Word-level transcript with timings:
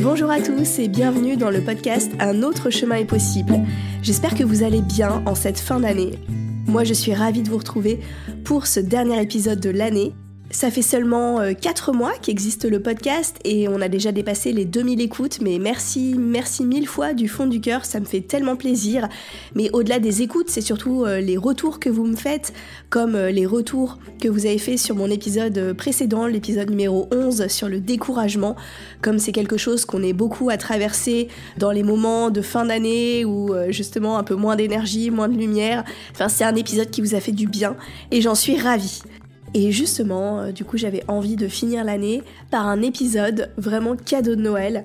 Bonjour 0.00 0.30
à 0.30 0.40
tous 0.40 0.78
et 0.78 0.86
bienvenue 0.86 1.36
dans 1.36 1.50
le 1.50 1.60
podcast 1.60 2.12
Un 2.20 2.44
autre 2.44 2.70
chemin 2.70 2.94
est 2.94 3.04
possible. 3.04 3.58
J'espère 4.00 4.36
que 4.36 4.44
vous 4.44 4.62
allez 4.62 4.80
bien 4.80 5.24
en 5.26 5.34
cette 5.34 5.58
fin 5.58 5.80
d'année. 5.80 6.12
Moi 6.68 6.84
je 6.84 6.94
suis 6.94 7.14
ravie 7.14 7.42
de 7.42 7.50
vous 7.50 7.58
retrouver 7.58 7.98
pour 8.44 8.68
ce 8.68 8.78
dernier 8.78 9.20
épisode 9.20 9.58
de 9.58 9.70
l'année 9.70 10.14
ça 10.50 10.70
fait 10.70 10.82
seulement 10.82 11.40
4 11.54 11.90
euh, 11.90 11.92
mois 11.92 12.12
qu'existe 12.22 12.64
le 12.64 12.80
podcast 12.80 13.36
et 13.44 13.68
on 13.68 13.82
a 13.82 13.88
déjà 13.88 14.12
dépassé 14.12 14.52
les 14.52 14.64
2000 14.64 15.00
écoutes, 15.02 15.40
mais 15.42 15.58
merci, 15.58 16.14
merci 16.18 16.64
mille 16.64 16.86
fois 16.86 17.12
du 17.12 17.28
fond 17.28 17.46
du 17.46 17.60
cœur, 17.60 17.84
ça 17.84 18.00
me 18.00 18.06
fait 18.06 18.22
tellement 18.22 18.56
plaisir. 18.56 19.08
Mais 19.54 19.68
au-delà 19.74 19.98
des 19.98 20.22
écoutes, 20.22 20.48
c'est 20.48 20.62
surtout 20.62 21.04
euh, 21.04 21.20
les 21.20 21.36
retours 21.36 21.80
que 21.80 21.90
vous 21.90 22.04
me 22.04 22.16
faites, 22.16 22.54
comme 22.88 23.14
euh, 23.14 23.30
les 23.30 23.44
retours 23.44 23.98
que 24.22 24.28
vous 24.28 24.46
avez 24.46 24.58
fait 24.58 24.78
sur 24.78 24.96
mon 24.96 25.10
épisode 25.10 25.74
précédent, 25.74 26.26
l'épisode 26.26 26.70
numéro 26.70 27.08
11 27.12 27.48
sur 27.48 27.68
le 27.68 27.80
découragement, 27.80 28.56
comme 29.02 29.18
c'est 29.18 29.32
quelque 29.32 29.58
chose 29.58 29.84
qu'on 29.84 30.02
est 30.02 30.14
beaucoup 30.14 30.48
à 30.48 30.56
traverser 30.56 31.28
dans 31.58 31.72
les 31.72 31.82
moments 31.82 32.30
de 32.30 32.40
fin 32.40 32.64
d'année 32.64 33.24
où 33.24 33.54
justement 33.68 34.18
un 34.18 34.24
peu 34.24 34.34
moins 34.34 34.56
d'énergie, 34.56 35.10
moins 35.10 35.28
de 35.28 35.36
lumière. 35.36 35.84
Enfin, 36.12 36.28
c'est 36.28 36.44
un 36.44 36.54
épisode 36.56 36.90
qui 36.90 37.00
vous 37.00 37.14
a 37.14 37.20
fait 37.20 37.32
du 37.32 37.46
bien 37.46 37.76
et 38.10 38.20
j'en 38.20 38.34
suis 38.34 38.56
ravie. 38.56 39.02
Et 39.54 39.72
justement, 39.72 40.40
euh, 40.40 40.52
du 40.52 40.64
coup, 40.64 40.76
j'avais 40.76 41.02
envie 41.08 41.36
de 41.36 41.48
finir 41.48 41.84
l'année 41.84 42.22
par 42.50 42.66
un 42.66 42.82
épisode 42.82 43.50
vraiment 43.56 43.96
cadeau 43.96 44.34
de 44.34 44.42
Noël. 44.42 44.84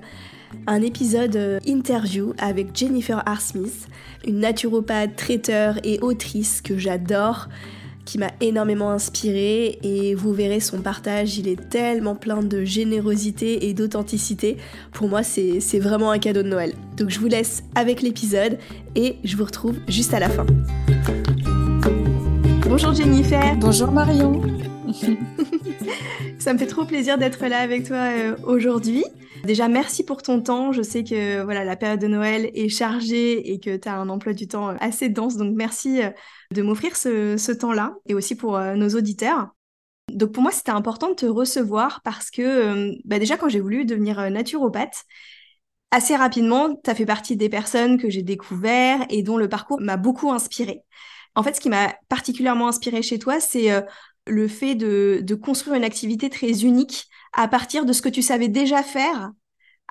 Un 0.66 0.82
épisode 0.82 1.36
euh, 1.36 1.60
interview 1.66 2.32
avec 2.38 2.76
Jennifer 2.76 3.22
R. 3.26 3.40
Smith, 3.40 3.88
une 4.26 4.38
naturopathe, 4.38 5.16
traiteur 5.16 5.78
et 5.82 5.98
autrice 6.00 6.62
que 6.62 6.78
j'adore, 6.78 7.48
qui 8.04 8.18
m'a 8.18 8.30
énormément 8.40 8.90
inspirée 8.90 9.78
et 9.82 10.14
vous 10.14 10.32
verrez 10.32 10.60
son 10.60 10.80
partage, 10.80 11.38
il 11.38 11.48
est 11.48 11.68
tellement 11.70 12.14
plein 12.14 12.42
de 12.42 12.64
générosité 12.64 13.66
et 13.68 13.74
d'authenticité. 13.74 14.58
Pour 14.92 15.08
moi, 15.08 15.22
c'est 15.22 15.78
vraiment 15.78 16.10
un 16.10 16.18
cadeau 16.18 16.42
de 16.42 16.48
Noël. 16.48 16.74
Donc 16.96 17.10
je 17.10 17.18
vous 17.18 17.28
laisse 17.28 17.64
avec 17.74 18.02
l'épisode 18.02 18.58
et 18.94 19.16
je 19.24 19.36
vous 19.36 19.44
retrouve 19.44 19.76
juste 19.88 20.12
à 20.14 20.20
la 20.20 20.28
fin. 20.28 20.46
Bonjour 22.76 22.92
Jennifer. 22.92 23.56
Bonjour 23.58 23.92
Marion. 23.92 24.42
Ça 26.40 26.52
me 26.52 26.58
fait 26.58 26.66
trop 26.66 26.84
plaisir 26.84 27.18
d'être 27.18 27.46
là 27.46 27.58
avec 27.58 27.86
toi 27.86 27.98
euh, 27.98 28.36
aujourd'hui. 28.42 29.04
Déjà, 29.44 29.68
merci 29.68 30.04
pour 30.04 30.22
ton 30.22 30.40
temps. 30.40 30.72
Je 30.72 30.82
sais 30.82 31.04
que 31.04 31.44
voilà, 31.44 31.62
la 31.62 31.76
période 31.76 32.00
de 32.00 32.08
Noël 32.08 32.50
est 32.52 32.68
chargée 32.68 33.52
et 33.52 33.60
que 33.60 33.76
tu 33.76 33.88
as 33.88 33.94
un 33.94 34.08
emploi 34.08 34.32
du 34.32 34.48
temps 34.48 34.70
euh, 34.70 34.76
assez 34.80 35.08
dense. 35.08 35.36
Donc, 35.36 35.54
merci 35.54 36.02
euh, 36.02 36.10
de 36.50 36.62
m'offrir 36.62 36.96
ce, 36.96 37.52
temps-là 37.52 37.94
et 38.06 38.14
aussi 38.14 38.34
pour 38.34 38.58
nos 38.58 38.88
auditeurs. 38.88 39.50
Donc, 40.12 40.32
pour 40.32 40.42
moi, 40.42 40.50
c'était 40.50 40.72
important 40.72 41.10
de 41.10 41.14
te 41.14 41.26
recevoir 41.26 42.00
parce 42.02 42.28
que 42.32 42.90
bah, 43.04 43.20
déjà, 43.20 43.36
quand 43.36 43.48
j'ai 43.48 43.60
voulu 43.60 43.84
devenir 43.84 44.32
naturopathe, 44.32 45.04
assez 45.92 46.16
rapidement, 46.16 46.74
tu 46.74 46.90
as 46.90 46.96
fait 46.96 47.06
partie 47.06 47.36
des 47.36 47.48
personnes 47.48 47.98
que 47.98 48.10
j'ai 48.10 48.24
découvert 48.24 49.06
et 49.10 49.22
dont 49.22 49.36
le 49.36 49.48
parcours 49.48 49.80
m'a 49.80 49.96
beaucoup 49.96 50.32
inspirée. 50.32 50.82
En 51.34 51.42
fait, 51.42 51.54
ce 51.54 51.60
qui 51.60 51.68
m'a 51.68 51.94
particulièrement 52.08 52.68
inspiré 52.68 53.02
chez 53.02 53.18
toi, 53.18 53.40
c'est 53.40 53.72
euh, 53.72 53.80
le 54.26 54.48
fait 54.48 54.74
de, 54.74 55.34
construire 55.34 55.76
une 55.76 55.84
activité 55.84 56.30
très 56.30 56.64
unique 56.64 57.06
à 57.32 57.48
partir 57.48 57.84
de 57.84 57.92
ce 57.92 58.02
que 58.02 58.08
tu 58.08 58.22
savais 58.22 58.48
déjà 58.48 58.82
faire, 58.82 59.30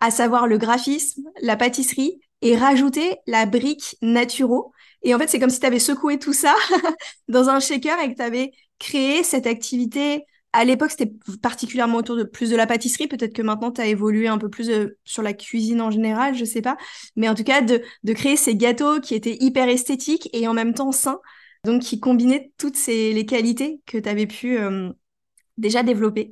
à 0.02 0.12
savoir 0.12 0.48
le 0.48 0.58
graphisme, 0.58 1.24
la 1.42 1.56
pâtisserie, 1.56 2.20
et 2.42 2.58
rajouter 2.58 3.18
la 3.26 3.46
brique 3.46 3.96
naturo. 4.02 4.74
Et 5.02 5.16
en 5.16 5.20
fait, 5.20 5.28
c'est 5.28 5.40
comme 5.40 5.50
si 5.50 5.62
tu 5.62 5.66
avais 5.66 5.80
secoué 5.80 6.20
tout 6.20 6.34
ça 6.34 6.56
dans 7.30 7.50
un 7.50 7.60
shaker 7.60 8.00
et 8.02 8.12
que 8.12 8.18
tu 8.18 8.22
avais 8.22 8.52
créé 8.80 9.24
cette 9.24 9.48
activité. 9.48 10.26
À 10.54 10.66
l'époque, 10.66 10.92
c'était 10.92 11.12
particulièrement 11.42 11.98
autour 11.98 12.16
de 12.16 12.24
plus 12.24 12.52
de 12.52 12.56
la 12.56 12.68
pâtisserie. 12.68 13.08
Peut-être 13.08 13.34
que 13.34 13.42
maintenant, 13.42 13.72
tu 13.72 13.82
as 13.82 13.88
évolué 13.88 14.28
un 14.28 14.38
peu 14.38 14.50
plus 14.50 14.70
euh, 14.70 14.98
sur 15.04 15.24
la 15.24 15.34
cuisine 15.34 15.82
en 15.82 15.90
général, 15.90 16.36
je 16.36 16.46
sais 16.46 16.62
pas. 16.62 16.78
Mais 17.16 17.28
en 17.28 17.36
tout 17.36 17.44
cas, 17.44 17.62
de, 17.62 17.82
créer 18.14 18.38
ces 18.38 18.56
gâteaux 18.56 19.00
qui 19.00 19.16
étaient 19.16 19.38
hyper 19.40 19.68
esthétiques 19.68 20.30
et 20.32 20.48
en 20.48 20.54
même 20.54 20.74
temps 20.74 20.92
sains 20.92 21.20
donc 21.66 21.82
qui 21.82 22.00
combinait 22.00 22.52
toutes 22.58 22.76
ces, 22.76 23.14
les 23.14 23.26
qualités 23.26 23.80
que 23.86 23.98
tu 23.98 24.10
avais 24.10 24.28
pu 24.28 24.58
euh, 24.58 24.92
déjà 25.58 25.82
développer. 25.82 26.32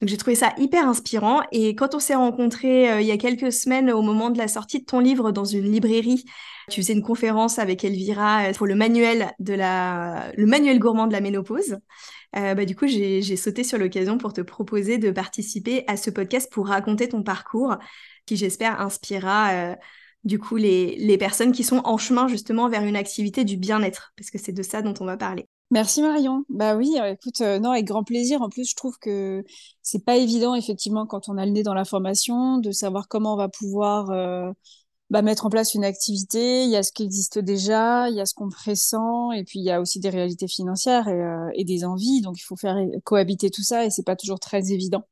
Donc 0.00 0.08
j'ai 0.08 0.16
trouvé 0.16 0.34
ça 0.34 0.54
hyper 0.56 0.88
inspirant 0.88 1.42
et 1.52 1.74
quand 1.74 1.94
on 1.94 1.98
s'est 1.98 2.14
rencontrés 2.14 2.90
euh, 2.90 3.00
il 3.02 3.06
y 3.06 3.10
a 3.10 3.18
quelques 3.18 3.52
semaines 3.52 3.90
au 3.90 4.00
moment 4.00 4.30
de 4.30 4.38
la 4.38 4.48
sortie 4.48 4.80
de 4.80 4.86
ton 4.86 4.98
livre 4.98 5.30
dans 5.32 5.44
une 5.44 5.70
librairie, 5.70 6.24
tu 6.70 6.80
faisais 6.80 6.94
une 6.94 7.02
conférence 7.02 7.58
avec 7.58 7.84
Elvira 7.84 8.44
pour 8.56 8.66
le 8.66 8.74
manuel 8.74 9.32
de 9.38 9.52
la 9.52 10.32
le 10.36 10.46
manuel 10.46 10.78
gourmand 10.78 11.06
de 11.06 11.12
la 11.12 11.20
ménopause. 11.20 11.76
Bah, 12.32 12.64
du 12.64 12.76
coup, 12.76 12.86
j'ai 12.86 13.36
sauté 13.36 13.64
sur 13.64 13.78
l'occasion 13.78 14.18
pour 14.18 14.32
te 14.32 14.40
proposer 14.40 14.98
de 14.98 15.10
participer 15.10 15.84
à 15.86 15.96
ce 15.96 16.10
podcast 16.10 16.50
pour 16.52 16.68
raconter 16.68 17.08
ton 17.08 17.22
parcours 17.22 17.76
qui, 18.26 18.36
j'espère, 18.36 18.80
inspirera 18.80 19.76
du 20.24 20.38
coup 20.38 20.56
les, 20.56 21.18
personnes 21.18 21.52
qui 21.52 21.64
sont 21.64 21.80
en 21.84 21.98
chemin 21.98 22.28
justement 22.28 22.68
vers 22.68 22.84
une 22.84 22.96
activité 22.96 23.44
du 23.44 23.56
bien-être, 23.56 24.12
parce 24.16 24.30
que 24.30 24.38
c'est 24.38 24.52
de 24.52 24.62
ça 24.62 24.82
dont 24.82 24.94
on 25.00 25.04
va 25.04 25.16
parler. 25.16 25.48
Merci 25.72 26.02
Marion. 26.02 26.44
Bah 26.48 26.74
oui, 26.74 26.96
euh, 27.00 27.12
écoute, 27.12 27.40
euh, 27.42 27.60
non, 27.60 27.70
avec 27.70 27.84
grand 27.84 28.02
plaisir. 28.02 28.42
En 28.42 28.48
plus, 28.48 28.68
je 28.68 28.74
trouve 28.74 28.98
que 29.00 29.44
c'est 29.82 30.04
pas 30.04 30.16
évident, 30.16 30.56
effectivement, 30.56 31.06
quand 31.06 31.28
on 31.28 31.38
a 31.38 31.46
le 31.46 31.52
nez 31.52 31.62
dans 31.62 31.74
la 31.74 31.84
formation, 31.84 32.58
de 32.58 32.72
savoir 32.72 33.06
comment 33.06 33.34
on 33.34 33.36
va 33.36 33.48
pouvoir 33.48 34.10
euh, 34.10 34.50
bah, 35.10 35.22
mettre 35.22 35.46
en 35.46 35.50
place 35.50 35.74
une 35.74 35.84
activité. 35.84 36.64
Il 36.64 36.70
y 36.70 36.76
a 36.76 36.82
ce 36.82 36.92
qui 36.92 37.02
existe 37.02 37.38
déjà, 37.38 38.08
il 38.08 38.16
y 38.16 38.20
a 38.20 38.26
ce 38.26 38.34
qu'on 38.34 38.48
pressent, 38.48 39.32
et 39.34 39.44
puis 39.44 39.58
il 39.58 39.64
y 39.64 39.70
a 39.70 39.80
aussi 39.80 40.00
des 40.00 40.10
réalités 40.10 40.48
financières 40.48 41.08
et, 41.08 41.60
et 41.60 41.64
des 41.64 41.84
envies. 41.84 42.20
Donc, 42.22 42.38
il 42.38 42.44
faut 42.44 42.56
faire 42.56 42.76
cohabiter 43.04 43.50
tout 43.50 43.62
ça, 43.62 43.84
et 43.84 43.90
c'est 43.90 44.06
pas 44.06 44.16
toujours 44.16 44.40
très 44.40 44.72
évident. 44.72 45.04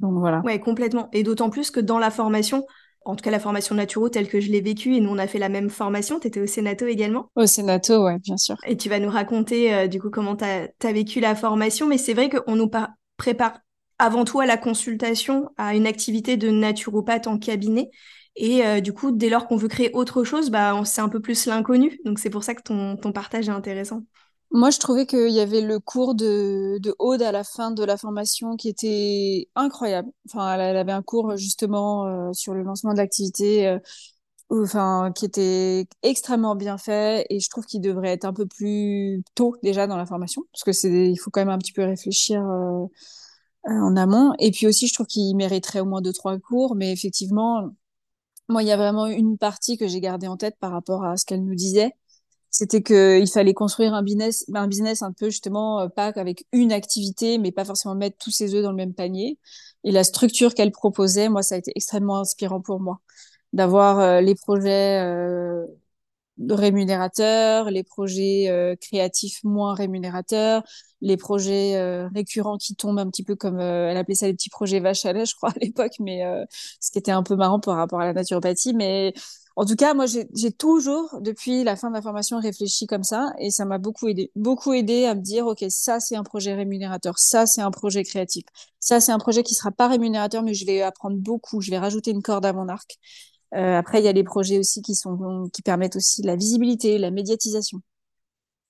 Donc 0.00 0.18
voilà. 0.18 0.40
Ouais, 0.40 0.58
complètement. 0.58 1.08
Et 1.12 1.22
d'autant 1.22 1.50
plus 1.50 1.70
que 1.70 1.80
dans 1.80 1.98
la 1.98 2.10
formation, 2.10 2.66
en 3.04 3.16
tout 3.16 3.22
cas 3.22 3.30
la 3.30 3.40
formation 3.40 3.74
naturo 3.74 4.08
telle 4.08 4.28
que 4.28 4.40
je 4.40 4.50
l'ai 4.50 4.60
vécue, 4.60 4.96
et 4.96 5.00
nous 5.00 5.10
on 5.10 5.18
a 5.18 5.26
fait 5.26 5.38
la 5.38 5.48
même 5.48 5.70
formation, 5.70 6.18
tu 6.18 6.26
étais 6.26 6.40
au 6.40 6.46
Sénato 6.46 6.86
également? 6.86 7.30
Au 7.36 7.46
Sénato, 7.46 8.04
ouais, 8.04 8.18
bien 8.18 8.36
sûr. 8.36 8.56
Et 8.66 8.76
tu 8.76 8.88
vas 8.88 8.98
nous 8.98 9.10
raconter 9.10 9.74
euh, 9.74 9.86
du 9.86 10.00
coup 10.00 10.10
comment 10.10 10.36
tu 10.36 10.44
as, 10.44 10.92
vécu 10.92 11.20
la 11.20 11.34
formation, 11.34 11.86
mais 11.86 11.98
c'est 11.98 12.14
vrai 12.14 12.28
qu'on 12.28 12.56
nous 12.56 12.70
prépare 13.16 13.58
avant 13.98 14.24
tout 14.24 14.40
à 14.40 14.46
la 14.46 14.56
consultation, 14.56 15.50
à 15.58 15.74
une 15.74 15.86
activité 15.86 16.38
de 16.38 16.50
naturopathe 16.50 17.26
en 17.26 17.38
cabinet. 17.38 17.90
Et 18.36 18.64
euh, 18.64 18.80
du 18.80 18.92
coup, 18.92 19.10
dès 19.10 19.28
lors 19.28 19.46
qu'on 19.46 19.56
veut 19.56 19.68
créer 19.68 19.90
autre 19.92 20.24
chose, 20.24 20.50
bah, 20.50 20.80
c'est 20.84 21.00
un 21.00 21.08
peu 21.08 21.20
plus 21.20 21.46
l'inconnu. 21.46 22.00
Donc 22.04 22.18
c'est 22.18 22.30
pour 22.30 22.44
ça 22.44 22.54
que 22.54 22.62
ton, 22.62 22.96
partage 23.12 23.48
est 23.48 23.52
intéressant. 23.52 24.04
Moi, 24.52 24.70
je 24.70 24.78
trouvais 24.78 25.06
qu'il 25.06 25.30
y 25.30 25.40
avait 25.40 25.60
le 25.60 25.78
cours 25.78 26.14
de, 26.14 26.78
de 26.78 26.94
Aude 26.98 27.22
à 27.22 27.30
la 27.30 27.44
fin 27.44 27.70
de 27.70 27.84
la 27.84 27.96
formation 27.96 28.56
qui 28.56 28.68
était 28.68 29.48
incroyable. 29.54 30.08
Enfin, 30.26 30.54
elle, 30.54 30.76
avait 30.76 30.92
un 30.92 31.02
cours 31.02 31.36
justement 31.36 32.06
euh, 32.06 32.32
sur 32.32 32.54
le 32.54 32.62
lancement 32.62 32.92
de 32.92 32.98
l'activité, 32.98 33.68
euh, 33.68 35.10
qui 35.14 35.24
était 35.24 35.86
extrêmement 36.02 36.56
bien 36.56 36.78
fait 36.78 37.24
et 37.30 37.38
je 37.38 37.48
trouve 37.48 37.66
qu'il 37.66 37.80
devrait 37.80 38.10
être 38.10 38.24
un 38.24 38.32
peu 38.32 38.46
plus 38.46 39.22
tôt 39.36 39.56
déjà 39.62 39.86
dans 39.86 39.96
la 39.96 40.06
formation 40.06 40.42
parce 40.52 40.64
que 40.64 40.72
c'est, 40.72 41.08
il 41.08 41.16
faut 41.16 41.30
quand 41.30 41.40
même 41.40 41.50
un 41.50 41.58
petit 41.58 41.72
peu 41.72 41.84
réfléchir 41.84 42.42
en 43.64 43.96
amont. 43.96 44.32
Et 44.38 44.50
puis 44.50 44.66
aussi, 44.66 44.88
je 44.88 44.94
trouve 44.94 45.06
qu'il 45.06 45.36
mériterait 45.36 45.80
au 45.80 45.84
moins 45.84 46.00
deux 46.02 46.12
trois 46.12 46.38
cours, 46.38 46.74
mais 46.74 46.92
effectivement, 46.92 47.70
moi, 48.50 48.62
il 48.62 48.68
y 48.68 48.72
a 48.72 48.76
vraiment 48.76 49.06
une 49.06 49.38
partie 49.38 49.76
que 49.78 49.88
j'ai 49.88 50.00
gardée 50.00 50.28
en 50.28 50.36
tête 50.36 50.56
par 50.60 50.72
rapport 50.72 51.04
à 51.04 51.16
ce 51.16 51.24
qu'elle 51.24 51.44
nous 51.44 51.54
disait 51.54 51.92
c'était 52.50 52.82
qu'il 52.82 53.30
fallait 53.30 53.54
construire 53.54 53.94
un 53.94 54.02
business, 54.02 54.44
un 54.52 54.66
business 54.66 55.02
un 55.02 55.12
peu 55.12 55.26
justement 55.30 55.88
pas 55.88 56.06
avec 56.16 56.46
une 56.52 56.72
activité, 56.72 57.38
mais 57.38 57.52
pas 57.52 57.64
forcément 57.64 57.94
mettre 57.94 58.18
tous 58.18 58.32
ses 58.32 58.54
œufs 58.54 58.62
dans 58.62 58.70
le 58.70 58.76
même 58.76 58.92
panier. 58.92 59.38
Et 59.84 59.92
la 59.92 60.04
structure 60.04 60.54
qu'elle 60.54 60.72
proposait, 60.72 61.28
moi, 61.28 61.42
ça 61.42 61.54
a 61.54 61.58
été 61.58 61.72
extrêmement 61.76 62.18
inspirant 62.18 62.60
pour 62.60 62.80
moi 62.80 63.00
d'avoir 63.52 64.20
les 64.20 64.34
projets 64.34 65.00
rémunérateurs, 66.48 67.70
les 67.70 67.82
projets 67.82 68.48
euh, 68.48 68.74
créatifs 68.76 69.40
moins 69.44 69.74
rémunérateurs, 69.74 70.62
les 71.00 71.16
projets 71.16 71.76
euh, 71.76 72.08
récurrents 72.14 72.58
qui 72.58 72.74
tombent 72.74 72.98
un 72.98 73.08
petit 73.10 73.24
peu 73.24 73.36
comme 73.36 73.58
euh, 73.58 73.90
elle 73.90 73.96
appelait 73.96 74.14
ça 74.14 74.26
les 74.26 74.34
petits 74.34 74.50
projets 74.50 74.80
vaches 74.80 75.04
à 75.04 75.12
lait, 75.12 75.26
je 75.26 75.34
crois 75.34 75.50
à 75.50 75.58
l'époque, 75.60 75.92
mais 76.00 76.22
ce 76.80 76.90
qui 76.90 76.98
était 76.98 77.12
un 77.12 77.22
peu 77.22 77.36
marrant 77.36 77.60
par 77.60 77.76
rapport 77.76 78.00
à 78.00 78.06
la 78.06 78.12
naturopathie. 78.12 78.74
Mais 78.74 79.12
en 79.56 79.64
tout 79.64 79.76
cas, 79.76 79.94
moi, 79.94 80.06
j'ai 80.06 80.52
toujours, 80.52 81.18
depuis 81.20 81.64
la 81.64 81.76
fin 81.76 81.88
de 81.88 81.92
ma 81.92 82.02
formation, 82.02 82.38
réfléchi 82.38 82.86
comme 82.86 83.02
ça, 83.02 83.32
et 83.38 83.50
ça 83.50 83.64
m'a 83.64 83.78
beaucoup 83.78 84.08
aidé, 84.08 84.30
beaucoup 84.36 84.72
aidé 84.72 85.04
à 85.04 85.14
me 85.14 85.20
dire, 85.20 85.46
ok, 85.46 85.64
ça 85.68 86.00
c'est 86.00 86.16
un 86.16 86.22
projet 86.22 86.54
rémunérateur, 86.54 87.18
ça 87.18 87.46
c'est 87.46 87.60
un 87.60 87.70
projet 87.70 88.04
créatif, 88.04 88.44
ça 88.78 89.00
c'est 89.00 89.12
un 89.12 89.18
projet 89.18 89.42
qui 89.42 89.54
sera 89.54 89.70
pas 89.72 89.88
rémunérateur, 89.88 90.42
mais 90.42 90.54
je 90.54 90.64
vais 90.64 90.82
apprendre 90.82 91.16
beaucoup, 91.18 91.60
je 91.60 91.70
vais 91.70 91.78
rajouter 91.78 92.10
une 92.10 92.22
corde 92.22 92.46
à 92.46 92.52
mon 92.52 92.68
arc. 92.68 92.98
Euh, 93.54 93.76
après, 93.78 94.00
il 94.00 94.04
y 94.04 94.08
a 94.08 94.12
les 94.12 94.24
projets 94.24 94.58
aussi 94.58 94.82
qui 94.82 94.94
sont 94.94 95.48
qui 95.52 95.62
permettent 95.62 95.96
aussi 95.96 96.22
la 96.22 96.36
visibilité, 96.36 96.98
la 96.98 97.10
médiatisation. 97.10 97.80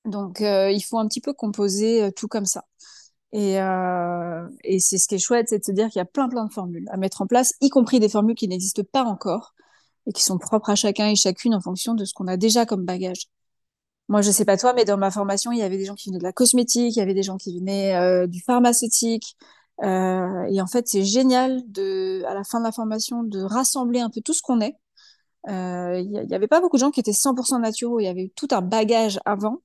Donc, 0.06 0.40
euh, 0.40 0.70
il 0.70 0.80
faut 0.80 0.98
un 0.98 1.06
petit 1.06 1.20
peu 1.20 1.34
composer 1.34 2.02
euh, 2.04 2.10
tout 2.10 2.28
comme 2.28 2.46
ça. 2.46 2.64
Et, 3.32 3.54
et 4.64 4.80
c'est 4.80 4.98
ce 4.98 5.06
qui 5.06 5.14
est 5.14 5.18
chouette, 5.18 5.50
c'est 5.50 5.60
de 5.60 5.64
se 5.64 5.70
dire 5.70 5.88
qu'il 5.88 5.98
y 5.98 6.02
a 6.02 6.04
plein 6.04 6.28
plein 6.28 6.46
de 6.46 6.52
formules 6.52 6.88
à 6.90 6.96
mettre 6.96 7.22
en 7.22 7.28
place, 7.28 7.52
y 7.60 7.68
compris 7.68 8.00
des 8.00 8.08
formules 8.08 8.34
qui 8.34 8.48
n'existent 8.48 8.82
pas 8.92 9.04
encore 9.04 9.54
et 10.06 10.12
qui 10.12 10.24
sont 10.24 10.36
propres 10.38 10.70
à 10.70 10.74
chacun 10.74 11.06
et 11.08 11.14
chacune 11.14 11.54
en 11.54 11.60
fonction 11.60 11.94
de 11.94 12.04
ce 12.04 12.12
qu'on 12.12 12.26
a 12.26 12.36
déjà 12.36 12.66
comme 12.66 12.84
bagage. 12.84 13.28
Moi, 14.08 14.22
je 14.22 14.32
sais 14.32 14.44
pas 14.44 14.56
toi, 14.56 14.72
mais 14.74 14.84
dans 14.84 14.96
ma 14.96 15.12
formation, 15.12 15.52
il 15.52 15.58
y 15.58 15.62
avait 15.62 15.78
des 15.78 15.84
gens 15.84 15.94
qui 15.94 16.08
venaient 16.08 16.18
de 16.18 16.24
la 16.24 16.32
cosmétique, 16.32 16.96
il 16.96 16.98
y 16.98 17.02
avait 17.02 17.14
des 17.14 17.22
gens 17.22 17.36
qui 17.36 17.56
venaient 17.56 18.26
du 18.26 18.40
pharmaceutique, 18.42 19.36
euh, 19.82 20.44
et 20.50 20.60
en 20.60 20.66
fait, 20.66 20.88
c'est 20.88 21.04
génial 21.04 21.62
de, 21.70 22.22
à 22.26 22.34
la 22.34 22.44
fin 22.44 22.60
de 22.60 22.64
la 22.64 22.72
formation, 22.72 23.22
de 23.22 23.40
rassembler 23.40 24.00
un 24.00 24.10
peu 24.10 24.20
tout 24.20 24.34
ce 24.34 24.42
qu'on 24.42 24.60
est. 24.60 24.76
Euh, 25.48 25.98
il 25.98 26.10
n'y 26.10 26.34
avait 26.34 26.48
pas 26.48 26.60
beaucoup 26.60 26.76
de 26.76 26.80
gens 26.80 26.90
qui 26.90 27.00
étaient 27.00 27.12
100% 27.12 27.60
naturaux. 27.60 28.00
Il 28.00 28.04
y 28.04 28.08
avait 28.08 28.32
tout 28.36 28.48
un 28.50 28.62
bagage 28.62 29.18
avant. 29.24 29.62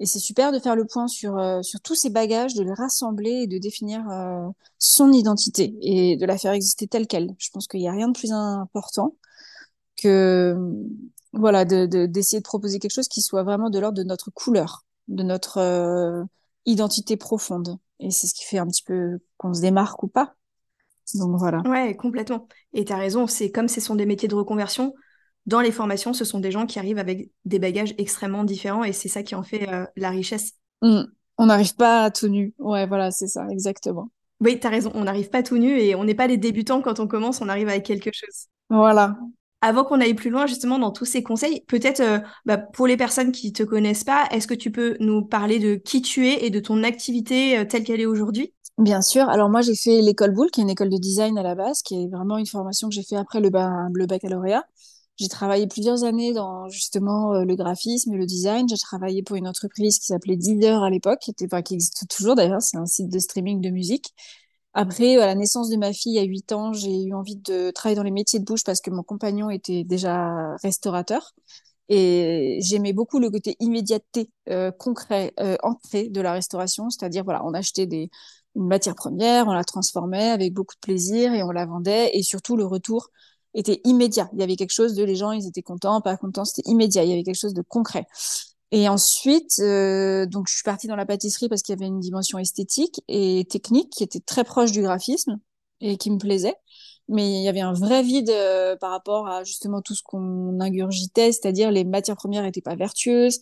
Et 0.00 0.06
c'est 0.06 0.18
super 0.18 0.50
de 0.50 0.58
faire 0.58 0.76
le 0.76 0.86
point 0.86 1.08
sur, 1.08 1.38
euh, 1.38 1.60
sur 1.62 1.80
tous 1.82 1.94
ces 1.94 2.08
bagages, 2.08 2.54
de 2.54 2.62
les 2.62 2.72
rassembler 2.72 3.42
et 3.42 3.46
de 3.46 3.58
définir 3.58 4.08
euh, 4.10 4.48
son 4.78 5.12
identité 5.12 5.76
et 5.82 6.16
de 6.16 6.24
la 6.24 6.38
faire 6.38 6.52
exister 6.52 6.88
telle 6.88 7.06
qu'elle. 7.06 7.34
Je 7.38 7.50
pense 7.50 7.68
qu'il 7.68 7.80
n'y 7.80 7.88
a 7.88 7.92
rien 7.92 8.08
de 8.08 8.18
plus 8.18 8.32
important 8.32 9.14
que 9.96 10.56
voilà 11.34 11.64
de, 11.66 11.86
d'essayer 12.06 12.40
de, 12.40 12.44
proposer 12.44 12.78
quelque 12.78 12.92
chose 12.92 13.08
qui 13.08 13.20
soit 13.20 13.42
vraiment 13.42 13.70
de 13.70 13.78
l'ordre 13.78 13.98
de 13.98 14.02
notre 14.02 14.30
couleur, 14.30 14.86
de 15.08 15.22
notre 15.22 15.58
euh, 15.58 16.24
identité 16.64 17.18
profonde. 17.18 17.78
Et 18.00 18.10
c'est 18.10 18.26
ce 18.26 18.34
qui 18.34 18.44
fait 18.44 18.58
un 18.58 18.66
petit 18.66 18.82
peu 18.82 19.18
qu'on 19.36 19.54
se 19.54 19.60
démarque 19.60 20.02
ou 20.02 20.08
pas. 20.08 20.34
Donc 21.14 21.36
voilà. 21.38 21.62
Ouais, 21.66 21.96
complètement. 21.96 22.48
Et 22.72 22.84
tu 22.84 22.92
as 22.92 22.96
raison, 22.96 23.26
c'est 23.26 23.50
comme 23.50 23.68
ce 23.68 23.80
sont 23.80 23.94
des 23.94 24.06
métiers 24.06 24.28
de 24.28 24.34
reconversion, 24.34 24.94
dans 25.46 25.60
les 25.60 25.72
formations, 25.72 26.12
ce 26.12 26.24
sont 26.24 26.40
des 26.40 26.50
gens 26.50 26.66
qui 26.66 26.78
arrivent 26.78 26.98
avec 26.98 27.30
des 27.44 27.58
bagages 27.58 27.94
extrêmement 27.98 28.44
différents 28.44 28.84
et 28.84 28.92
c'est 28.92 29.08
ça 29.08 29.22
qui 29.22 29.34
en 29.34 29.42
fait 29.42 29.68
euh, 29.68 29.86
la 29.96 30.10
richesse. 30.10 30.52
Mmh. 30.82 31.02
On 31.38 31.46
n'arrive 31.46 31.74
pas 31.74 32.04
à 32.04 32.10
tout 32.10 32.28
nu. 32.28 32.54
Ouais, 32.58 32.86
voilà, 32.86 33.10
c'est 33.10 33.26
ça, 33.26 33.46
exactement. 33.50 34.10
Oui, 34.40 34.58
tu 34.60 34.66
as 34.66 34.70
raison, 34.70 34.90
on 34.94 35.04
n'arrive 35.04 35.30
pas 35.30 35.42
tout 35.42 35.58
nu 35.58 35.78
et 35.78 35.94
on 35.94 36.04
n'est 36.04 36.14
pas 36.14 36.26
les 36.26 36.36
débutants 36.36 36.82
quand 36.82 37.00
on 37.00 37.06
commence, 37.06 37.40
on 37.40 37.48
arrive 37.48 37.68
avec 37.68 37.84
quelque 37.84 38.10
chose. 38.12 38.46
Voilà, 38.68 39.18
avant 39.60 39.84
qu'on 39.84 40.00
aille 40.00 40.14
plus 40.14 40.30
loin 40.30 40.46
justement 40.46 40.78
dans 40.78 40.90
tous 40.90 41.04
ces 41.04 41.22
conseils, 41.22 41.62
peut-être 41.68 42.00
euh, 42.00 42.18
bah, 42.46 42.58
pour 42.58 42.86
les 42.86 42.96
personnes 42.96 43.32
qui 43.32 43.52
te 43.52 43.62
connaissent 43.62 44.04
pas, 44.04 44.26
est-ce 44.30 44.46
que 44.46 44.54
tu 44.54 44.70
peux 44.70 44.96
nous 45.00 45.22
parler 45.24 45.58
de 45.58 45.74
qui 45.74 46.02
tu 46.02 46.28
es 46.28 46.44
et 46.46 46.50
de 46.50 46.60
ton 46.60 46.82
activité 46.82 47.58
euh, 47.58 47.64
telle 47.64 47.84
qu'elle 47.84 48.00
est 48.00 48.06
aujourd'hui? 48.06 48.52
Bien 48.78 49.02
sûr. 49.02 49.28
Alors 49.28 49.50
moi 49.50 49.60
j'ai 49.60 49.74
fait 49.74 50.00
l'école 50.00 50.32
Boulle, 50.32 50.50
qui 50.50 50.60
est 50.60 50.62
une 50.64 50.70
école 50.70 50.88
de 50.88 50.96
design 50.96 51.36
à 51.36 51.42
la 51.42 51.54
base, 51.54 51.82
qui 51.82 52.02
est 52.02 52.08
vraiment 52.08 52.38
une 52.38 52.46
formation 52.46 52.88
que 52.88 52.94
j'ai 52.94 53.02
fait 53.02 53.16
après 53.16 53.40
le, 53.40 53.50
le 53.92 54.06
baccalauréat. 54.06 54.64
J'ai 55.18 55.28
travaillé 55.28 55.66
plusieurs 55.66 56.04
années 56.04 56.32
dans 56.32 56.68
justement 56.70 57.34
euh, 57.34 57.44
le 57.44 57.54
graphisme 57.54 58.14
et 58.14 58.16
le 58.16 58.24
design. 58.24 58.66
J'ai 58.66 58.78
travaillé 58.78 59.22
pour 59.22 59.36
une 59.36 59.46
entreprise 59.46 59.98
qui 59.98 60.06
s'appelait 60.06 60.36
Deezer 60.36 60.82
à 60.82 60.88
l'époque, 60.88 61.18
qui, 61.20 61.34
enfin, 61.44 61.60
qui 61.60 61.74
existe 61.74 62.08
toujours 62.08 62.34
d'ailleurs. 62.36 62.62
C'est 62.62 62.78
un 62.78 62.86
site 62.86 63.10
de 63.10 63.18
streaming 63.18 63.60
de 63.60 63.68
musique. 63.68 64.14
Après, 64.74 65.16
à 65.16 65.26
la 65.26 65.34
naissance 65.34 65.68
de 65.68 65.76
ma 65.76 65.92
fille, 65.92 66.18
à 66.18 66.22
8 66.22 66.52
ans, 66.52 66.72
j'ai 66.72 67.02
eu 67.04 67.12
envie 67.14 67.36
de 67.36 67.70
travailler 67.72 67.96
dans 67.96 68.04
les 68.04 68.12
métiers 68.12 68.38
de 68.38 68.44
bouche 68.44 68.62
parce 68.64 68.80
que 68.80 68.90
mon 68.90 69.02
compagnon 69.02 69.50
était 69.50 69.82
déjà 69.84 70.54
restaurateur. 70.62 71.32
Et 71.88 72.58
j'aimais 72.62 72.92
beaucoup 72.92 73.18
le 73.18 73.30
côté 73.30 73.56
immédiateté, 73.60 74.30
euh, 74.48 74.70
concret, 74.72 75.32
euh, 75.40 75.56
entrée 75.64 76.08
de 76.08 76.20
la 76.20 76.32
restauration. 76.32 76.88
C'est-à-dire, 76.90 77.24
voilà, 77.24 77.44
on 77.44 77.52
achetait 77.54 77.86
des, 77.86 78.10
une 78.56 78.68
matière 78.68 78.94
première, 78.94 79.48
on 79.48 79.52
la 79.52 79.64
transformait 79.64 80.30
avec 80.30 80.54
beaucoup 80.54 80.74
de 80.76 80.80
plaisir 80.80 81.34
et 81.34 81.42
on 81.42 81.50
la 81.50 81.66
vendait. 81.66 82.10
Et 82.16 82.22
surtout, 82.22 82.56
le 82.56 82.64
retour 82.64 83.08
était 83.54 83.80
immédiat. 83.84 84.30
Il 84.34 84.40
y 84.40 84.42
avait 84.44 84.54
quelque 84.56 84.72
chose 84.72 84.94
de 84.94 85.02
les 85.04 85.16
gens, 85.16 85.32
ils 85.32 85.48
étaient 85.48 85.62
contents, 85.62 86.00
pas 86.00 86.16
contents, 86.16 86.44
c'était 86.44 86.68
immédiat. 86.70 87.02
Il 87.04 87.10
y 87.10 87.12
avait 87.12 87.24
quelque 87.24 87.40
chose 87.40 87.54
de 87.54 87.62
concret. 87.62 88.06
Et 88.72 88.88
ensuite, 88.88 89.58
euh, 89.60 90.26
donc 90.26 90.48
je 90.48 90.54
suis 90.54 90.62
partie 90.62 90.86
dans 90.86 90.96
la 90.96 91.06
pâtisserie 91.06 91.48
parce 91.48 91.62
qu'il 91.62 91.74
y 91.74 91.78
avait 91.78 91.88
une 91.88 92.00
dimension 92.00 92.38
esthétique 92.38 93.02
et 93.08 93.44
technique 93.50 93.90
qui 93.90 94.04
était 94.04 94.20
très 94.20 94.44
proche 94.44 94.70
du 94.72 94.82
graphisme 94.82 95.40
et 95.80 95.96
qui 95.96 96.10
me 96.10 96.18
plaisait. 96.18 96.54
Mais 97.08 97.28
il 97.40 97.42
y 97.42 97.48
avait 97.48 97.60
un 97.60 97.72
vrai 97.72 98.02
vide 98.02 98.30
euh, 98.30 98.76
par 98.76 98.90
rapport 98.92 99.26
à 99.28 99.42
justement 99.44 99.82
tout 99.82 99.94
ce 99.94 100.02
qu'on 100.04 100.60
ingurgitait, 100.60 101.32
c'est-à-dire 101.32 101.72
les 101.72 101.84
matières 101.84 102.16
premières 102.16 102.44
n'étaient 102.44 102.60
pas 102.60 102.76
vertueuses. 102.76 103.40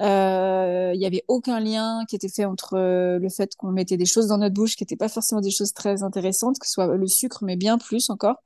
Euh, 0.00 0.92
il 0.94 1.00
y 1.00 1.06
avait 1.06 1.24
aucun 1.26 1.58
lien 1.58 2.04
qui 2.08 2.14
était 2.14 2.28
fait 2.28 2.44
entre 2.44 2.74
euh, 2.74 3.18
le 3.18 3.28
fait 3.28 3.56
qu'on 3.56 3.72
mettait 3.72 3.96
des 3.96 4.06
choses 4.06 4.28
dans 4.28 4.38
notre 4.38 4.54
bouche 4.54 4.76
qui 4.76 4.84
n'étaient 4.84 4.96
pas 4.96 5.08
forcément 5.08 5.40
des 5.40 5.50
choses 5.50 5.72
très 5.72 6.04
intéressantes, 6.04 6.58
que 6.60 6.66
ce 6.66 6.72
soit 6.72 6.86
le 6.96 7.06
sucre, 7.08 7.42
mais 7.44 7.56
bien 7.56 7.78
plus 7.78 8.08
encore. 8.10 8.36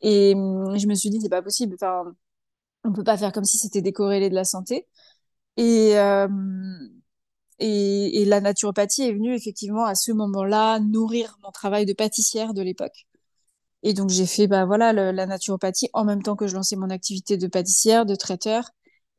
Et 0.00 0.34
hum, 0.34 0.78
je 0.78 0.86
me 0.86 0.94
suis 0.94 1.10
dit, 1.10 1.20
c'est 1.20 1.28
pas 1.28 1.42
possible. 1.42 1.74
Enfin, 1.74 2.04
on 2.84 2.92
peut 2.92 3.04
pas 3.04 3.16
faire 3.18 3.32
comme 3.32 3.44
si 3.44 3.58
c'était 3.58 3.82
décorrélé 3.82 4.30
de 4.30 4.34
la 4.34 4.44
santé. 4.44 4.86
Et, 5.58 5.98
euh, 5.98 6.28
et, 7.58 8.22
et, 8.22 8.24
la 8.24 8.40
naturopathie 8.40 9.02
est 9.02 9.12
venue 9.12 9.34
effectivement 9.34 9.84
à 9.84 9.94
ce 9.94 10.12
moment-là 10.12 10.78
nourrir 10.80 11.38
mon 11.42 11.50
travail 11.50 11.86
de 11.86 11.92
pâtissière 11.92 12.54
de 12.54 12.62
l'époque. 12.62 13.06
Et 13.84 13.94
donc 13.94 14.10
j'ai 14.10 14.26
fait 14.26 14.48
bah 14.48 14.66
voilà 14.66 14.92
la 14.92 15.26
naturopathie 15.26 15.88
en 15.92 16.04
même 16.04 16.22
temps 16.22 16.36
que 16.36 16.46
je 16.48 16.54
lançais 16.54 16.76
mon 16.76 16.90
activité 16.90 17.36
de 17.36 17.46
pâtissière, 17.46 18.06
de 18.06 18.14
traiteur. 18.14 18.70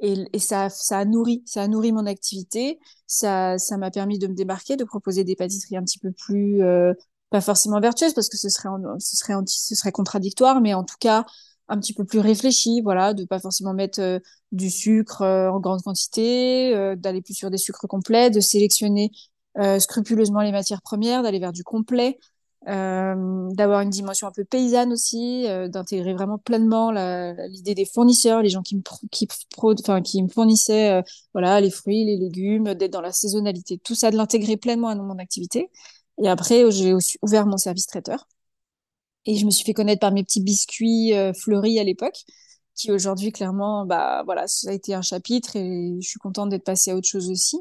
Et, 0.02 0.40
ça, 0.40 0.70
ça 0.70 1.00
a 1.00 1.06
nourri, 1.06 1.44
ça 1.46 1.64
a 1.64 1.68
nourri 1.68 1.92
mon 1.92 2.06
activité. 2.06 2.80
Ça, 3.08 3.58
ça 3.58 3.78
m'a 3.78 3.92
permis 3.92 4.18
de 4.18 4.28
me 4.28 4.34
démarquer, 4.34 4.78
de 4.78 4.86
proposer 4.86 5.26
des 5.26 5.36
pâtisseries 5.36 5.76
un 5.78 5.84
petit 5.84 6.00
peu 6.00 6.12
plus 6.14 6.64
euh, 6.64 6.94
pas 7.32 7.42
forcément 7.42 7.82
vertueuses 7.82 8.14
parce 8.14 8.30
que 8.30 8.38
ce 8.38 8.50
serait 8.50 8.70
ce 9.00 9.18
serait 9.18 9.34
ce 9.48 9.76
serait 9.76 9.92
contradictoire, 9.92 10.62
mais 10.62 10.74
en 10.74 10.86
tout 10.86 10.96
cas 11.00 11.26
un 11.70 11.80
petit 11.80 11.94
peu 11.94 12.04
plus 12.04 12.20
réfléchi, 12.20 12.82
voilà, 12.82 13.14
de 13.14 13.26
pas 13.26 13.40
forcément 13.40 13.74
mettre 13.74 14.02
euh, 14.02 14.20
du 14.52 14.70
sucre 14.70 15.22
euh, 15.22 15.50
en 15.50 15.60
grande 15.60 15.82
quantité, 15.82 16.76
euh, 16.76 16.96
d'aller 16.96 17.22
plus 17.22 17.36
sur 17.36 17.52
des 17.52 17.58
sucres 17.58 17.88
complets, 17.88 18.30
de 18.30 18.40
sélectionner 18.40 19.12
scrupuleusement 19.80 20.42
les 20.42 20.54
matières 20.54 20.82
premières, 20.82 21.22
d'aller 21.22 21.40
vers 21.40 21.52
du 21.52 21.66
complet, 21.66 22.18
d'avoir 22.66 23.82
une 23.82 23.90
dimension 23.90 24.28
un 24.28 24.32
peu 24.32 24.46
paysanne 24.46 24.94
aussi, 24.94 25.48
d'intégrer 25.68 26.14
vraiment 26.14 26.38
pleinement 26.38 26.92
l'idée 26.92 27.76
des 27.76 27.84
fournisseurs, 27.84 28.42
les 28.42 28.48
gens 28.48 28.62
qui 28.62 28.78
me 28.78 28.82
qui, 29.12 30.24
me 30.24 30.30
fournissaient, 30.30 31.04
voilà, 31.34 31.60
les 31.60 31.72
fruits, 31.72 32.06
les 32.06 32.16
légumes, 32.16 32.74
d'être 32.74 32.94
dans 32.94 33.02
la 33.02 33.12
saisonnalité, 33.12 33.80
tout 33.80 33.96
ça, 33.96 34.12
de 34.12 34.16
l'intégrer 34.16 34.56
pleinement 34.56 34.88
à 34.88 34.96
mon 34.96 35.18
activité. 35.18 35.70
Et 36.24 36.30
après, 36.30 36.72
j'ai 36.72 36.94
ouvert 37.22 37.46
mon 37.46 37.58
service 37.58 37.88
traiteur 37.88 38.28
et 39.26 39.36
je 39.38 39.46
me 39.46 39.52
suis 39.52 39.66
fait 39.66 39.74
connaître 39.74 40.00
par 40.00 40.12
mes 40.12 40.24
petits 40.24 40.42
biscuits 40.42 41.14
euh, 41.14 41.34
fleuris 41.34 41.80
à 41.80 41.84
l'époque, 41.84 42.24
qui 42.76 42.92
aujourd'hui, 42.92 43.32
clairement, 43.32 43.86
bah 43.86 44.24
voilà, 44.26 44.48
ça 44.48 44.70
a 44.72 44.74
été 44.74 44.94
un 44.94 45.02
chapitre 45.02 45.56
et 45.56 45.98
je 46.02 46.08
suis 46.08 46.20
contente 46.20 46.50
d'être 46.50 46.64
passée 46.64 46.92
à 46.92 46.96
autre 46.96 47.08
chose 47.08 47.30
aussi. 47.30 47.58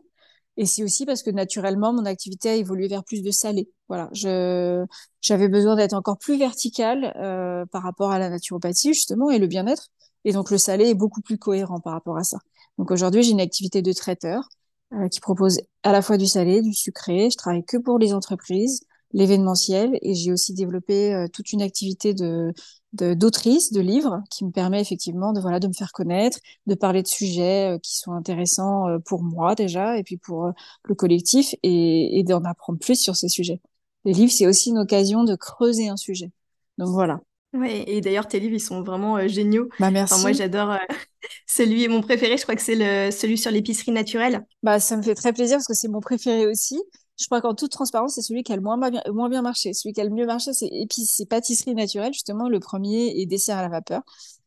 Et 0.56 0.66
c'est 0.66 0.82
aussi 0.82 1.06
parce 1.06 1.22
que 1.22 1.30
naturellement, 1.30 1.92
mon 1.92 2.04
activité 2.04 2.50
a 2.50 2.54
évolué 2.56 2.88
vers 2.88 3.04
plus 3.04 3.22
de 3.22 3.30
salé. 3.30 3.70
Voilà, 3.88 4.08
je 4.12 4.84
j'avais 5.20 5.48
besoin 5.48 5.76
d'être 5.76 5.92
encore 5.94 6.18
plus 6.18 6.36
verticale 6.36 7.14
euh, 7.16 7.64
par 7.66 7.82
rapport 7.84 8.10
à 8.10 8.18
la 8.18 8.28
naturopathie 8.28 8.92
justement 8.92 9.30
et 9.30 9.38
le 9.38 9.46
bien-être. 9.46 9.88
Et 10.24 10.32
donc 10.32 10.50
le 10.50 10.58
salé 10.58 10.88
est 10.88 10.94
beaucoup 10.94 11.20
plus 11.22 11.38
cohérent 11.38 11.80
par 11.80 11.92
rapport 11.92 12.16
à 12.18 12.24
ça. 12.24 12.38
Donc 12.76 12.90
aujourd'hui, 12.90 13.22
j'ai 13.22 13.30
une 13.32 13.40
activité 13.40 13.82
de 13.82 13.92
traiteur 13.92 14.48
euh, 14.94 15.08
qui 15.08 15.20
propose 15.20 15.60
à 15.84 15.92
la 15.92 16.02
fois 16.02 16.16
du 16.16 16.26
salé, 16.26 16.60
du 16.62 16.74
sucré. 16.74 17.30
Je 17.30 17.36
travaille 17.36 17.64
que 17.64 17.76
pour 17.76 17.98
les 17.98 18.12
entreprises 18.12 18.80
l'événementiel 19.12 19.98
et 20.02 20.14
j'ai 20.14 20.32
aussi 20.32 20.54
développé 20.54 21.14
euh, 21.14 21.26
toute 21.32 21.52
une 21.52 21.62
activité 21.62 22.14
de 22.14 22.52
d'autrice 22.92 23.70
de, 23.72 23.80
livres 23.80 24.22
qui 24.30 24.46
me 24.46 24.50
permet 24.50 24.80
effectivement 24.80 25.34
de 25.34 25.40
voilà 25.40 25.60
de 25.60 25.68
me 25.68 25.74
faire 25.74 25.92
connaître 25.92 26.38
de 26.66 26.74
parler 26.74 27.02
de 27.02 27.06
sujets 27.06 27.74
euh, 27.74 27.78
qui 27.78 27.98
sont 27.98 28.12
intéressants 28.12 28.88
euh, 28.88 28.98
pour 28.98 29.22
moi 29.22 29.54
déjà 29.54 29.98
et 29.98 30.02
puis 30.02 30.16
pour 30.16 30.52
le 30.84 30.94
collectif 30.94 31.54
et, 31.62 32.18
et 32.18 32.22
d'en 32.24 32.42
apprendre 32.44 32.78
plus 32.78 32.96
sur 32.98 33.14
ces 33.14 33.28
sujets 33.28 33.60
les 34.04 34.12
livres 34.14 34.32
c'est 34.32 34.46
aussi 34.46 34.70
une 34.70 34.78
occasion 34.78 35.24
de 35.24 35.36
creuser 35.36 35.88
un 35.88 35.96
sujet 35.98 36.30
donc 36.78 36.88
voilà 36.88 37.20
Ouais, 37.54 37.84
et 37.86 38.02
d'ailleurs, 38.02 38.28
tes 38.28 38.40
livres, 38.40 38.54
ils 38.54 38.60
sont 38.60 38.82
vraiment 38.82 39.16
euh, 39.16 39.26
géniaux. 39.26 39.68
Bah 39.80 39.88
Enfin, 39.88 40.16
moi, 40.18 40.24
merci. 40.26 40.34
j'adore 40.34 40.72
euh, 40.72 40.76
celui, 41.46 41.88
mon 41.88 42.02
préféré, 42.02 42.36
je 42.36 42.42
crois 42.42 42.54
que 42.54 42.60
c'est 42.62 42.74
le, 42.74 43.10
celui 43.10 43.38
sur 43.38 43.50
l'épicerie 43.50 43.90
naturelle. 43.90 44.44
Bah 44.62 44.80
ça 44.80 44.96
me 44.96 45.02
fait 45.02 45.14
très 45.14 45.32
plaisir 45.32 45.56
parce 45.56 45.66
que 45.66 45.74
c'est 45.74 45.88
mon 45.88 46.00
préféré 46.00 46.46
aussi. 46.46 46.78
Je 47.18 47.26
crois 47.26 47.40
qu'en 47.40 47.54
toute 47.54 47.72
transparence, 47.72 48.14
c'est 48.14 48.22
celui 48.22 48.44
qui 48.44 48.52
a 48.52 48.56
le 48.56 48.62
moins 48.62 48.78
bien, 48.78 49.42
marché. 49.42 49.74
Celui 49.74 49.92
qui 49.92 50.00
a 50.00 50.04
le 50.04 50.10
mieux 50.10 50.26
marché, 50.26 50.52
c'est 50.52 50.70
c'est 50.90 51.26
pâtisserie 51.26 51.74
naturelle, 51.74 52.12
justement, 52.12 52.48
le 52.48 52.60
premier 52.60 53.20
et 53.20 53.26
dessert 53.26 53.58
à 53.58 53.62
la 53.62 53.68
vapeur. 53.68 54.02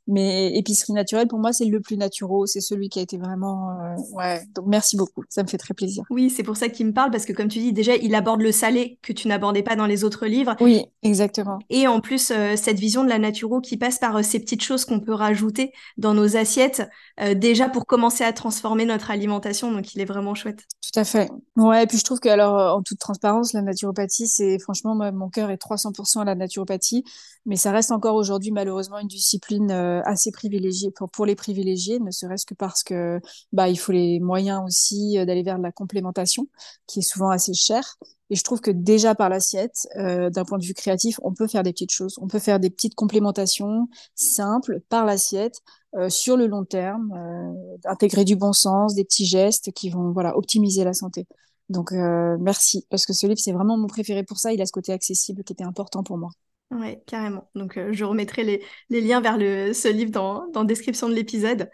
Mais 0.08 0.58
épicerie 0.58 0.94
naturelle, 0.94 1.28
pour 1.28 1.40
moi, 1.40 1.54
c'est 1.54 1.66
le 1.66 1.80
plus 1.80 1.98
naturel. 1.98 2.22
C'est 2.46 2.62
celui 2.62 2.90
qui 2.90 3.00
a 3.00 3.02
été 3.02 3.18
vraiment, 3.18 3.72
euh, 3.72 3.96
ouais. 4.14 4.42
Donc 4.56 4.66
merci 4.68 4.98
beaucoup. 4.98 5.24
Ça 5.30 5.44
me 5.44 5.48
fait 5.48 5.58
très 5.58 5.74
plaisir. 5.74 6.04
Oui, 6.10 6.30
c'est 6.30 6.44
pour 6.44 6.58
ça 6.58 6.70
qu'il 6.70 6.86
me 6.88 6.94
parle, 6.94 7.12
parce 7.12 7.26
que 7.26 7.34
comme 7.34 7.48
tu 7.48 7.60
dis, 7.60 7.74
déjà, 7.74 7.96
il 7.96 8.16
aborde 8.16 8.42
le 8.42 8.52
salé 8.52 9.00
que 9.02 9.14
tu 9.14 9.28
n'abordais 9.28 9.64
pas 9.64 9.76
dans 9.76 9.86
les 9.86 10.04
autres 10.04 10.28
livres. 10.28 10.56
Oui, 10.60 10.84
exactement. 11.04 11.60
Et 11.70 11.88
en 11.88 12.02
plus, 12.02 12.32
euh, 12.32 12.56
cette 12.56 12.80
vision 12.80 13.04
de 13.04 13.10
la 13.10 13.20
naturo 13.20 13.62
qui 13.62 13.78
passe 13.78 14.00
par 14.00 14.18
euh, 14.18 14.24
ces 14.24 14.40
petites 14.40 14.64
choses 14.64 14.86
qu'on 14.86 15.00
peut 15.00 15.14
rajouter 15.14 15.72
dans 15.98 16.14
nos 16.14 16.36
assiettes, 16.36 16.90
déjà 17.36 17.70
pour 17.70 17.86
commencer 17.86 18.24
à 18.24 18.34
transformer 18.34 18.86
notre 18.86 19.12
alimentation. 19.12 19.72
Donc, 19.72 19.94
il 19.94 20.02
est 20.02 20.06
vraiment 20.06 20.34
chouette. 20.34 20.64
Tout 20.82 21.00
à 21.00 21.04
fait. 21.04 21.30
Ouais, 21.56 21.84
et 21.84 21.88
puis 21.88 21.98
je 21.98 22.04
trouve 22.04 22.20
que 22.20 22.30
alors 22.30 22.76
en 22.76 22.82
toute 22.82 23.00
transparence, 23.00 23.54
la 23.54 23.62
naturopathie, 23.62 24.28
c'est 24.28 24.58
franchement 24.60 24.96
moi, 24.96 25.12
mon 25.12 25.30
cœur 25.30 25.52
est 25.52 25.62
300% 25.62 26.22
à 26.22 26.26
la 26.26 26.36
naturopathie, 26.36 27.04
mais 27.46 27.56
ça 27.56 27.72
reste 27.72 27.92
encore 27.92 28.16
aujourd'hui 28.16 28.52
malheureusement 28.52 29.00
une 29.00 29.08
discipline 29.08 29.72
assez 30.06 30.32
privilégiée 30.32 30.92
pour 30.92 31.10
pour 31.10 31.26
les 31.26 31.36
privilégiés, 31.36 32.00
ne 32.00 32.12
serait-ce 32.12 32.46
que 32.46 32.54
parce 32.54 32.84
que 32.84 33.20
bah 33.54 33.70
il 33.70 33.78
faut 33.78 33.92
les 33.92 34.20
moyens 34.20 34.62
aussi 34.66 35.18
euh, 35.18 35.26
d'aller 35.26 35.44
vers 35.44 35.58
la 35.58 35.72
complémentation, 35.72 36.48
qui 36.88 37.00
est 37.00 37.02
souvent 37.04 37.30
assez 37.30 37.54
chère. 37.54 37.98
Et 38.30 38.36
je 38.36 38.44
trouve 38.44 38.62
que 38.62 38.72
déjà 38.72 39.14
par 39.14 39.28
l'assiette, 39.30 39.88
euh, 39.98 40.30
d'un 40.30 40.46
point 40.46 40.58
de 40.58 40.66
vue 40.66 40.74
créatif, 40.74 41.20
on 41.24 41.34
peut 41.34 41.48
faire 41.48 41.64
des 41.64 41.74
petites 41.74 41.92
choses, 41.92 42.18
on 42.22 42.28
peut 42.28 42.40
faire 42.40 42.60
des 42.60 42.70
petites 42.70 42.96
complémentations 42.96 43.90
simples 44.16 44.80
par 44.90 45.06
l'assiette 45.06 45.62
euh, 45.96 46.10
sur 46.10 46.38
le 46.38 46.48
long 46.48 46.64
terme, 46.64 47.12
euh, 47.14 47.78
intégrer 47.86 48.24
du 48.24 48.38
bon 48.38 48.54
sens, 48.54 48.96
des 48.96 49.04
petits 49.04 49.26
gestes 49.26 49.74
qui 49.74 49.90
vont 49.90 50.12
voilà 50.12 50.38
optimiser 50.38 50.86
la 50.86 50.94
santé. 50.94 51.28
Donc 51.68 51.92
euh, 51.92 52.38
merci 52.40 52.86
parce 52.90 53.06
que 53.06 53.14
ce 53.14 53.28
livre 53.28 53.40
c'est 53.40 53.52
vraiment 53.52 53.78
mon 53.78 53.88
préféré 53.88 54.24
pour 54.24 54.38
ça. 54.40 54.54
Il 54.54 54.62
a 54.62 54.66
ce 54.66 54.72
côté 54.72 54.94
accessible 54.94 55.44
qui 55.44 55.54
était 55.54 55.64
important 55.66 56.04
pour 56.04 56.18
moi. 56.18 56.30
Ouais, 56.72 57.04
carrément. 57.06 57.50
Donc, 57.54 57.78
euh, 57.78 57.90
je 57.92 58.06
remettrai 58.06 58.44
les, 58.90 59.02
liens 59.02 59.20
vers 59.20 59.36
ce 59.38 59.90
livre 59.90 60.12
dans, 60.12 60.46
la 60.56 60.64
description 60.64 61.10
de 61.10 61.14
l'épisode. 61.14 61.70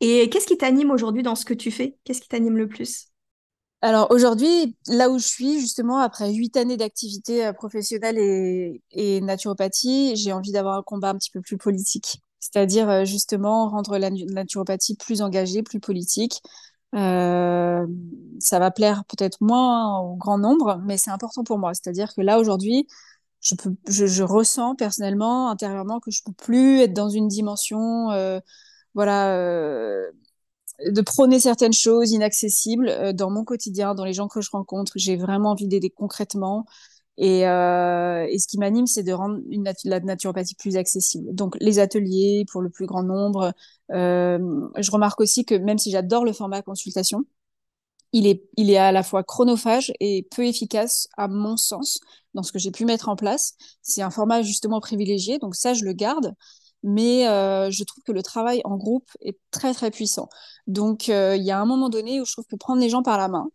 Et 0.00 0.28
qu'est-ce 0.28 0.46
qui 0.46 0.58
t'anime 0.58 0.90
aujourd'hui 0.90 1.22
dans 1.22 1.36
ce 1.36 1.44
que 1.44 1.54
tu 1.54 1.70
fais? 1.70 1.96
Qu'est-ce 2.04 2.20
qui 2.20 2.28
t'anime 2.28 2.56
le 2.56 2.68
plus? 2.68 3.06
Alors 3.80 4.10
aujourd'hui, 4.10 4.76
là 4.88 5.08
où 5.08 5.18
je 5.18 5.26
suis, 5.26 5.60
justement, 5.60 5.98
après 5.98 6.32
huit 6.32 6.56
années 6.56 6.76
d'activité 6.76 7.46
euh, 7.46 7.52
professionnelle 7.52 8.18
et, 8.18 9.20
naturopathie, 9.20 10.16
j'ai 10.16 10.32
envie 10.32 10.52
d'avoir 10.52 10.78
un 10.78 10.82
combat 10.82 11.10
un 11.10 11.14
petit 11.14 11.30
peu 11.30 11.40
plus 11.40 11.56
politique. 11.56 12.20
C'est-à-dire 12.40 12.90
euh, 12.90 13.04
justement 13.04 13.68
rendre 13.68 13.98
la 13.98 14.10
naturopathie 14.10 14.96
plus 14.96 15.22
engagée, 15.22 15.62
plus 15.62 15.80
politique. 15.80 16.42
Ça 16.92 18.58
va 18.58 18.70
plaire 18.72 19.04
peut-être 19.04 19.38
moins 19.40 20.00
au 20.00 20.16
grand 20.16 20.38
nombre, 20.38 20.80
mais 20.84 20.98
c'est 20.98 21.10
important 21.10 21.44
pour 21.44 21.58
moi. 21.58 21.72
C'est-à-dire 21.72 22.12
que 22.12 22.20
là 22.20 22.40
aujourd'hui, 22.40 22.88
je 23.40 23.54
peux, 23.54 23.74
je, 23.88 24.22
ressens 24.22 24.74
personnellement, 24.76 25.50
intérieurement, 25.50 26.00
que 26.00 26.10
je 26.10 26.22
peux 26.24 26.32
plus 26.32 26.80
être 26.80 26.92
dans 26.92 27.08
une 27.08 27.28
dimension, 27.28 28.10
euh, 28.10 28.40
voilà, 28.94 29.34
euh, 29.36 30.10
de 30.86 31.00
prôner 31.02 31.40
certaines 31.40 31.72
choses 31.72 32.12
inaccessibles 32.12 32.88
euh, 32.88 33.12
dans 33.12 33.30
mon 33.30 33.44
quotidien, 33.44 33.94
dans 33.94 34.04
les 34.04 34.12
gens 34.12 34.28
que 34.28 34.40
je 34.40 34.50
rencontre. 34.50 34.92
J'ai 34.96 35.16
vraiment 35.16 35.50
envie 35.52 35.68
d'aider 35.68 35.90
concrètement. 35.90 36.66
Et, 37.18 37.42
ce 37.42 38.46
qui 38.46 38.58
m'anime, 38.58 38.86
c'est 38.86 39.02
de 39.02 39.12
rendre 39.12 39.40
la 39.84 40.00
naturopathie 40.00 40.54
plus 40.54 40.76
accessible. 40.76 41.34
Donc, 41.34 41.56
les 41.60 41.78
ateliers 41.78 42.46
pour 42.50 42.62
le 42.62 42.70
plus 42.70 42.86
grand 42.86 43.02
nombre. 43.02 43.52
Je 43.90 44.90
remarque 44.90 45.20
aussi 45.20 45.44
que 45.44 45.54
même 45.54 45.78
si 45.78 45.90
j'adore 45.90 46.24
le 46.24 46.32
format 46.32 46.62
consultation, 46.62 47.24
il 48.12 48.26
est, 48.26 48.42
il 48.56 48.70
est 48.70 48.76
à 48.76 48.92
la 48.92 49.02
fois 49.02 49.22
chronophage 49.22 49.92
et 50.00 50.26
peu 50.30 50.44
efficace, 50.46 51.08
à 51.16 51.28
mon 51.28 51.56
sens, 51.56 52.00
dans 52.34 52.42
ce 52.42 52.52
que 52.52 52.58
j'ai 52.58 52.70
pu 52.70 52.84
mettre 52.84 53.08
en 53.08 53.16
place. 53.16 53.54
C'est 53.82 54.02
un 54.02 54.10
format 54.10 54.42
justement 54.42 54.80
privilégié, 54.80 55.38
donc 55.38 55.54
ça, 55.54 55.74
je 55.74 55.84
le 55.84 55.92
garde. 55.92 56.34
Mais 56.82 57.28
euh, 57.28 57.70
je 57.70 57.84
trouve 57.84 58.02
que 58.04 58.12
le 58.12 58.22
travail 58.22 58.62
en 58.64 58.76
groupe 58.78 59.10
est 59.20 59.38
très, 59.50 59.74
très 59.74 59.90
puissant. 59.90 60.30
Donc, 60.66 61.10
euh, 61.10 61.36
il 61.36 61.42
y 61.44 61.50
a 61.50 61.60
un 61.60 61.66
moment 61.66 61.90
donné 61.90 62.20
où 62.20 62.24
je 62.24 62.32
trouve 62.32 62.46
que 62.46 62.56
prendre 62.56 62.80
les 62.80 62.88
gens 62.88 63.02
par 63.02 63.18
la 63.18 63.28
main, 63.28 63.50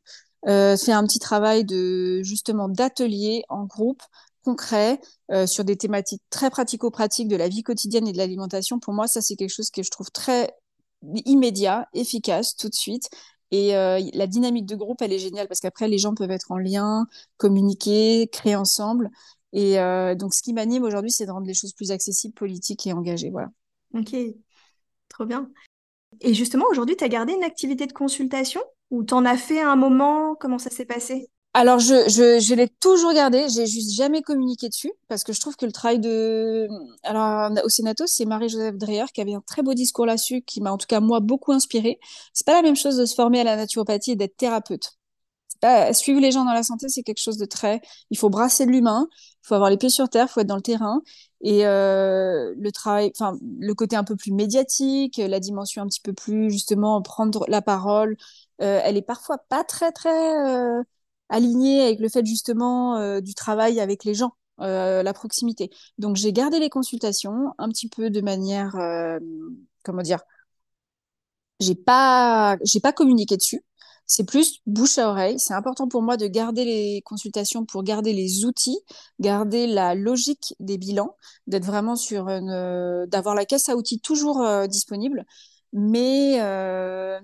euh, 0.48 0.78
faire 0.78 0.98
un 0.98 1.06
petit 1.08 1.20
travail 1.20 1.66
de 1.66 2.22
justement 2.22 2.70
d'atelier 2.70 3.44
en 3.50 3.66
groupe 3.66 4.04
concret 4.44 5.02
euh, 5.32 5.48
sur 5.48 5.66
des 5.66 5.76
thématiques 5.76 6.22
très 6.30 6.52
pratico-pratiques 6.52 7.28
de 7.28 7.36
la 7.36 7.48
vie 7.48 7.64
quotidienne 7.64 8.08
et 8.08 8.12
de 8.14 8.18
l'alimentation, 8.18 8.80
pour 8.80 8.94
moi, 8.94 9.08
ça, 9.08 9.22
c'est 9.22 9.36
quelque 9.36 9.50
chose 9.50 9.72
que 9.72 9.82
je 9.82 9.90
trouve 9.90 10.12
très 10.12 10.54
immédiat, 11.26 11.88
efficace, 11.94 12.56
tout 12.56 12.70
de 12.70 12.76
suite. 12.76 13.10
Et 13.52 13.76
euh, 13.76 14.00
la 14.14 14.28
dynamique 14.28 14.66
de 14.66 14.76
groupe, 14.76 15.02
elle 15.02 15.14
est 15.14 15.20
géniale 15.20 15.48
parce 15.48 15.60
qu'après, 15.60 15.88
les 15.88 15.98
gens 15.98 16.14
peuvent 16.16 16.32
être 16.32 16.52
en 16.52 16.58
lien, 16.58 17.06
communiquer, 17.38 18.28
créer 18.32 18.56
ensemble. 18.56 19.10
Et 19.54 19.80
euh, 19.80 20.16
donc, 20.16 20.34
ce 20.34 20.42
qui 20.42 20.54
m'anime 20.54 20.84
aujourd'hui, 20.84 21.12
c'est 21.12 21.26
de 21.26 21.32
rendre 21.32 21.48
les 21.48 21.54
choses 21.54 21.74
plus 21.74 21.92
accessibles, 21.92 22.34
politiques 22.34 22.86
et 22.88 22.94
engagées. 22.94 23.30
Voilà. 23.30 23.50
Ok, 23.94 24.16
trop 25.10 25.26
bien. 25.26 25.50
Et 26.22 26.34
justement, 26.34 26.66
aujourd'hui, 26.72 26.98
tu 26.98 27.04
as 27.04 27.10
gardé 27.10 27.34
une 27.34 27.44
activité 27.44 27.88
de 27.88 27.94
consultation 27.94 28.62
ou 28.92 29.04
t'en 29.04 29.26
as 29.26 29.38
fait 29.38 29.62
un 29.62 29.76
moment? 29.76 30.36
Comment 30.36 30.60
ça 30.60 30.70
s'est 30.70 30.86
passé? 30.86 31.30
Alors, 31.58 31.80
je, 31.80 32.10
je, 32.10 32.40
je 32.42 32.54
l'ai 32.54 32.68
toujours 32.68 33.14
gardé, 33.14 33.48
j'ai 33.48 33.66
juste 33.66 33.94
jamais 33.96 34.22
communiqué 34.22 34.68
dessus 34.68 34.92
parce 35.08 35.24
que 35.24 35.32
je 35.32 35.40
trouve 35.40 35.56
que 35.56 35.66
le 35.66 35.72
travail 35.72 36.00
de. 36.00 36.68
Alors, 37.04 37.50
au 37.64 37.70
Sénato, 37.70 38.06
c'est 38.08 38.26
Marie-Joseph 38.26 38.76
Dreher 38.76 39.06
qui 39.14 39.22
avait 39.22 39.34
un 39.36 39.40
très 39.42 39.62
beau 39.64 39.74
discours 39.74 40.06
là-dessus, 40.06 40.42
qui 40.42 40.60
m'a 40.60 40.72
en 40.74 40.78
tout 40.78 40.88
cas, 40.88 41.00
moi, 41.00 41.22
beaucoup 41.22 41.54
inspiré. 41.54 41.98
C'est 42.34 42.46
pas 42.46 42.56
la 42.56 42.62
même 42.62 42.76
chose 42.76 42.98
de 42.98 43.06
se 43.06 43.16
former 43.16 43.40
à 43.40 43.46
la 43.46 43.56
naturopathie 43.56 44.12
et 44.12 44.16
d'être 44.18 44.36
thérapeute. 44.36 44.98
Pas... 45.62 45.94
Suivre 45.94 46.22
les 46.22 46.32
gens 46.32 46.46
dans 46.46 46.54
la 46.54 46.64
santé, 46.64 46.90
c'est 46.90 47.04
quelque 47.04 47.22
chose 47.22 47.38
de 47.38 47.46
très. 47.46 47.82
Il 48.12 48.18
faut 48.18 48.30
brasser 48.30 48.66
de 48.66 48.72
l'humain, 48.72 49.08
il 49.12 49.48
faut 49.48 49.56
avoir 49.56 49.70
les 49.72 49.78
pieds 49.78 49.90
sur 49.90 50.10
terre, 50.10 50.28
il 50.30 50.34
faut 50.34 50.42
être 50.42 50.48
dans 50.48 50.56
le 50.58 50.62
terrain. 50.62 51.02
Et 51.42 51.68
euh, 51.68 52.54
le 52.58 52.72
travail, 52.74 53.12
enfin, 53.20 53.38
le 53.60 53.74
côté 53.76 53.96
un 53.96 54.04
peu 54.06 54.16
plus 54.18 54.32
médiatique, 54.34 55.18
la 55.18 55.40
dimension 55.40 55.84
un 55.84 55.88
petit 55.88 56.02
peu 56.02 56.14
plus, 56.14 56.52
justement, 56.52 57.02
prendre 57.02 57.46
la 57.50 57.62
parole, 57.62 58.18
euh, 58.62 58.82
elle 58.84 58.98
est 58.98 59.02
parfois 59.02 59.38
pas 59.50 59.64
très, 59.64 59.92
très. 59.92 60.10
euh, 60.48 60.84
aligné 61.30 61.82
avec 61.84 62.00
le 62.00 62.10
fait 62.10 62.26
justement 62.26 62.98
euh, 62.98 63.22
du 63.22 63.34
travail 63.34 63.80
avec 63.80 64.04
les 64.04 64.14
gens, 64.14 64.34
euh, 64.62 65.04
la 65.04 65.14
proximité. 65.14 65.70
Donc 65.98 66.16
j'ai 66.16 66.34
gardé 66.34 66.60
les 66.60 66.70
consultations 66.70 67.54
un 67.58 67.70
petit 67.70 67.90
peu 67.90 68.10
de 68.10 68.22
manière, 68.22 68.76
euh, 68.76 69.20
comment 69.84 70.02
dire, 70.02 70.20
j'ai 71.60 71.76
pas, 71.76 72.58
j'ai 72.64 72.80
pas 72.80 72.94
communiqué 72.94 73.38
dessus. 73.38 73.64
C'est 74.08 74.26
plus 74.26 74.60
bouche 74.68 75.00
à 75.00 75.10
oreille. 75.10 75.40
C'est 75.40 75.56
important 75.56 75.88
pour 75.88 76.02
moi 76.04 76.16
de 76.18 76.28
garder 76.28 76.64
les 76.64 77.02
consultations 77.06 77.66
pour 77.66 77.84
garder 77.84 78.14
les 78.14 78.46
outils, 78.46 78.78
garder 79.20 79.66
la 79.66 79.96
logique 79.96 80.54
des 80.60 80.78
bilans, 80.78 81.16
d'être 81.48 81.66
vraiment 81.66 81.96
sur 81.96 82.30
une, 82.30 83.06
d'avoir 83.08 83.34
la 83.34 83.46
caisse 83.46 83.68
à 83.68 83.76
outils 83.76 84.00
toujours 84.00 84.46
disponible. 84.68 85.26
Mais, 85.74 86.38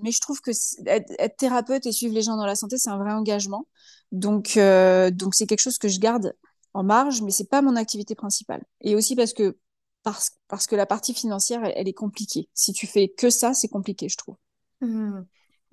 mais 0.01 0.11
je 0.11 0.21
trouve 0.21 0.41
que 0.41 0.51
être, 0.87 1.37
thérapeute 1.37 1.85
et 1.85 1.91
suivre 1.91 2.15
les 2.15 2.23
gens 2.23 2.35
dans 2.35 2.47
la 2.47 2.55
santé, 2.55 2.77
c'est 2.79 2.89
un 2.89 2.97
vrai 2.97 3.11
engagement. 3.11 3.67
Donc, 4.11 4.57
euh, 4.57 5.11
donc 5.11 5.35
c'est 5.35 5.47
quelque 5.47 5.61
chose 5.61 5.77
que 5.77 5.87
je 5.87 5.99
garde 5.99 6.33
en 6.73 6.83
marge, 6.83 7.21
mais 7.21 7.31
c'est 7.31 7.49
pas 7.49 7.61
mon 7.61 7.75
activité 7.75 8.15
principale. 8.15 8.63
Et 8.81 8.95
aussi 8.95 9.15
parce 9.15 9.33
que 9.33 9.57
parce, 10.03 10.31
parce 10.47 10.67
que 10.67 10.75
la 10.75 10.85
partie 10.85 11.13
financière, 11.13 11.63
elle, 11.63 11.73
elle 11.75 11.87
est 11.87 11.93
compliquée. 11.93 12.49
Si 12.53 12.73
tu 12.73 12.87
fais 12.87 13.09
que 13.09 13.29
ça, 13.29 13.53
c'est 13.53 13.67
compliqué, 13.67 14.09
je 14.09 14.17
trouve. 14.17 14.35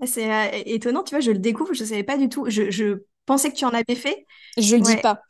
Ah, 0.01 0.07
C'est 0.07 0.31
euh, 0.33 0.63
étonnant, 0.67 1.03
tu 1.03 1.11
vois, 1.15 1.21
je 1.21 1.31
le 1.33 1.39
découvre, 1.39 1.73
je 1.75 1.85
savais 1.85 2.05
pas 2.05 2.17
du 2.17 2.29
tout. 2.29 2.47
Je, 2.49 2.71
je 2.71 3.03
pensais 3.27 3.51
que 3.51 3.57
tu 3.57 3.65
en 3.65 3.71
avais 3.71 3.95
fait. 3.97 4.27
Je 4.57 4.77
le 4.77 4.83
dis 4.83 4.97
pas. 4.97 5.23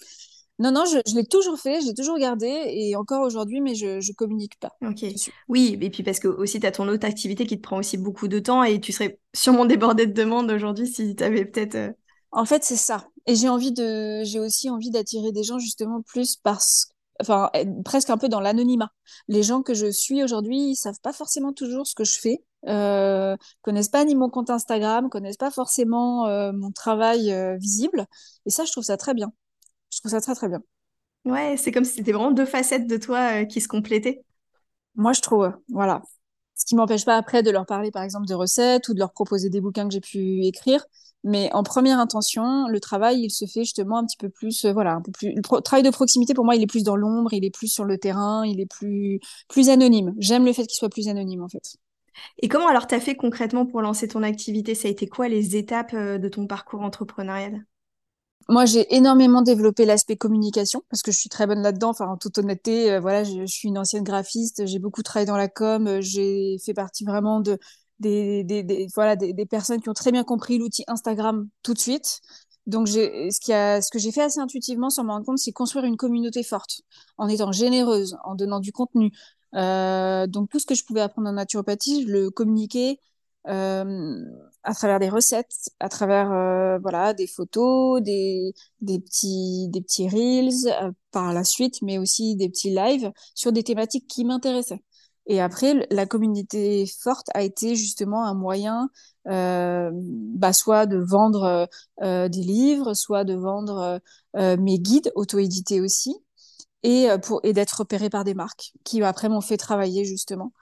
Non, 0.59 0.73
non, 0.73 0.85
je, 0.87 0.99
je 1.09 1.15
l'ai 1.15 1.25
toujours 1.27 1.59
fait, 1.59 1.81
je 1.81 1.87
l'ai 1.89 1.95
toujours 1.95 2.19
gardé, 2.19 2.47
et 2.49 2.97
encore 2.97 3.23
aujourd'hui, 3.23 3.61
mais 3.61 3.75
je, 3.77 4.01
je 4.01 4.13
communique 4.13 4.59
pas 4.61 4.73
ok. 4.85 5.05
Oui, 5.49 5.79
et 5.81 5.91
puis 5.91 6.03
parce 6.03 6.19
que 6.19 6.29
aussi 6.29 6.61
tu 6.61 6.67
as 6.67 6.73
ton 6.73 6.89
autre 6.89 7.07
activité 7.07 7.47
qui 7.47 7.57
te 7.57 7.63
prend 7.63 7.79
aussi 7.79 7.97
beaucoup 7.97 8.29
de 8.29 8.41
temps 8.41 8.65
et 8.65 8.81
tu 8.81 8.93
serais 8.93 9.21
sûrement 9.35 9.67
débordé 9.67 10.07
de 10.07 10.13
demandes 10.13 10.51
aujourd'hui 10.51 10.87
si 10.89 11.15
tu 11.15 11.25
avais 11.25 11.45
peut-être. 11.45 11.77
euh, 11.77 11.93
En 12.31 12.45
fait, 12.45 12.65
c'est 12.65 12.77
ça. 12.77 13.07
Et 13.27 13.35
j'ai 13.35 13.49
envie 13.49 13.73
de, 13.73 14.23
j'ai 14.25 14.41
aussi 14.41 14.71
envie 14.71 14.91
d'attirer 14.91 15.33
des 15.33 15.43
gens 15.43 15.59
justement 15.59 16.03
plus 16.03 16.37
parce, 16.37 16.93
enfin, 17.21 17.51
presque 17.85 18.11
un 18.11 18.19
peu 18.19 18.29
dans 18.29 18.41
l'anonymat. 18.41 18.91
Les 19.29 19.43
gens 19.43 19.63
que 19.63 19.75
je 19.75 19.91
suis 19.91 20.23
aujourd'hui, 20.23 20.71
ils 20.71 20.77
savent 20.77 21.01
pas 21.03 21.13
forcément 21.13 21.53
toujours 21.53 21.87
ce 21.87 21.95
que 21.95 22.05
je 22.05 22.19
fais, 22.19 22.45
euh, 22.67 23.37
connaissent 23.63 23.89
pas 23.89 24.05
ni 24.05 24.15
mon 24.15 24.29
compte 24.29 24.51
Instagram, 24.51 25.09
connaissent 25.09 25.37
pas 25.37 25.51
forcément 25.51 26.27
euh, 26.27 26.53
mon 26.53 26.71
travail 26.71 27.33
euh, 27.33 27.57
visible. 27.57 28.07
Et 28.47 28.51
ça, 28.51 28.65
je 28.65 28.73
trouve 28.73 28.85
ça 28.85 28.97
très 28.97 29.15
bien. 29.15 29.33
Je 29.93 30.01
trouve 30.01 30.11
ça 30.13 30.21
très 30.21 30.35
très 30.35 30.49
bien. 30.49 30.63
Ouais, 31.25 31.57
c'est 31.57 31.73
comme 31.73 31.85
si 31.85 31.95
c'était 31.95 32.13
vraiment 32.13 32.31
deux 32.31 32.47
facettes 32.47 32.87
de 32.87 32.97
toi 32.97 33.43
euh, 33.43 33.45
qui 33.45 33.61
se 33.61 33.69
complétaient. 33.69 34.23
Moi, 34.95 35.13
je 35.13 35.21
trouve, 35.21 35.53
voilà. 35.69 36.03
Ce 36.55 36.65
qui 36.65 36.75
m'empêche 36.75 37.05
pas 37.05 37.17
après 37.17 37.43
de 37.43 37.51
leur 37.51 37.67
parler, 37.67 37.91
par 37.91 38.03
exemple, 38.03 38.27
de 38.27 38.35
recettes 38.35 38.89
ou 38.89 38.95
de 38.95 38.99
leur 38.99 39.13
proposer 39.13 39.49
des 39.51 39.61
bouquins 39.61 39.87
que 39.87 39.95
j'ai 39.95 40.01
pu 40.01 40.45
écrire. 40.45 40.85
Mais 41.25 41.51
en 41.53 41.63
première 41.63 41.99
intention, 41.99 42.69
le 42.69 42.81
travail, 42.81 43.23
il 43.25 43.31
se 43.31 43.45
fait 43.45 43.61
justement 43.61 43.99
un 43.99 44.05
petit 44.05 44.17
peu 44.17 44.29
plus, 44.29 44.65
euh, 44.65 44.73
voilà, 44.73 44.95
un 44.95 45.03
peu 45.03 45.11
plus. 45.11 45.35
Le 45.35 45.61
travail 45.63 45.83
de 45.83 45.91
proximité, 45.91 46.33
pour 46.33 46.45
moi, 46.45 46.55
il 46.55 46.63
est 46.63 46.67
plus 46.67 46.85
dans 46.85 46.97
l'ombre, 46.97 47.33
il 47.33 47.45
est 47.45 47.51
plus 47.51 47.69
sur 47.69 47.85
le 47.85 47.99
terrain, 47.99 48.47
il 48.47 48.61
est 48.61 48.67
plus, 48.67 49.21
plus 49.49 49.69
anonyme. 49.69 50.15
J'aime 50.19 50.45
le 50.45 50.53
fait 50.53 50.67
qu'il 50.67 50.77
soit 50.77 50.89
plus 50.89 51.09
anonyme, 51.09 51.43
en 51.43 51.49
fait. 51.49 51.77
Et 52.39 52.49
comment 52.49 52.69
alors 52.69 52.87
t'as 52.87 53.01
fait 53.01 53.17
concrètement 53.17 53.67
pour 53.67 53.83
lancer 53.83 54.09
ton 54.09 54.23
activité? 54.23 54.75
Ça 54.75 54.89
a 54.89 54.91
été 54.91 55.07
quoi 55.07 55.29
les 55.29 55.57
étapes 55.57 55.95
euh, 55.95 56.19
de 56.19 56.29
ton 56.29 56.47
parcours 56.47 56.83
entrepreneurial? 56.83 57.65
Moi, 58.49 58.65
j'ai 58.65 58.95
énormément 58.95 59.43
développé 59.43 59.85
l'aspect 59.85 60.17
communication 60.17 60.83
parce 60.89 61.03
que 61.03 61.13
je 61.13 61.19
suis 61.19 61.29
très 61.29 61.47
bonne 61.47 61.61
là-dedans. 61.61 61.91
Enfin, 61.91 62.07
en 62.07 62.17
toute 62.17 62.39
honnêteté, 62.39 62.93
euh, 62.93 63.01
voilà, 63.01 63.25
je, 63.25 63.41
je, 63.41 63.47
suis 63.47 63.69
une 63.69 63.77
ancienne 63.77 64.05
graphiste. 64.05 64.67
J'ai 64.67 64.79
beaucoup 64.79 65.03
travaillé 65.03 65.27
dans 65.27 65.37
la 65.37 65.49
com. 65.49 66.01
J'ai 66.01 66.57
fait 66.65 66.75
partie 66.75 67.05
vraiment 67.05 67.41
de 67.41 67.59
des, 68.01 68.87
voilà, 68.95 69.17
des, 69.17 69.47
personnes 69.47 69.81
qui 69.81 69.89
ont 69.89 69.95
très 69.95 70.13
bien 70.13 70.25
compris 70.25 70.59
l'outil 70.59 70.85
Instagram 70.87 71.49
tout 71.63 71.75
de 71.75 71.79
suite. 71.79 72.21
Donc, 72.67 72.87
ce, 72.89 73.41
qui 73.41 73.53
a, 73.53 73.81
ce 73.81 73.91
que 73.91 73.99
j'ai 73.99 74.13
fait 74.13 74.23
assez 74.23 74.41
intuitivement 74.41 74.91
sans 74.91 75.03
me 75.05 75.11
rendre 75.11 75.25
compte, 75.25 75.39
c'est 75.39 75.53
construire 75.53 75.87
une 75.87 75.97
communauté 75.97 76.43
forte 76.43 76.83
en 77.17 77.29
étant 77.29 77.51
généreuse, 77.51 78.17
en 78.25 78.35
donnant 78.35 78.61
du 78.61 78.73
contenu. 78.73 79.11
Euh, 79.55 80.27
donc, 80.27 80.51
tout 80.51 80.59
ce 80.59 80.67
que 80.67 80.75
je 80.75 80.85
pouvais 80.85 81.01
apprendre 81.01 81.29
en 81.29 81.33
naturopathie, 81.33 82.07
je 82.07 82.13
le 82.13 82.31
communiquais 82.31 82.99
euh, 83.49 84.23
à 84.63 84.75
travers 84.75 84.99
des 85.01 85.09
recettes, 85.09 85.71
à 85.81 85.89
travers 85.89 86.31
euh, 86.33 86.79
voilà 86.81 87.15
des 87.15 87.27
photos, 87.27 88.03
des, 88.03 88.53
des 88.83 88.99
petits 89.01 89.69
des 89.71 89.81
petits 89.81 90.09
reels 90.09 90.95
par 91.13 91.33
la 91.33 91.45
suite, 91.45 91.81
mais 91.83 91.99
aussi 91.99 92.37
des 92.37 92.49
petits 92.51 92.71
lives 92.71 93.11
sur 93.35 93.53
des 93.53 93.63
thématiques 93.63 94.07
qui 94.09 94.25
m'intéressaient. 94.25 94.83
Et 95.29 95.43
après, 95.43 95.87
la 95.91 96.07
communauté 96.07 96.87
forte 96.87 97.29
a 97.35 97.43
été 97.43 97.77
justement 97.77 98.25
un 98.25 98.33
moyen, 98.35 98.89
euh, 99.29 99.91
bah, 99.93 100.55
soit 100.55 100.87
de 100.87 100.97
vendre 100.97 101.45
euh, 101.45 101.67
euh 102.03 102.29
des 102.31 102.43
livres, 102.43 102.95
soit 102.95 103.25
de 103.25 103.35
vendre 103.35 104.01
mes 104.35 104.79
guides 104.79 105.13
auto-édités 105.15 105.81
aussi, 105.81 106.15
et, 106.83 107.09
d'être 107.53 107.81
repéré 107.81 108.09
par 108.09 108.25
des 108.25 108.35
marques 108.35 108.73
qui 108.85 109.03
après 109.03 109.29
m'ont 109.29 109.41
fait 109.41 109.57
travailler 109.57 110.05
justement. 110.05 110.53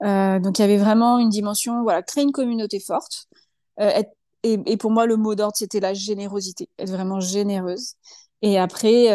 donc 0.00 0.58
il 0.58 0.62
y 0.62 0.64
avait 0.64 0.76
vraiment 0.76 1.18
une 1.18 1.30
dimension, 1.30 1.82
voilà, 1.82 2.02
créer 2.02 2.24
une 2.24 2.32
communauté 2.32 2.78
forte. 2.80 3.28
Et, 3.80 4.58
et, 4.66 4.76
pour 4.76 4.90
moi, 4.90 5.06
le 5.06 5.16
mot 5.16 5.34
d'ordre, 5.34 5.56
c'était 5.56 5.80
la 5.80 5.94
générosité, 5.94 6.68
être 6.78 6.90
vraiment 6.90 7.20
généreuse. 7.20 7.94
Et 8.42 8.58
après, 8.58 9.06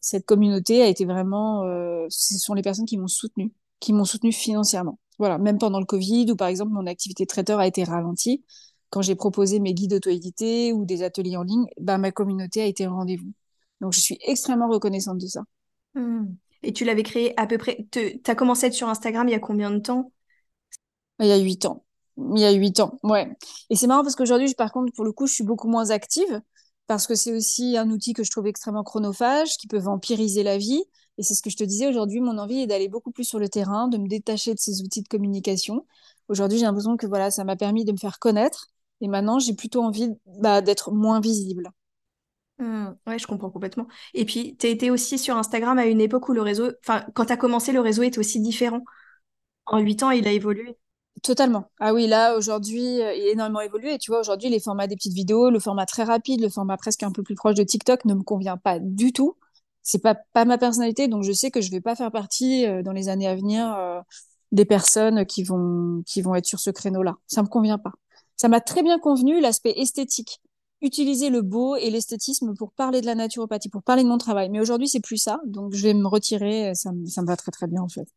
cette 0.00 0.24
communauté 0.26 0.82
a 0.82 0.86
été 0.88 1.04
vraiment, 1.04 1.62
ce 2.08 2.38
sont 2.38 2.54
les 2.54 2.62
personnes 2.62 2.86
qui 2.86 2.98
m'ont 2.98 3.08
soutenue 3.08 3.52
qui 3.80 3.92
m'ont 3.92 4.04
soutenu 4.04 4.32
financièrement. 4.32 4.98
Voilà, 5.18 5.38
même 5.38 5.58
pendant 5.58 5.80
le 5.80 5.86
Covid, 5.86 6.30
où 6.30 6.36
par 6.36 6.48
exemple 6.48 6.72
mon 6.72 6.86
activité 6.86 7.24
de 7.24 7.28
traiteur 7.28 7.58
a 7.58 7.66
été 7.66 7.84
ralentie, 7.84 8.44
quand 8.90 9.02
j'ai 9.02 9.14
proposé 9.14 9.60
mes 9.60 9.74
guides 9.74 9.94
auto-édités 9.94 10.72
ou 10.72 10.84
des 10.84 11.02
ateliers 11.02 11.36
en 11.36 11.42
ligne, 11.42 11.66
bah, 11.80 11.98
ma 11.98 12.12
communauté 12.12 12.62
a 12.62 12.66
été 12.66 12.86
au 12.86 12.90
rendez-vous. 12.90 13.32
Donc 13.80 13.92
je 13.92 14.00
suis 14.00 14.18
extrêmement 14.26 14.68
reconnaissante 14.68 15.18
de 15.18 15.26
ça. 15.26 15.42
Mmh. 15.94 16.26
Et 16.62 16.72
tu 16.72 16.84
l'avais 16.84 17.02
créé 17.02 17.38
à 17.38 17.46
peu 17.46 17.58
près. 17.58 17.86
Tu 17.90 18.20
as 18.26 18.34
commencé 18.34 18.64
à 18.64 18.66
être 18.68 18.74
sur 18.74 18.88
Instagram 18.88 19.28
il 19.28 19.32
y 19.32 19.34
a 19.34 19.38
combien 19.38 19.70
de 19.70 19.78
temps? 19.78 20.12
Il 21.20 21.26
y 21.26 21.32
a 21.32 21.38
huit 21.38 21.64
ans. 21.64 21.84
Il 22.18 22.40
y 22.40 22.44
a 22.44 22.52
huit 22.52 22.80
ans, 22.80 22.98
ouais. 23.02 23.30
Et 23.68 23.76
c'est 23.76 23.86
marrant 23.86 24.02
parce 24.02 24.16
qu'aujourd'hui, 24.16 24.52
par 24.54 24.72
contre, 24.72 24.92
pour 24.94 25.04
le 25.04 25.12
coup, 25.12 25.26
je 25.26 25.34
suis 25.34 25.44
beaucoup 25.44 25.68
moins 25.68 25.90
active 25.90 26.40
parce 26.86 27.06
que 27.06 27.14
c'est 27.14 27.32
aussi 27.32 27.76
un 27.76 27.90
outil 27.90 28.14
que 28.14 28.24
je 28.24 28.30
trouve 28.30 28.46
extrêmement 28.46 28.84
chronophage, 28.84 29.56
qui 29.58 29.66
peut 29.66 29.78
vampiriser 29.78 30.42
la 30.42 30.56
vie. 30.56 30.82
Et 31.18 31.22
c'est 31.22 31.34
ce 31.34 31.42
que 31.42 31.50
je 31.50 31.56
te 31.56 31.64
disais 31.64 31.88
aujourd'hui, 31.88 32.20
mon 32.20 32.38
envie 32.38 32.60
est 32.60 32.66
d'aller 32.66 32.88
beaucoup 32.88 33.10
plus 33.10 33.24
sur 33.24 33.38
le 33.38 33.48
terrain, 33.48 33.88
de 33.88 33.98
me 33.98 34.08
détacher 34.08 34.54
de 34.54 34.58
ces 34.58 34.82
outils 34.82 35.02
de 35.02 35.08
communication. 35.08 35.86
Aujourd'hui, 36.28 36.58
j'ai 36.58 36.64
l'impression 36.64 36.96
que 36.96 37.06
voilà, 37.06 37.30
ça 37.30 37.44
m'a 37.44 37.56
permis 37.56 37.84
de 37.84 37.92
me 37.92 37.96
faire 37.96 38.18
connaître. 38.18 38.68
Et 39.00 39.08
maintenant, 39.08 39.38
j'ai 39.38 39.54
plutôt 39.54 39.82
envie 39.82 40.10
bah, 40.40 40.60
d'être 40.60 40.90
moins 40.92 41.20
visible. 41.20 41.70
Mmh, 42.58 42.88
ouais, 43.06 43.18
je 43.18 43.26
comprends 43.26 43.50
complètement. 43.50 43.86
Et 44.14 44.24
puis, 44.24 44.56
tu 44.56 44.66
as 44.66 44.70
été 44.70 44.90
aussi 44.90 45.18
sur 45.18 45.36
Instagram 45.36 45.78
à 45.78 45.86
une 45.86 46.00
époque 46.00 46.28
où 46.28 46.32
le 46.32 46.42
réseau, 46.42 46.70
enfin, 46.82 47.04
quand 47.14 47.26
tu 47.26 47.32
as 47.32 47.36
commencé, 47.36 47.72
le 47.72 47.80
réseau 47.80 48.02
était 48.02 48.18
aussi 48.18 48.40
différent. 48.40 48.82
En 49.66 49.78
huit 49.78 50.02
ans, 50.02 50.10
il 50.10 50.26
a 50.26 50.32
évolué. 50.32 50.78
Totalement. 51.22 51.70
Ah 51.80 51.94
oui, 51.94 52.06
là, 52.06 52.36
aujourd'hui, 52.36 53.02
euh, 53.02 53.14
il 53.14 53.28
a 53.28 53.32
énormément 53.32 53.60
évolué. 53.60 53.94
Et 53.94 53.98
tu 53.98 54.10
vois, 54.10 54.20
aujourd'hui, 54.20 54.48
les 54.48 54.60
formats 54.60 54.86
des 54.86 54.96
petites 54.96 55.14
vidéos, 55.14 55.50
le 55.50 55.58
format 55.58 55.86
très 55.86 56.04
rapide, 56.04 56.40
le 56.40 56.50
format 56.50 56.76
presque 56.76 57.02
un 57.02 57.12
peu 57.12 57.22
plus 57.22 57.34
proche 57.34 57.54
de 57.54 57.62
TikTok 57.62 58.04
ne 58.04 58.14
me 58.14 58.22
convient 58.22 58.56
pas 58.56 58.78
du 58.78 59.12
tout 59.12 59.36
c'est 59.86 60.02
pas 60.02 60.16
pas 60.32 60.44
ma 60.44 60.58
personnalité, 60.58 61.06
donc 61.06 61.22
je 61.22 61.30
sais 61.30 61.52
que 61.52 61.60
je 61.60 61.70
vais 61.70 61.80
pas 61.80 61.94
faire 61.94 62.10
partie 62.10 62.66
euh, 62.66 62.82
dans 62.82 62.90
les 62.90 63.08
années 63.08 63.28
à 63.28 63.36
venir 63.36 63.72
euh, 63.78 64.00
des 64.50 64.64
personnes 64.64 65.24
qui 65.26 65.44
vont 65.44 66.02
qui 66.04 66.22
vont 66.22 66.34
être 66.34 66.44
sur 66.44 66.58
ce 66.58 66.70
créneau-là. 66.70 67.14
Ça 67.28 67.40
me 67.42 67.46
convient 67.46 67.78
pas. 67.78 67.92
Ça 68.34 68.48
m'a 68.48 68.60
très 68.60 68.82
bien 68.82 68.98
convenu 68.98 69.40
l'aspect 69.40 69.74
esthétique, 69.76 70.40
utiliser 70.82 71.30
le 71.30 71.40
beau 71.40 71.76
et 71.76 71.88
l'esthétisme 71.88 72.54
pour 72.54 72.72
parler 72.72 73.00
de 73.00 73.06
la 73.06 73.14
naturopathie, 73.14 73.68
pour 73.68 73.84
parler 73.84 74.02
de 74.02 74.08
mon 74.08 74.18
travail. 74.18 74.50
Mais 74.50 74.58
aujourd'hui, 74.58 74.88
c'est 74.88 75.00
plus 75.00 75.18
ça, 75.18 75.40
donc 75.46 75.72
je 75.72 75.84
vais 75.84 75.94
me 75.94 76.08
retirer. 76.08 76.74
Ça, 76.74 76.90
ça 77.06 77.22
me 77.22 77.26
va 77.28 77.36
très 77.36 77.52
très 77.52 77.68
bien 77.68 77.80
en 77.80 77.88
fait. 77.88 78.08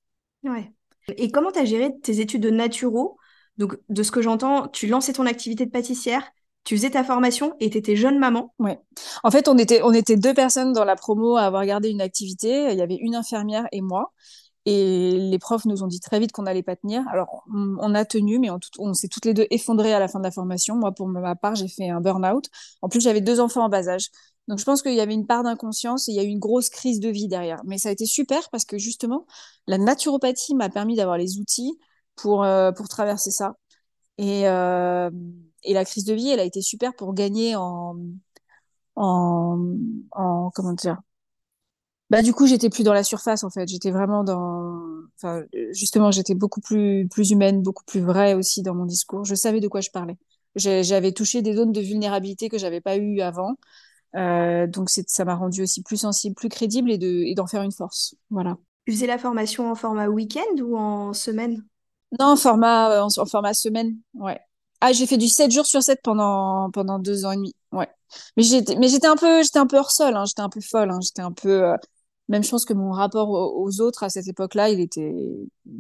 Ouais. 0.43 0.73
Et 1.17 1.29
comment 1.29 1.51
tu 1.51 1.60
as 1.60 1.65
géré 1.65 1.91
tes 2.01 2.19
études 2.19 2.41
de 2.41 2.49
naturo? 2.49 3.17
Donc, 3.58 3.77
de 3.89 4.01
ce 4.01 4.12
que 4.12 4.23
j'entends, 4.23 4.67
tu 4.69 4.88
lançais 4.88 5.13
ton 5.13 5.27
activité 5.27 5.65
de 5.67 5.71
pâtissière, 5.71 6.32
tu 6.69 6.77
faisais 6.77 6.91
ta 6.91 7.03
formation 7.03 7.55
et 7.60 7.71
tu 7.71 7.79
étais 7.79 7.95
jeune 7.95 8.19
maman. 8.19 8.53
Ouais. 8.60 8.79
En 9.23 9.32
fait, 9.32 9.47
on 9.47 9.58
était, 9.58 9.82
on 9.82 9.91
était 9.91 10.17
deux 10.17 10.36
personnes 10.36 10.71
dans 10.71 10.86
la 10.86 10.95
promo 10.95 11.36
à 11.36 11.41
avoir 11.41 11.65
gardé 11.65 11.89
une 11.89 11.99
activité. 11.99 12.71
Il 12.71 12.77
y 12.77 12.84
avait 12.84 12.99
une 13.01 13.15
infirmière 13.15 13.65
et 13.71 13.82
moi. 13.82 14.13
Et 14.67 15.17
les 15.17 15.39
profs 15.39 15.65
nous 15.65 15.82
ont 15.82 15.88
dit 15.88 15.99
très 15.99 16.19
vite 16.19 16.32
qu'on 16.32 16.43
n'allait 16.43 16.62
pas 16.62 16.75
tenir. 16.75 17.01
Alors, 17.10 17.43
on, 17.51 17.95
a 17.95 18.05
tenu, 18.05 18.38
mais 18.38 18.49
on, 18.77 18.93
s'est 18.93 19.08
toutes 19.08 19.25
les 19.25 19.34
deux 19.34 19.47
effondrées 19.49 19.95
à 19.95 19.99
la 19.99 20.08
fin 20.08 20.19
de 20.19 20.23
la 20.23 20.29
formation. 20.29 20.75
Moi, 20.75 20.91
pour 20.91 21.08
ma 21.08 21.36
part, 21.36 21.55
j'ai 21.55 21.67
fait 21.67 21.89
un 21.89 22.01
burn-out. 22.01 22.45
En 22.84 22.88
plus, 22.88 23.01
j'avais 23.01 23.21
deux 23.21 23.39
enfants 23.39 23.65
en 23.65 23.69
bas 23.69 23.89
âge. 23.89 24.10
Donc, 24.47 24.60
je 24.60 24.63
pense 24.63 24.84
qu'il 24.84 24.93
y 24.93 25.01
avait 25.01 25.15
une 25.15 25.25
part 25.25 25.41
d'inconscience 25.41 26.08
et 26.08 26.12
il 26.12 26.17
y 26.17 26.19
a 26.19 26.23
eu 26.23 26.27
une 26.27 26.38
grosse 26.38 26.69
crise 26.69 26.99
de 26.99 27.10
vie 27.10 27.27
derrière. 27.27 27.62
Mais 27.65 27.79
ça 27.79 27.89
a 27.89 27.91
été 27.93 28.05
super 28.05 28.47
parce 28.51 28.65
que 28.65 28.77
justement, 28.77 29.25
la 29.65 29.79
naturopathie 29.79 30.53
m'a 30.53 30.69
permis 30.69 30.95
d'avoir 30.95 31.17
les 31.17 31.39
outils 31.39 31.79
pour, 32.15 32.43
euh, 32.43 32.71
pour 32.71 32.89
traverser 32.89 33.32
ça. 33.32 33.55
Et, 34.19 34.47
euh, 34.47 35.10
et 35.63 35.74
la 35.74 35.86
crise 35.86 36.06
de 36.06 36.13
vie, 36.13 36.30
elle 36.30 36.39
a 36.39 36.43
été 36.43 36.62
super 36.62 36.95
pour 36.95 37.13
gagner 37.13 37.56
en, 37.56 37.98
en, 38.95 39.78
en 40.12 40.52
comment 40.56 40.74
dire? 40.74 41.02
Bah 42.10 42.24
du 42.24 42.34
coup, 42.34 42.48
j'étais 42.48 42.69
plus 42.69 42.84
dans 42.84 42.93
la 42.93 43.04
surface 43.04 43.43
en 43.43 43.50
fait. 43.52 43.67
J'étais 43.67 43.91
vraiment 43.91 44.24
dans, 44.24 44.80
enfin 45.17 45.43
justement, 45.74 46.10
j'étais 46.12 46.34
beaucoup 46.34 46.60
plus 46.62 47.08
plus 47.08 47.30
humaine, 47.32 47.62
beaucoup 47.62 47.84
plus 47.86 48.00
vraie 48.02 48.34
aussi 48.34 48.63
dans 48.63 48.74
mon 48.74 48.86
discours. 48.86 49.26
Je 49.26 49.36
savais 49.36 49.60
de 49.60 49.67
quoi 49.67 49.82
je 49.82 49.91
parlais. 49.91 50.17
J'avais 50.56 51.12
touché 51.12 51.41
des 51.43 51.56
zones 51.56 51.72
de 51.72 51.82
vulnérabilité 51.82 52.50
que 52.50 52.58
j'avais 52.58 52.82
pas 52.82 52.98
eu 52.98 53.22
avant. 53.22 53.56
Euh, 54.15 54.67
donc 54.67 54.89
ça 54.91 55.26
m'a 55.26 55.36
rendu 55.36 55.63
aussi 55.63 55.84
plus 55.84 55.98
sensible, 55.98 56.36
plus 56.36 56.50
crédible 56.50 56.91
et 56.91 56.98
de 57.00 57.08
et 57.26 57.36
d'en 57.36 57.48
faire 57.48 57.63
une 57.63 57.72
force. 57.74 58.15
Voilà. 58.32 58.58
Tu 58.86 58.91
faisais 58.93 59.08
la 59.08 59.17
formation 59.17 59.72
en 59.72 59.76
format 59.76 60.10
week-end 60.10 60.60
ou 60.62 60.76
en 60.76 61.13
semaine? 61.13 61.63
Non, 62.19 62.28
en 62.34 62.36
format 62.38 63.02
en, 63.04 63.08
en 63.17 63.26
format 63.26 63.54
semaine. 63.56 63.98
Ouais. 64.13 64.39
Ah, 64.81 64.93
j'ai 64.93 65.05
fait 65.07 65.17
du 65.17 65.27
7 65.27 65.51
jours 65.51 65.65
sur 65.65 65.83
7 65.83 65.99
pendant, 66.03 66.69
pendant 66.71 66.99
deux 66.99 67.25
ans 67.25 67.31
et 67.31 67.35
demi. 67.35 67.55
Ouais. 67.71 67.89
Mais 68.37 68.43
j'étais, 68.43 68.75
mais 68.75 68.87
j'étais 68.87 69.07
un 69.07 69.15
peu, 69.15 69.43
j'étais 69.43 69.59
un 69.59 69.67
peu 69.67 69.77
hors 69.77 69.91
sol, 69.91 70.15
hein. 70.15 70.25
J'étais 70.25 70.41
un 70.41 70.49
peu 70.49 70.61
folle, 70.61 70.89
hein. 70.91 70.99
J'étais 71.01 71.21
un 71.21 71.31
peu, 71.31 71.63
euh, 71.63 71.77
même 72.29 72.43
pense 72.45 72.65
que 72.65 72.73
mon 72.73 72.91
rapport 72.91 73.29
aux, 73.29 73.81
autres 73.81 74.03
à 74.03 74.09
cette 74.09 74.27
époque-là, 74.27 74.69
il 74.69 74.79
était, 74.79 75.13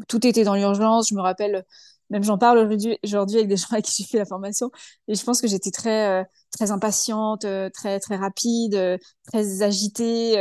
tout 0.07 0.25
était 0.27 0.43
dans 0.43 0.55
l'urgence. 0.55 1.09
Je 1.09 1.15
me 1.15 1.21
rappelle, 1.21 1.65
même 2.09 2.23
j'en 2.23 2.37
parle 2.37 2.59
aujourd'hui, 2.59 2.97
aujourd'hui 3.03 3.37
avec 3.37 3.49
des 3.49 3.57
gens 3.57 3.67
avec 3.71 3.85
qui 3.85 4.03
j'ai 4.03 4.09
fait 4.09 4.17
la 4.17 4.25
formation. 4.25 4.71
Et 5.07 5.15
je 5.15 5.23
pense 5.23 5.41
que 5.41 5.47
j'étais 5.47 5.71
très, 5.71 6.21
euh, 6.21 6.23
très 6.51 6.71
impatiente, 6.71 7.45
euh, 7.45 7.69
très, 7.69 7.99
très 7.99 8.17
rapide, 8.17 8.99
très 9.31 9.61
agitée. 9.63 10.35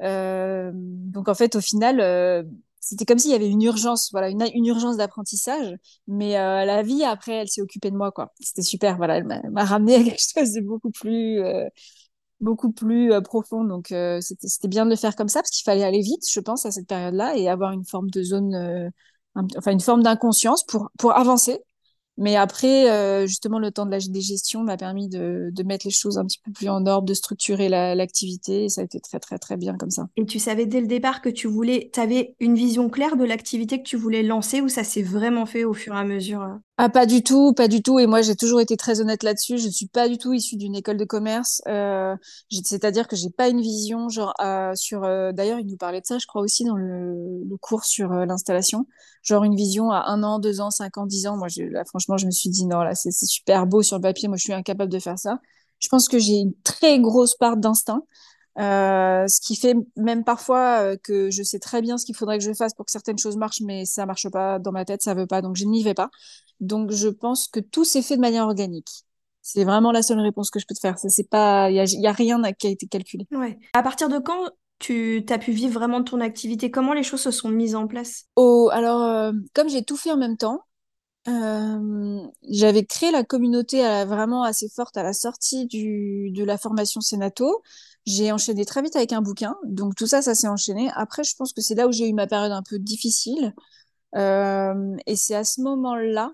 donc 0.00 1.28
en 1.28 1.34
fait, 1.34 1.56
au 1.56 1.60
final, 1.60 2.00
c'était 2.88 3.04
comme 3.04 3.18
s'il 3.18 3.32
y 3.32 3.34
avait 3.34 3.48
une 3.48 3.62
urgence, 3.62 4.10
voilà, 4.12 4.28
une, 4.30 4.44
une 4.54 4.66
urgence 4.66 4.96
d'apprentissage. 4.96 5.74
Mais 6.06 6.38
euh, 6.38 6.64
la 6.64 6.82
vie, 6.82 7.02
après, 7.04 7.32
elle 7.32 7.48
s'est 7.48 7.60
occupée 7.60 7.90
de 7.90 7.96
moi, 7.96 8.12
quoi. 8.12 8.32
C'était 8.40 8.62
super, 8.62 8.96
voilà, 8.96 9.16
elle 9.16 9.24
m'a 9.50 9.64
ramené 9.64 9.96
à 9.96 10.04
quelque 10.04 10.20
chose 10.20 10.52
de 10.52 10.60
beaucoup 10.60 10.90
plus, 10.90 11.40
euh, 11.40 11.68
beaucoup 12.40 12.70
plus 12.72 13.12
euh, 13.12 13.20
profond. 13.20 13.64
Donc, 13.64 13.92
c'était 14.20 14.68
bien 14.68 14.84
de 14.84 14.90
le 14.90 14.96
faire 14.96 15.16
comme 15.16 15.28
ça, 15.28 15.40
parce 15.40 15.50
qu'il 15.50 15.64
fallait 15.64 15.84
aller 15.84 16.00
vite, 16.00 16.22
je 16.30 16.40
pense, 16.40 16.64
à 16.66 16.70
cette 16.70 16.86
période-là, 16.86 17.36
et 17.36 17.48
avoir 17.48 17.72
une 17.72 17.84
forme 17.84 18.10
de 18.10 18.22
zone, 18.22 18.92
enfin, 19.56 19.72
une 19.72 19.80
forme 19.80 20.02
d'inconscience 20.02 20.64
pour, 20.64 20.90
pour 20.98 21.12
avancer. 21.16 21.58
Mais 22.18 22.36
après, 22.36 22.90
euh, 22.90 23.26
justement, 23.26 23.58
le 23.58 23.70
temps 23.70 23.86
de 23.86 23.90
la 23.90 23.98
digestion 23.98 24.62
m'a 24.62 24.76
permis 24.76 25.08
de, 25.08 25.50
de, 25.52 25.62
mettre 25.62 25.86
les 25.86 25.92
choses 25.92 26.18
un 26.18 26.24
petit 26.24 26.40
peu 26.42 26.50
plus 26.50 26.68
en 26.68 26.86
ordre, 26.86 27.06
de 27.06 27.14
structurer 27.14 27.68
l'activité. 27.68 28.64
et 28.64 28.68
ça 28.68 28.80
a 28.80 28.84
été 28.84 29.00
très, 29.00 29.20
très, 29.20 29.38
très 29.38 29.56
bien 29.56 29.76
comme 29.76 29.90
ça. 29.90 30.06
Et 30.16 30.24
tu 30.24 30.38
savais 30.38 30.66
dès 30.66 30.80
le 30.80 30.86
départ 30.86 31.20
que 31.20 31.28
tu 31.28 31.46
voulais, 31.46 31.90
tu 31.92 32.00
une 32.40 32.54
vision 32.54 32.88
claire 32.88 33.16
de 33.16 33.24
l'activité 33.24 33.82
que 33.82 33.88
tu 33.88 33.96
voulais 33.96 34.22
lancer 34.22 34.60
ou 34.60 34.68
ça 34.68 34.84
s'est 34.84 35.02
vraiment 35.02 35.46
fait 35.46 35.64
au 35.64 35.74
fur 35.74 35.94
et 35.94 35.98
à 35.98 36.04
mesure 36.04 36.42
euh? 36.42 36.54
Ah, 36.78 36.90
pas 36.90 37.06
du 37.06 37.22
tout, 37.22 37.54
pas 37.54 37.68
du 37.68 37.82
tout. 37.82 37.98
Et 37.98 38.06
moi, 38.06 38.20
j'ai 38.20 38.36
toujours 38.36 38.60
été 38.60 38.76
très 38.76 39.00
honnête 39.00 39.22
là-dessus. 39.22 39.56
Je 39.56 39.66
ne 39.66 39.70
suis 39.72 39.86
pas 39.88 40.08
du 40.08 40.18
tout 40.18 40.34
issue 40.34 40.56
d'une 40.56 40.74
école 40.74 40.98
de 40.98 41.06
commerce. 41.06 41.62
Euh, 41.68 42.14
C'est-à-dire 42.50 43.08
que 43.08 43.16
j'ai 43.16 43.30
pas 43.30 43.48
une 43.48 43.62
vision, 43.62 44.10
genre, 44.10 44.34
euh, 44.42 44.74
sur. 44.74 45.04
Euh, 45.04 45.32
d'ailleurs, 45.32 45.58
il 45.58 45.66
nous 45.66 45.78
parlait 45.78 46.02
de 46.02 46.06
ça, 46.06 46.18
je 46.18 46.26
crois 46.26 46.42
aussi 46.42 46.64
dans 46.64 46.76
le, 46.76 47.14
le 47.48 47.56
cours 47.56 47.84
sur 47.84 48.12
euh, 48.12 48.26
l'installation. 48.26 48.86
Genre 49.22 49.42
une 49.44 49.56
vision 49.56 49.90
à 49.90 50.04
un 50.08 50.22
an, 50.22 50.38
deux 50.38 50.60
ans, 50.60 50.70
cinq 50.70 50.98
ans, 50.98 51.06
dix 51.06 51.26
ans. 51.26 51.36
Moi, 51.38 51.48
là, 51.56 51.84
franchement 51.84 51.86
franchement, 51.86 52.18
je 52.18 52.26
me 52.26 52.30
suis 52.30 52.50
dit 52.50 52.66
non, 52.66 52.80
là, 52.82 52.94
c'est 52.94 53.10
super 53.10 53.66
beau 53.66 53.82
sur 53.82 53.96
le 53.96 54.02
papier. 54.02 54.28
Moi, 54.28 54.36
je 54.36 54.42
suis 54.44 54.52
incapable 54.52 54.92
de 54.92 54.98
faire 54.98 55.18
ça. 55.18 55.40
Je 55.78 55.88
pense 55.88 56.08
que 56.08 56.18
j'ai 56.18 56.34
une 56.40 56.54
très 56.62 57.00
grosse 57.00 57.34
part 57.36 57.56
d'instinct. 57.56 58.02
Euh, 58.58 59.26
ce 59.28 59.40
qui 59.40 59.54
fait 59.54 59.74
même 59.96 60.24
parfois 60.24 60.80
euh, 60.80 60.96
que 61.02 61.30
je 61.30 61.42
sais 61.42 61.58
très 61.58 61.82
bien 61.82 61.98
ce 61.98 62.06
qu'il 62.06 62.16
faudrait 62.16 62.38
que 62.38 62.44
je 62.44 62.54
fasse 62.54 62.72
pour 62.74 62.86
que 62.86 62.90
certaines 62.90 63.18
choses 63.18 63.36
marchent, 63.36 63.60
mais 63.60 63.84
ça 63.84 64.06
marche 64.06 64.28
pas 64.30 64.58
dans 64.58 64.72
ma 64.72 64.84
tête, 64.84 65.02
ça 65.02 65.14
veut 65.14 65.26
pas, 65.26 65.42
donc 65.42 65.56
je 65.56 65.64
n'y 65.66 65.82
vais 65.82 65.94
pas. 65.94 66.10
Donc 66.60 66.90
je 66.90 67.08
pense 67.08 67.48
que 67.48 67.60
tout 67.60 67.84
s'est 67.84 68.02
fait 68.02 68.16
de 68.16 68.22
manière 68.22 68.44
organique. 68.44 68.88
C'est 69.42 69.64
vraiment 69.64 69.92
la 69.92 70.02
seule 70.02 70.20
réponse 70.20 70.50
que 70.50 70.58
je 70.58 70.66
peux 70.66 70.74
te 70.74 70.80
faire. 70.80 70.98
Ça 70.98 71.08
c'est 71.08 71.28
pas, 71.28 71.70
il 71.70 71.76
y 71.76 72.06
a, 72.06 72.12
rien 72.12 72.40
qui 72.54 72.66
a 72.66 72.70
été 72.70 72.86
calculé. 72.86 73.26
Ouais. 73.30 73.58
À 73.74 73.82
partir 73.82 74.08
de 74.08 74.18
quand 74.18 74.50
tu 74.78 75.24
as 75.28 75.38
pu 75.38 75.52
vivre 75.52 75.74
vraiment 75.74 76.00
de 76.00 76.04
ton 76.04 76.20
activité? 76.20 76.70
Comment 76.70 76.92
les 76.92 77.02
choses 77.02 77.20
se 77.20 77.30
sont 77.30 77.48
mises 77.48 77.74
en 77.74 77.86
place? 77.86 78.24
Oh, 78.36 78.68
alors 78.72 79.02
euh, 79.02 79.32
comme 79.54 79.68
j'ai 79.68 79.84
tout 79.84 79.96
fait 79.96 80.12
en 80.12 80.16
même 80.16 80.36
temps, 80.36 80.60
j'avais 81.26 82.84
créé 82.84 83.10
la 83.10 83.24
communauté 83.24 83.80
vraiment 84.04 84.42
assez 84.44 84.68
forte 84.68 84.96
à 84.96 85.02
la 85.02 85.12
sortie 85.12 85.66
de 85.66 86.44
la 86.44 86.58
formation 86.58 87.00
Sénato. 87.00 87.62
J'ai 88.06 88.30
enchaîné 88.30 88.64
très 88.64 88.82
vite 88.82 88.94
avec 88.94 89.12
un 89.12 89.20
bouquin, 89.20 89.56
donc 89.64 89.96
tout 89.96 90.06
ça, 90.06 90.22
ça 90.22 90.34
s'est 90.34 90.46
enchaîné. 90.46 90.90
Après, 90.94 91.24
je 91.24 91.34
pense 91.36 91.52
que 91.52 91.60
c'est 91.60 91.74
là 91.74 91.88
où 91.88 91.92
j'ai 91.92 92.08
eu 92.08 92.12
ma 92.12 92.28
période 92.28 92.52
un 92.52 92.62
peu 92.62 92.78
difficile. 92.78 93.52
Euh, 94.16 94.96
et 95.06 95.16
c'est 95.16 95.34
à 95.34 95.44
ce 95.44 95.60
moment-là 95.62 96.32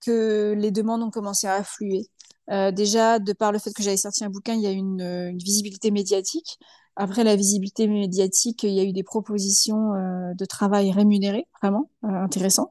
que 0.00 0.54
les 0.56 0.70
demandes 0.70 1.02
ont 1.02 1.10
commencé 1.10 1.46
à 1.46 1.54
affluer. 1.54 2.08
Euh, 2.50 2.70
déjà, 2.70 3.18
de 3.18 3.32
par 3.32 3.52
le 3.52 3.58
fait 3.58 3.72
que 3.72 3.82
j'avais 3.82 3.96
sorti 3.96 4.24
un 4.24 4.30
bouquin, 4.30 4.54
il 4.54 4.62
y 4.62 4.66
a 4.66 4.70
une, 4.70 5.00
une 5.02 5.38
visibilité 5.38 5.90
médiatique. 5.90 6.58
Après 6.96 7.24
la 7.24 7.36
visibilité 7.36 7.86
médiatique, 7.86 8.64
il 8.64 8.72
y 8.72 8.80
a 8.80 8.84
eu 8.84 8.92
des 8.92 9.04
propositions 9.04 9.94
euh, 9.94 10.34
de 10.34 10.44
travail 10.44 10.90
rémunérées, 10.92 11.46
vraiment 11.62 11.90
euh, 12.04 12.08
intéressant. 12.08 12.70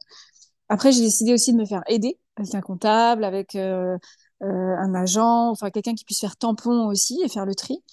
Après, 0.69 0.91
j'ai 0.91 1.01
décidé 1.01 1.33
aussi 1.33 1.53
de 1.53 1.57
me 1.57 1.65
faire 1.65 1.83
aider 1.87 2.19
avec 2.35 2.53
un 2.55 2.61
comptable, 2.61 3.23
avec 3.23 3.55
euh, 3.55 3.97
un 4.41 4.93
agent, 4.95 5.49
enfin 5.49 5.69
quelqu'un 5.71 5.95
qui 5.95 6.05
puisse 6.05 6.19
faire 6.19 6.37
tampon 6.37 6.87
aussi 6.87 7.19
et 7.23 7.29
faire 7.29 7.45
le 7.45 7.55
tri. 7.55 7.83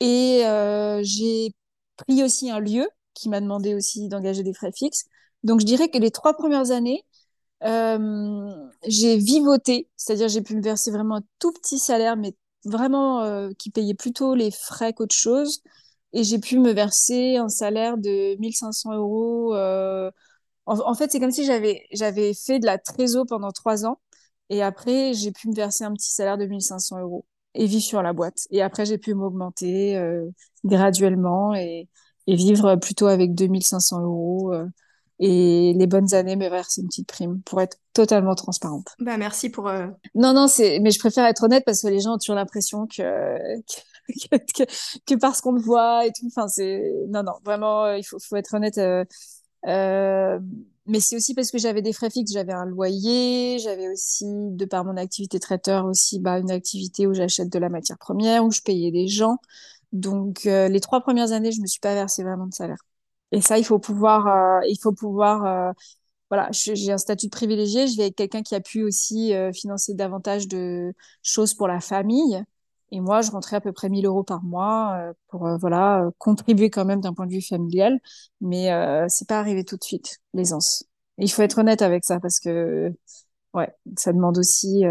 Et 0.00 0.42
euh, 0.46 1.00
j'ai 1.02 1.54
pris 1.96 2.22
aussi 2.24 2.50
un 2.50 2.60
lieu 2.60 2.88
qui 3.14 3.28
m'a 3.28 3.40
demandé 3.40 3.74
aussi 3.74 4.08
d'engager 4.08 4.42
des 4.42 4.54
frais 4.54 4.72
fixes. 4.72 5.04
Donc 5.44 5.60
je 5.60 5.66
dirais 5.66 5.88
que 5.88 5.98
les 5.98 6.10
trois 6.10 6.34
premières 6.34 6.70
années, 6.70 7.04
euh, 7.64 8.54
j'ai 8.86 9.16
vivoté, 9.16 9.88
c'est-à-dire 9.96 10.28
j'ai 10.28 10.42
pu 10.42 10.56
me 10.56 10.62
verser 10.62 10.90
vraiment 10.90 11.16
un 11.16 11.22
tout 11.38 11.52
petit 11.52 11.78
salaire, 11.78 12.16
mais 12.16 12.34
vraiment 12.64 13.22
euh, 13.22 13.50
qui 13.58 13.70
payait 13.70 13.94
plutôt 13.94 14.34
les 14.34 14.50
frais 14.50 14.92
qu'autre 14.92 15.14
chose. 15.14 15.62
Et 16.12 16.24
j'ai 16.24 16.38
pu 16.38 16.58
me 16.58 16.72
verser 16.72 17.36
un 17.36 17.48
salaire 17.48 17.98
de 17.98 18.36
1500 18.40 18.94
euros. 18.94 19.54
Euh... 19.54 20.10
En, 20.66 20.78
en, 20.78 20.94
fait, 20.94 21.10
c'est 21.10 21.20
comme 21.20 21.30
si 21.30 21.44
j'avais 21.44 21.82
j'avais 21.92 22.32
fait 22.34 22.58
de 22.58 22.66
la 22.66 22.78
trésor 22.78 23.26
pendant 23.28 23.52
trois 23.52 23.86
ans. 23.86 23.98
Et 24.50 24.62
après, 24.62 25.14
j'ai 25.14 25.32
pu 25.32 25.48
me 25.48 25.54
verser 25.54 25.84
un 25.84 25.92
petit 25.92 26.12
salaire 26.12 26.38
de 26.38 26.46
1500 26.46 27.00
euros 27.00 27.24
et 27.54 27.66
vivre 27.66 27.82
sur 27.82 28.02
la 28.02 28.12
boîte. 28.12 28.46
Et 28.50 28.62
après, 28.62 28.84
j'ai 28.84 28.98
pu 28.98 29.14
m'augmenter 29.14 29.96
euh, 29.96 30.26
graduellement 30.64 31.54
et, 31.54 31.88
et, 32.26 32.36
vivre 32.36 32.76
plutôt 32.76 33.06
avec 33.06 33.34
2500 33.34 34.02
euros. 34.02 34.52
Euh, 34.52 34.66
et 35.20 35.72
les 35.76 35.86
bonnes 35.86 36.12
années, 36.12 36.36
me 36.36 36.48
verser 36.48 36.80
une 36.80 36.88
petite 36.88 37.06
prime 37.06 37.40
pour 37.42 37.60
être 37.60 37.78
totalement 37.92 38.34
transparente. 38.34 38.88
Bah, 38.98 39.16
merci 39.16 39.48
pour. 39.48 39.68
Euh... 39.68 39.86
Non, 40.14 40.32
non, 40.32 40.48
c'est, 40.48 40.80
mais 40.80 40.90
je 40.90 40.98
préfère 40.98 41.24
être 41.26 41.44
honnête 41.44 41.64
parce 41.64 41.82
que 41.82 41.88
les 41.88 42.00
gens 42.00 42.14
ont 42.14 42.18
toujours 42.18 42.34
l'impression 42.34 42.86
que, 42.86 43.36
que, 44.08 44.36
que, 44.36 44.64
que, 45.06 45.14
parce 45.14 45.40
qu'on 45.40 45.52
le 45.52 45.60
voit 45.60 46.04
et 46.04 46.10
tout. 46.10 46.26
Enfin, 46.26 46.48
c'est, 46.48 46.82
non, 47.08 47.22
non, 47.22 47.34
vraiment, 47.44 47.92
il 47.92 48.02
faut, 48.02 48.18
faut 48.18 48.36
être 48.36 48.54
honnête. 48.54 48.78
Euh, 49.66 50.38
mais 50.86 51.00
c'est 51.00 51.16
aussi 51.16 51.34
parce 51.34 51.50
que 51.50 51.58
j'avais 51.58 51.82
des 51.82 51.92
frais 51.92 52.10
fixes, 52.10 52.32
j'avais 52.32 52.52
un 52.52 52.66
loyer, 52.66 53.58
j'avais 53.58 53.88
aussi, 53.88 54.26
de 54.28 54.64
par 54.66 54.84
mon 54.84 54.96
activité 54.96 55.40
traiteur 55.40 55.86
aussi, 55.86 56.20
bah, 56.20 56.38
une 56.38 56.50
activité 56.50 57.06
où 57.06 57.14
j'achète 57.14 57.50
de 57.50 57.58
la 57.58 57.70
matière 57.70 57.98
première, 57.98 58.44
où 58.44 58.50
je 58.50 58.60
payais 58.60 58.90
des 58.90 59.08
gens. 59.08 59.38
Donc 59.92 60.46
euh, 60.46 60.68
les 60.68 60.80
trois 60.80 61.00
premières 61.00 61.32
années, 61.32 61.52
je 61.52 61.60
me 61.62 61.66
suis 61.66 61.80
pas 61.80 61.94
versé 61.94 62.22
vraiment 62.24 62.46
de 62.46 62.54
salaire. 62.54 62.78
Et 63.32 63.40
ça, 63.40 63.58
il 63.58 63.64
faut 63.64 63.78
pouvoir, 63.78 64.26
euh, 64.28 64.60
il 64.68 64.78
faut 64.80 64.92
pouvoir. 64.92 65.74
Voilà, 66.30 66.48
j'ai 66.52 66.92
un 66.92 66.98
statut 66.98 67.26
de 67.26 67.30
privilégié. 67.30 67.86
Je 67.86 67.96
vais 67.96 68.04
avec 68.04 68.16
quelqu'un 68.16 68.42
qui 68.42 68.54
a 68.54 68.60
pu 68.60 68.82
aussi 68.82 69.32
financer 69.54 69.94
davantage 69.94 70.48
de 70.48 70.92
choses 71.22 71.54
pour 71.54 71.68
la 71.68 71.80
famille. 71.80 72.42
Et 72.90 73.00
moi, 73.00 73.22
je 73.22 73.30
rentrais 73.30 73.56
à 73.56 73.60
peu 73.60 73.72
près 73.72 73.88
1000 73.88 74.06
euros 74.06 74.22
par 74.22 74.42
mois 74.42 74.96
euh, 74.98 75.12
pour 75.28 75.46
euh, 75.46 75.56
voilà 75.56 76.04
euh, 76.04 76.10
contribuer 76.18 76.70
quand 76.70 76.84
même 76.84 77.00
d'un 77.00 77.12
point 77.12 77.26
de 77.26 77.32
vue 77.32 77.42
familial. 77.42 77.98
Mais 78.40 78.68
c'est 79.08 79.28
pas 79.28 79.38
arrivé 79.38 79.64
tout 79.64 79.76
de 79.76 79.84
suite, 79.84 80.20
l'aisance. 80.32 80.84
Il 81.18 81.30
faut 81.30 81.42
être 81.42 81.58
honnête 81.58 81.82
avec 81.82 82.04
ça 82.04 82.20
parce 82.20 82.40
que 82.40 82.92
ouais, 83.54 83.72
ça 83.96 84.12
demande 84.12 84.38
aussi 84.38 84.82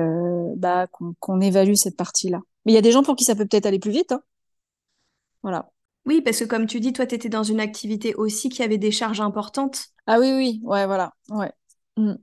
bah, 0.58 0.88
qu'on 1.19 1.41
évalue 1.41 1.75
cette 1.75 1.97
partie-là. 1.97 2.39
Mais 2.65 2.71
il 2.71 2.75
y 2.75 2.77
a 2.77 2.82
des 2.82 2.91
gens 2.91 3.03
pour 3.03 3.15
qui 3.15 3.25
ça 3.25 3.36
peut 3.36 3.45
peut-être 3.45 3.65
aller 3.65 3.79
plus 3.79 3.91
vite. 3.91 4.12
Hein. 4.12 4.23
Voilà. 5.43 5.69
Oui, 6.06 6.21
parce 6.21 6.39
que 6.39 6.45
comme 6.45 6.65
tu 6.65 6.79
dis, 6.79 6.93
toi, 6.93 7.06
tu 7.06 7.15
étais 7.15 7.29
dans 7.29 7.43
une 7.43 7.60
activité 7.60 8.15
aussi 8.15 8.49
qui 8.49 8.63
avait 8.63 8.77
des 8.77 8.91
charges 8.91 9.21
importantes. 9.21 9.86
Ah 10.08 10.19
oui, 10.19 10.34
oui, 10.34 10.62
ouais, 10.63 10.86
voilà. 10.86 11.13
Ouais. 11.29 11.51
Mmh. 11.97 12.15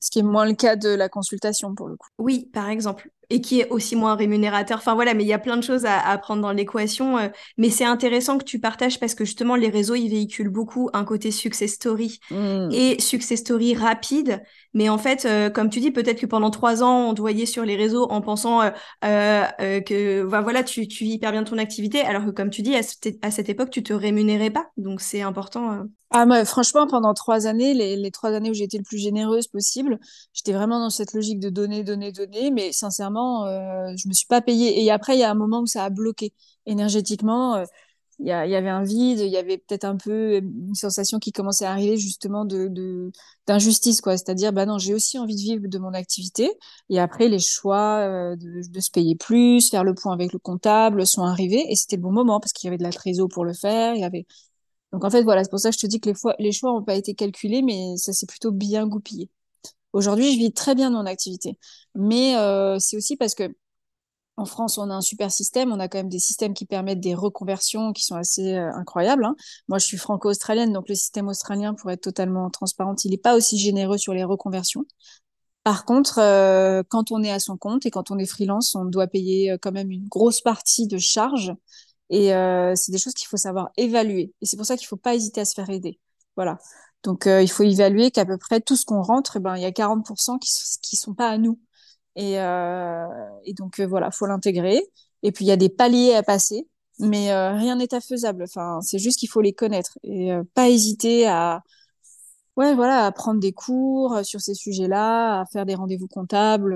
Ce 0.00 0.10
qui 0.10 0.18
est 0.18 0.24
moins 0.24 0.46
le 0.46 0.54
cas 0.54 0.74
de 0.74 0.88
la 0.88 1.08
consultation 1.08 1.74
pour 1.74 1.88
le 1.88 1.96
coup. 1.96 2.08
Oui, 2.18 2.50
par 2.52 2.68
exemple 2.68 3.11
et 3.32 3.40
qui 3.40 3.60
est 3.60 3.68
aussi 3.70 3.96
moins 3.96 4.14
rémunérateur. 4.14 4.78
Enfin 4.78 4.94
voilà, 4.94 5.14
mais 5.14 5.24
il 5.24 5.26
y 5.26 5.32
a 5.32 5.38
plein 5.38 5.56
de 5.56 5.62
choses 5.62 5.86
à, 5.86 5.98
à 5.98 6.18
prendre 6.18 6.42
dans 6.42 6.52
l'équation. 6.52 7.16
Euh, 7.16 7.28
mais 7.56 7.70
c'est 7.70 7.86
intéressant 7.86 8.36
que 8.36 8.44
tu 8.44 8.58
partages 8.58 9.00
parce 9.00 9.14
que 9.14 9.24
justement, 9.24 9.56
les 9.56 9.70
réseaux, 9.70 9.94
ils 9.94 10.10
véhiculent 10.10 10.50
beaucoup 10.50 10.90
un 10.92 11.04
côté 11.04 11.30
success 11.30 11.72
story 11.72 12.20
mmh. 12.30 12.68
et 12.72 13.00
success 13.00 13.40
story 13.40 13.74
rapide. 13.74 14.42
Mais 14.74 14.90
en 14.90 14.98
fait, 14.98 15.24
euh, 15.24 15.48
comme 15.48 15.70
tu 15.70 15.80
dis, 15.80 15.90
peut-être 15.90 16.20
que 16.20 16.26
pendant 16.26 16.50
trois 16.50 16.82
ans, 16.82 17.08
on 17.08 17.14
te 17.14 17.22
voyait 17.22 17.46
sur 17.46 17.64
les 17.64 17.76
réseaux 17.76 18.04
en 18.10 18.20
pensant 18.20 18.60
euh, 18.62 19.44
que 19.80 20.24
bah, 20.24 20.42
voilà, 20.42 20.62
tu, 20.62 20.86
tu 20.86 21.04
hyper 21.04 21.32
bien 21.32 21.44
ton 21.44 21.56
activité, 21.56 22.02
alors 22.02 22.26
que 22.26 22.30
comme 22.30 22.50
tu 22.50 22.60
dis, 22.60 22.74
à, 22.74 22.82
cette, 22.82 23.16
à 23.22 23.30
cette 23.30 23.48
époque, 23.48 23.70
tu 23.70 23.82
te 23.82 23.94
rémunérais 23.94 24.50
pas. 24.50 24.66
Donc 24.76 25.00
c'est 25.00 25.22
important. 25.22 25.86
Ah, 26.14 26.26
moi, 26.26 26.44
franchement, 26.44 26.86
pendant 26.86 27.14
trois 27.14 27.46
années, 27.46 27.72
les, 27.72 28.10
trois 28.10 28.32
années 28.32 28.50
où 28.50 28.54
j'ai 28.54 28.64
été 28.64 28.76
le 28.76 28.84
plus 28.84 28.98
généreuse 28.98 29.46
possible, 29.46 29.98
j'étais 30.34 30.52
vraiment 30.52 30.78
dans 30.78 30.90
cette 30.90 31.14
logique 31.14 31.40
de 31.40 31.48
donner, 31.48 31.84
donner, 31.84 32.12
donner. 32.12 32.50
Mais 32.50 32.70
sincèrement, 32.72 33.46
euh, 33.46 33.94
je 33.96 34.08
me 34.08 34.12
suis 34.12 34.26
pas 34.26 34.42
payée. 34.42 34.82
Et 34.82 34.90
après, 34.90 35.16
il 35.16 35.20
y 35.20 35.22
a 35.22 35.30
un 35.30 35.34
moment 35.34 35.60
où 35.60 35.66
ça 35.66 35.84
a 35.84 35.90
bloqué 35.90 36.34
énergétiquement. 36.66 37.54
Euh, 37.56 37.64
il 38.18 38.26
y, 38.26 38.32
avait 38.32 38.68
un 38.68 38.84
vide, 38.84 39.18
il 39.20 39.28
y 39.32 39.36
avait 39.36 39.58
peut-être 39.58 39.84
un 39.84 39.96
peu 39.96 40.36
une 40.36 40.74
sensation 40.74 41.18
qui 41.18 41.32
commençait 41.32 41.64
à 41.64 41.72
arriver 41.72 41.96
justement 41.96 42.44
de 42.44 43.10
d'injustice, 43.48 44.00
quoi. 44.00 44.16
C'est-à-dire, 44.16 44.52
bah 44.52 44.64
non, 44.66 44.78
j'ai 44.78 44.94
aussi 44.94 45.18
envie 45.18 45.34
de 45.34 45.40
vivre 45.40 45.66
de 45.66 45.78
mon 45.78 45.92
activité. 45.92 46.50
Et 46.88 47.00
après, 47.00 47.28
les 47.28 47.40
choix 47.40 47.98
euh, 48.00 48.36
de, 48.36 48.62
de, 48.70 48.80
se 48.80 48.90
payer 48.92 49.16
plus, 49.16 49.70
faire 49.70 49.82
le 49.82 49.94
point 49.94 50.12
avec 50.12 50.32
le 50.32 50.38
comptable 50.38 51.06
sont 51.06 51.22
arrivés. 51.22 51.64
Et 51.68 51.74
c'était 51.74 51.96
le 51.96 52.02
bon 52.02 52.12
moment 52.12 52.38
parce 52.38 52.52
qu'il 52.52 52.68
y 52.68 52.70
avait 52.70 52.78
de 52.78 52.84
la 52.84 52.92
trésor 52.92 53.28
pour 53.28 53.44
le 53.44 53.54
faire. 53.54 53.94
Il 53.94 54.00
y 54.00 54.04
avait 54.04 54.26
donc 54.92 55.04
en 55.04 55.10
fait, 55.10 55.22
voilà, 55.22 55.42
c'est 55.42 55.50
pour 55.50 55.58
ça 55.58 55.70
que 55.70 55.76
je 55.76 55.80
te 55.80 55.86
dis 55.86 56.00
que 56.00 56.10
les, 56.38 56.52
choix 56.52 56.72
n'ont 56.72 56.82
pas 56.82 56.94
été 56.94 57.14
calculés, 57.14 57.62
mais 57.62 57.96
ça 57.96 58.12
s'est 58.12 58.26
plutôt 58.26 58.52
bien 58.52 58.86
goupillé. 58.86 59.30
Aujourd'hui, 59.92 60.32
je 60.32 60.38
vis 60.38 60.52
très 60.52 60.74
bien 60.74 60.90
mon 60.90 61.06
activité. 61.06 61.58
Mais 61.94 62.36
euh, 62.36 62.78
c'est 62.78 62.96
aussi 62.96 63.16
parce 63.16 63.34
que 63.34 63.54
en 64.36 64.46
France, 64.46 64.78
on 64.78 64.90
a 64.90 64.94
un 64.94 65.02
super 65.02 65.30
système. 65.30 65.72
On 65.72 65.80
a 65.80 65.88
quand 65.88 65.98
même 65.98 66.08
des 66.08 66.18
systèmes 66.18 66.54
qui 66.54 66.66
permettent 66.66 67.00
des 67.00 67.14
reconversions 67.14 67.92
qui 67.92 68.04
sont 68.04 68.16
assez 68.16 68.54
euh, 68.54 68.72
incroyables. 68.74 69.24
Hein. 69.24 69.36
Moi, 69.68 69.78
je 69.78 69.86
suis 69.86 69.98
franco-australienne, 69.98 70.72
donc 70.72 70.88
le 70.88 70.94
système 70.94 71.28
australien, 71.28 71.74
pour 71.74 71.90
être 71.90 72.02
totalement 72.02 72.50
transparente, 72.50 73.04
il 73.04 73.10
n'est 73.12 73.18
pas 73.18 73.36
aussi 73.36 73.58
généreux 73.58 73.98
sur 73.98 74.14
les 74.14 74.24
reconversions. 74.24 74.84
Par 75.64 75.84
contre, 75.84 76.18
euh, 76.18 76.82
quand 76.88 77.12
on 77.12 77.22
est 77.22 77.30
à 77.30 77.38
son 77.38 77.56
compte 77.56 77.86
et 77.86 77.90
quand 77.90 78.10
on 78.10 78.18
est 78.18 78.26
freelance, 78.26 78.74
on 78.74 78.84
doit 78.84 79.06
payer 79.06 79.56
quand 79.60 79.72
même 79.72 79.90
une 79.90 80.08
grosse 80.08 80.40
partie 80.40 80.86
de 80.86 80.98
charges. 80.98 81.52
Et 82.12 82.34
euh, 82.34 82.74
c'est 82.76 82.92
des 82.92 82.98
choses 82.98 83.14
qu'il 83.14 83.26
faut 83.28 83.38
savoir 83.38 83.70
évaluer. 83.78 84.34
Et 84.42 84.46
c'est 84.46 84.58
pour 84.58 84.66
ça 84.66 84.76
qu'il 84.76 84.84
ne 84.84 84.88
faut 84.88 84.96
pas 84.98 85.14
hésiter 85.14 85.40
à 85.40 85.44
se 85.46 85.54
faire 85.54 85.70
aider. 85.70 85.98
Voilà. 86.36 86.58
Donc, 87.04 87.26
euh, 87.26 87.42
il 87.42 87.50
faut 87.50 87.64
évaluer 87.64 88.10
qu'à 88.10 88.26
peu 88.26 88.36
près 88.38 88.60
tout 88.60 88.76
ce 88.76 88.84
qu'on 88.84 89.02
rentre, 89.02 89.38
eh 89.38 89.40
ben, 89.40 89.56
il 89.56 89.62
y 89.62 89.64
a 89.64 89.72
40% 89.72 90.38
qui 90.38 90.50
qui 90.82 90.96
sont 90.96 91.14
pas 91.14 91.30
à 91.30 91.38
nous. 91.38 91.58
Et, 92.16 92.38
euh, 92.40 93.06
donc, 93.56 93.80
voilà, 93.80 94.10
faut 94.10 94.26
l'intégrer. 94.26 94.82
Et 95.22 95.32
puis, 95.32 95.46
il 95.46 95.48
y 95.48 95.52
a 95.52 95.56
des 95.56 95.70
paliers 95.70 96.14
à 96.14 96.22
passer, 96.22 96.68
mais 96.98 97.34
rien 97.34 97.76
n'est 97.76 97.94
infaisable. 97.94 98.44
Enfin, 98.44 98.80
c'est 98.82 98.98
juste 98.98 99.18
qu'il 99.18 99.30
faut 99.30 99.40
les 99.40 99.54
connaître 99.54 99.98
et 100.04 100.32
pas 100.54 100.68
hésiter 100.68 101.26
à, 101.26 101.62
ouais, 102.56 102.74
voilà, 102.74 103.06
à 103.06 103.12
prendre 103.12 103.40
des 103.40 103.52
cours 103.52 104.24
sur 104.24 104.40
ces 104.40 104.54
sujets-là, 104.54 105.40
à 105.40 105.46
faire 105.46 105.66
des 105.66 105.74
rendez-vous 105.74 106.08
comptables. 106.08 106.74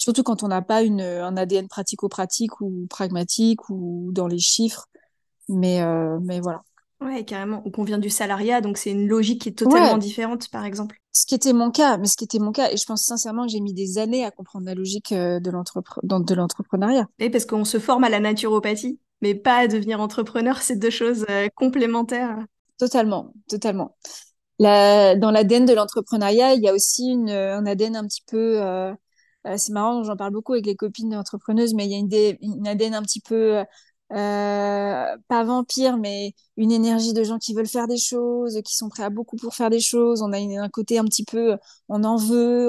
Surtout 0.00 0.24
quand 0.24 0.42
on 0.42 0.48
n'a 0.48 0.62
pas 0.62 0.82
une, 0.82 1.00
un 1.00 1.36
ADN 1.36 1.68
pratico-pratique 1.68 2.60
ou 2.60 2.86
pragmatique 2.90 3.68
ou 3.70 4.10
dans 4.12 4.26
les 4.26 4.38
chiffres. 4.40 4.86
Mais, 5.48 5.80
mais 6.22 6.40
voilà. 6.40 6.62
Ouais, 7.00 7.24
carrément. 7.24 7.62
Ou 7.64 7.70
qu'on 7.70 7.84
vient 7.84 7.98
du 7.98 8.10
salariat, 8.10 8.60
donc 8.60 8.76
c'est 8.76 8.90
une 8.90 9.06
logique 9.06 9.42
qui 9.42 9.48
est 9.48 9.58
totalement 9.58 9.96
différente, 9.96 10.48
par 10.50 10.64
exemple. 10.64 11.00
Ce 11.12 11.24
qui 11.24 11.34
était 11.34 11.54
mon 11.54 11.70
cas, 11.70 11.96
mais 11.96 12.06
ce 12.06 12.16
qui 12.16 12.24
était 12.24 12.38
mon 12.38 12.52
cas, 12.52 12.70
et 12.70 12.76
je 12.76 12.84
pense 12.84 13.02
sincèrement 13.02 13.46
que 13.46 13.52
j'ai 13.52 13.60
mis 13.60 13.72
des 13.72 13.98
années 13.98 14.24
à 14.24 14.30
comprendre 14.30 14.66
la 14.66 14.74
logique 14.74 15.12
euh, 15.12 15.40
de 15.40 15.50
l'entrepreneuriat. 16.34 17.08
Et 17.18 17.30
parce 17.30 17.46
qu'on 17.46 17.64
se 17.64 17.78
forme 17.78 18.04
à 18.04 18.10
la 18.10 18.20
naturopathie, 18.20 18.98
mais 19.22 19.34
pas 19.34 19.56
à 19.56 19.66
devenir 19.66 20.00
entrepreneur, 20.00 20.60
c'est 20.60 20.76
deux 20.76 20.90
choses 20.90 21.24
euh, 21.30 21.48
complémentaires. 21.54 22.38
Totalement, 22.78 23.32
totalement. 23.48 23.96
dans 24.58 25.30
l'ADN 25.32 25.64
de 25.64 25.72
l'entrepreneuriat, 25.72 26.54
il 26.54 26.62
y 26.62 26.68
a 26.68 26.74
aussi 26.74 27.08
une, 27.08 27.30
un 27.30 27.64
ADN 27.64 27.96
un 27.96 28.06
petit 28.06 28.22
peu. 28.26 28.62
Euh, 28.62 28.92
euh, 29.46 29.56
c'est 29.56 29.72
marrant, 29.72 30.02
j'en 30.04 30.16
parle 30.16 30.32
beaucoup 30.32 30.52
avec 30.52 30.66
les 30.66 30.76
copines 30.76 31.14
entrepreneuses, 31.14 31.74
mais 31.74 31.86
il 31.86 31.92
y 31.92 31.94
a 31.94 32.36
une, 32.40 32.66
ADN 32.66 32.94
un 32.94 33.02
petit 33.02 33.20
peu. 33.20 33.64
Euh, 34.12 35.16
pas 35.28 35.44
vampire, 35.44 35.96
mais 35.96 36.34
une 36.56 36.72
énergie 36.72 37.12
de 37.12 37.22
gens 37.22 37.38
qui 37.38 37.54
veulent 37.54 37.68
faire 37.68 37.86
des 37.86 37.96
choses, 37.96 38.60
qui 38.64 38.74
sont 38.76 38.88
prêts 38.88 39.04
à 39.04 39.10
beaucoup 39.10 39.36
pour 39.36 39.54
faire 39.54 39.70
des 39.70 39.80
choses. 39.80 40.22
On 40.22 40.32
a 40.32 40.38
un 40.38 40.68
côté 40.68 40.98
un 40.98 41.04
petit 41.04 41.24
peu, 41.24 41.56
on 41.88 42.02
en 42.04 42.16
veut. 42.16 42.68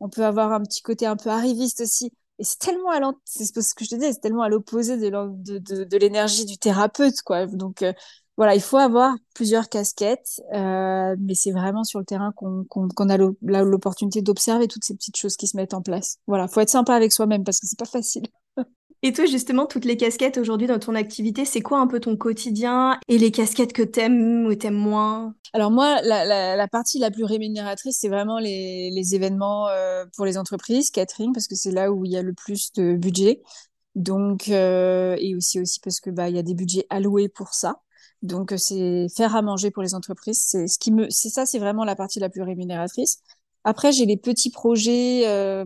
on 0.00 0.08
peut 0.08 0.24
avoir 0.24 0.52
un 0.52 0.62
petit 0.62 0.82
côté 0.82 1.06
un 1.06 1.16
peu 1.16 1.30
arriviste 1.30 1.80
aussi. 1.82 2.10
Et 2.38 2.44
c'est 2.44 2.58
tellement 2.58 2.90
à 2.90 3.00
ce 3.26 4.48
l'opposé 4.48 4.96
de 4.96 5.96
l'énergie 5.98 6.46
du 6.46 6.56
thérapeute, 6.56 7.20
quoi. 7.22 7.46
Donc, 7.46 7.84
voilà, 8.38 8.54
il 8.54 8.60
faut 8.60 8.76
avoir 8.76 9.16
plusieurs 9.34 9.68
casquettes, 9.68 10.40
euh, 10.54 11.16
mais 11.18 11.34
c'est 11.34 11.50
vraiment 11.50 11.82
sur 11.82 11.98
le 11.98 12.04
terrain 12.04 12.32
qu'on 12.32 13.08
a 13.08 13.16
l'opportunité 13.64 14.22
d'observer 14.22 14.68
toutes 14.68 14.84
ces 14.84 14.94
petites 14.94 15.16
choses 15.16 15.36
qui 15.36 15.48
se 15.48 15.56
mettent 15.56 15.74
en 15.74 15.82
place. 15.82 16.18
Voilà, 16.28 16.46
faut 16.46 16.60
être 16.60 16.70
sympa 16.70 16.94
avec 16.94 17.12
soi-même 17.12 17.42
parce 17.42 17.58
que 17.58 17.66
c'est 17.66 17.78
pas 17.78 17.84
facile. 17.84 18.28
Et 19.02 19.12
toi, 19.12 19.26
justement, 19.26 19.66
toutes 19.66 19.84
les 19.84 19.96
casquettes 19.96 20.38
aujourd'hui 20.38 20.68
dans 20.68 20.78
ton 20.78 20.94
activité, 20.94 21.44
c'est 21.44 21.60
quoi 21.60 21.80
un 21.80 21.88
peu 21.88 21.98
ton 21.98 22.16
quotidien 22.16 22.98
et 23.08 23.18
les 23.18 23.32
casquettes 23.32 23.72
que 23.72 23.82
t'aimes 23.82 24.46
ou 24.46 24.54
t'aimes 24.54 24.74
moins? 24.74 25.34
Alors 25.52 25.72
moi, 25.72 26.00
la, 26.02 26.68
partie 26.68 27.00
la 27.00 27.10
plus 27.10 27.24
rémunératrice, 27.24 27.98
c'est 28.00 28.08
vraiment 28.08 28.38
les, 28.38 29.14
événements 29.14 29.68
euh, 29.68 30.04
pour 30.16 30.24
les 30.26 30.38
entreprises, 30.38 30.90
catering, 30.90 31.32
parce 31.32 31.48
que 31.48 31.56
c'est 31.56 31.72
là 31.72 31.92
où 31.92 32.04
il 32.04 32.12
y 32.12 32.16
a 32.16 32.22
le 32.22 32.34
plus 32.34 32.72
de 32.72 32.94
budget. 32.94 33.42
Donc, 33.96 34.48
euh, 34.48 35.16
et 35.18 35.34
aussi 35.34 35.60
aussi 35.60 35.80
parce 35.80 35.98
que 35.98 36.10
bah 36.10 36.28
il 36.28 36.36
y 36.36 36.38
a 36.38 36.42
des 36.42 36.54
budgets 36.54 36.86
alloués 36.88 37.28
pour 37.28 37.54
ça. 37.54 37.80
Donc, 38.22 38.52
euh, 38.52 38.56
c'est 38.56 39.06
faire 39.16 39.36
à 39.36 39.42
manger 39.42 39.70
pour 39.70 39.82
les 39.82 39.94
entreprises. 39.94 40.40
C'est 40.44 40.66
ce 40.66 40.78
qui 40.78 40.92
me, 40.92 41.08
c'est 41.10 41.28
ça, 41.28 41.46
c'est 41.46 41.58
vraiment 41.58 41.84
la 41.84 41.96
partie 41.96 42.18
la 42.20 42.28
plus 42.28 42.42
rémunératrice. 42.42 43.22
Après, 43.64 43.92
j'ai 43.92 44.06
les 44.06 44.16
petits 44.16 44.50
projets 44.50 45.28
euh, 45.28 45.64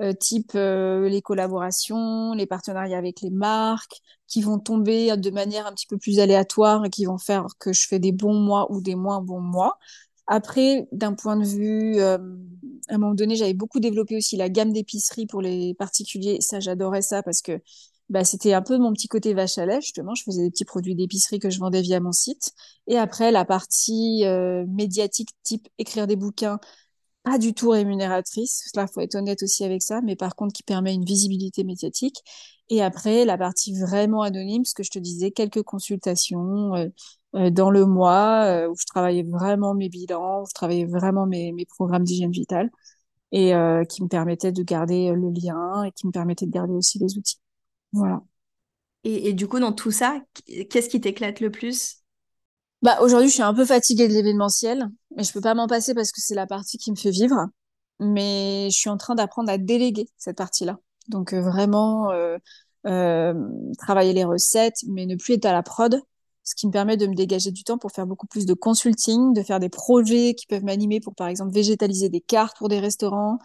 euh, 0.00 0.12
type 0.12 0.52
les 0.54 1.22
collaborations, 1.22 2.32
les 2.34 2.46
partenariats 2.46 2.98
avec 2.98 3.20
les 3.20 3.30
marques, 3.30 4.00
qui 4.26 4.42
vont 4.42 4.58
tomber 4.58 5.16
de 5.16 5.30
manière 5.30 5.66
un 5.66 5.72
petit 5.72 5.86
peu 5.86 5.98
plus 5.98 6.18
aléatoire 6.18 6.84
et 6.84 6.90
qui 6.90 7.04
vont 7.04 7.18
faire 7.18 7.46
que 7.58 7.72
je 7.72 7.86
fais 7.86 7.98
des 7.98 8.12
bons 8.12 8.34
mois 8.34 8.70
ou 8.72 8.80
des 8.80 8.94
moins 8.94 9.20
bons 9.20 9.40
mois. 9.40 9.78
Après, 10.26 10.88
d'un 10.92 11.14
point 11.14 11.36
de 11.36 11.44
vue, 11.44 12.00
à 12.00 12.94
un 12.94 12.98
moment 12.98 13.14
donné, 13.14 13.36
j'avais 13.36 13.54
beaucoup 13.54 13.80
développé 13.80 14.16
aussi 14.16 14.36
la 14.36 14.48
gamme 14.48 14.72
d'épicerie 14.72 15.26
pour 15.26 15.42
les 15.42 15.74
particuliers. 15.74 16.40
Ça, 16.40 16.60
j'adorais 16.60 17.02
ça 17.02 17.22
parce 17.22 17.42
que 17.42 17.60
bah, 18.08 18.24
c'était 18.24 18.52
un 18.52 18.62
peu 18.62 18.78
mon 18.78 18.92
petit 18.92 19.08
côté 19.08 19.34
vache 19.34 19.58
à 19.58 19.66
lait, 19.66 19.80
justement. 19.80 20.14
Je 20.14 20.22
faisais 20.24 20.42
des 20.42 20.50
petits 20.50 20.64
produits 20.64 20.94
d'épicerie 20.94 21.38
que 21.38 21.50
je 21.50 21.58
vendais 21.58 21.80
via 21.82 22.00
mon 22.00 22.12
site. 22.12 22.52
Et 22.86 22.98
après, 22.98 23.30
la 23.32 23.44
partie 23.44 24.24
euh, 24.26 24.66
médiatique, 24.68 25.30
type 25.42 25.68
écrire 25.78 26.06
des 26.06 26.16
bouquins, 26.16 26.58
pas 27.24 27.38
du 27.38 27.54
tout 27.54 27.70
rémunératrice. 27.70 28.70
Là, 28.74 28.86
faut 28.86 29.00
être 29.00 29.14
honnête 29.16 29.42
aussi 29.42 29.64
avec 29.64 29.82
ça, 29.82 30.00
mais 30.02 30.16
par 30.16 30.36
contre, 30.36 30.52
qui 30.54 30.62
permet 30.62 30.94
une 30.94 31.04
visibilité 31.04 31.64
médiatique. 31.64 32.18
Et 32.68 32.82
après, 32.82 33.24
la 33.24 33.38
partie 33.38 33.74
vraiment 33.80 34.22
anonyme, 34.22 34.64
ce 34.64 34.74
que 34.74 34.82
je 34.82 34.90
te 34.90 34.98
disais, 34.98 35.30
quelques 35.30 35.62
consultations 35.62 36.74
euh, 36.74 36.88
euh, 37.36 37.50
dans 37.50 37.70
le 37.70 37.86
mois 37.86 38.66
où 38.68 38.74
je 38.78 38.86
travaillais 38.86 39.22
vraiment 39.24 39.74
mes 39.74 39.88
bilans, 39.88 40.42
où 40.42 40.46
je 40.48 40.54
travaillais 40.54 40.86
vraiment 40.86 41.26
mes, 41.26 41.52
mes 41.52 41.66
programmes 41.66 42.04
d'hygiène 42.04 42.32
vitale 42.32 42.70
et 43.32 43.52
qui 43.88 44.02
me 44.02 44.08
permettaient 44.08 44.52
de 44.52 44.62
garder 44.62 45.12
le 45.12 45.30
lien 45.30 45.84
et 45.84 45.92
qui 45.92 46.06
me 46.06 46.12
permettaient 46.12 46.46
de 46.46 46.52
garder 46.52 46.74
aussi 46.74 46.98
les 46.98 47.16
outils. 47.18 47.41
Voilà. 47.92 48.22
Et, 49.04 49.32
du 49.32 49.48
coup, 49.48 49.58
dans 49.58 49.72
tout 49.72 49.90
ça, 49.90 50.20
qu'est-ce 50.70 50.88
qui 50.88 51.00
t'éclate 51.00 51.40
le 51.40 51.50
plus? 51.50 52.02
Bah, 52.82 52.98
Aujourd'hui, 53.00 53.28
je 53.28 53.34
suis 53.34 53.42
un 53.42 53.54
peu 53.54 53.64
fatiguée 53.64 54.06
de 54.06 54.12
l'événementiel, 54.12 54.88
mais 55.16 55.24
je 55.24 55.32
peux 55.32 55.40
pas 55.40 55.54
m'en 55.54 55.66
passer 55.66 55.92
parce 55.92 56.12
que 56.12 56.20
c'est 56.20 56.36
la 56.36 56.46
partie 56.46 56.78
qui 56.78 56.90
me 56.92 56.96
fait 56.96 57.10
vivre. 57.10 57.48
Mais 57.98 58.68
je 58.70 58.76
suis 58.76 58.90
en 58.90 58.96
train 58.96 59.14
d'apprendre 59.14 59.50
à 59.50 59.58
déléguer 59.58 60.08
cette 60.18 60.36
partie-là. 60.36 60.78
Donc 61.08 61.32
euh, 61.32 61.40
vraiment 61.40 62.10
euh, 62.12 62.38
euh, 62.86 63.34
travailler 63.78 64.12
les 64.12 64.24
recettes, 64.24 64.78
mais 64.88 65.06
ne 65.06 65.16
plus 65.16 65.34
être 65.34 65.46
à 65.46 65.52
la 65.52 65.62
prod, 65.64 66.00
ce 66.44 66.54
qui 66.54 66.66
me 66.68 66.72
permet 66.72 66.96
de 66.96 67.06
me 67.06 67.14
dégager 67.14 67.50
du 67.50 67.64
temps 67.64 67.78
pour 67.78 67.90
faire 67.90 68.06
beaucoup 68.06 68.26
plus 68.28 68.46
de 68.46 68.54
consulting, 68.54 69.32
de 69.32 69.42
faire 69.42 69.60
des 69.60 69.68
projets 69.68 70.34
qui 70.34 70.46
peuvent 70.46 70.64
m'animer 70.64 71.00
pour, 71.00 71.14
par 71.14 71.26
exemple, 71.28 71.52
végétaliser 71.52 72.08
des 72.08 72.20
cartes 72.20 72.56
pour 72.56 72.68
des 72.68 72.80
restaurants 72.80 73.38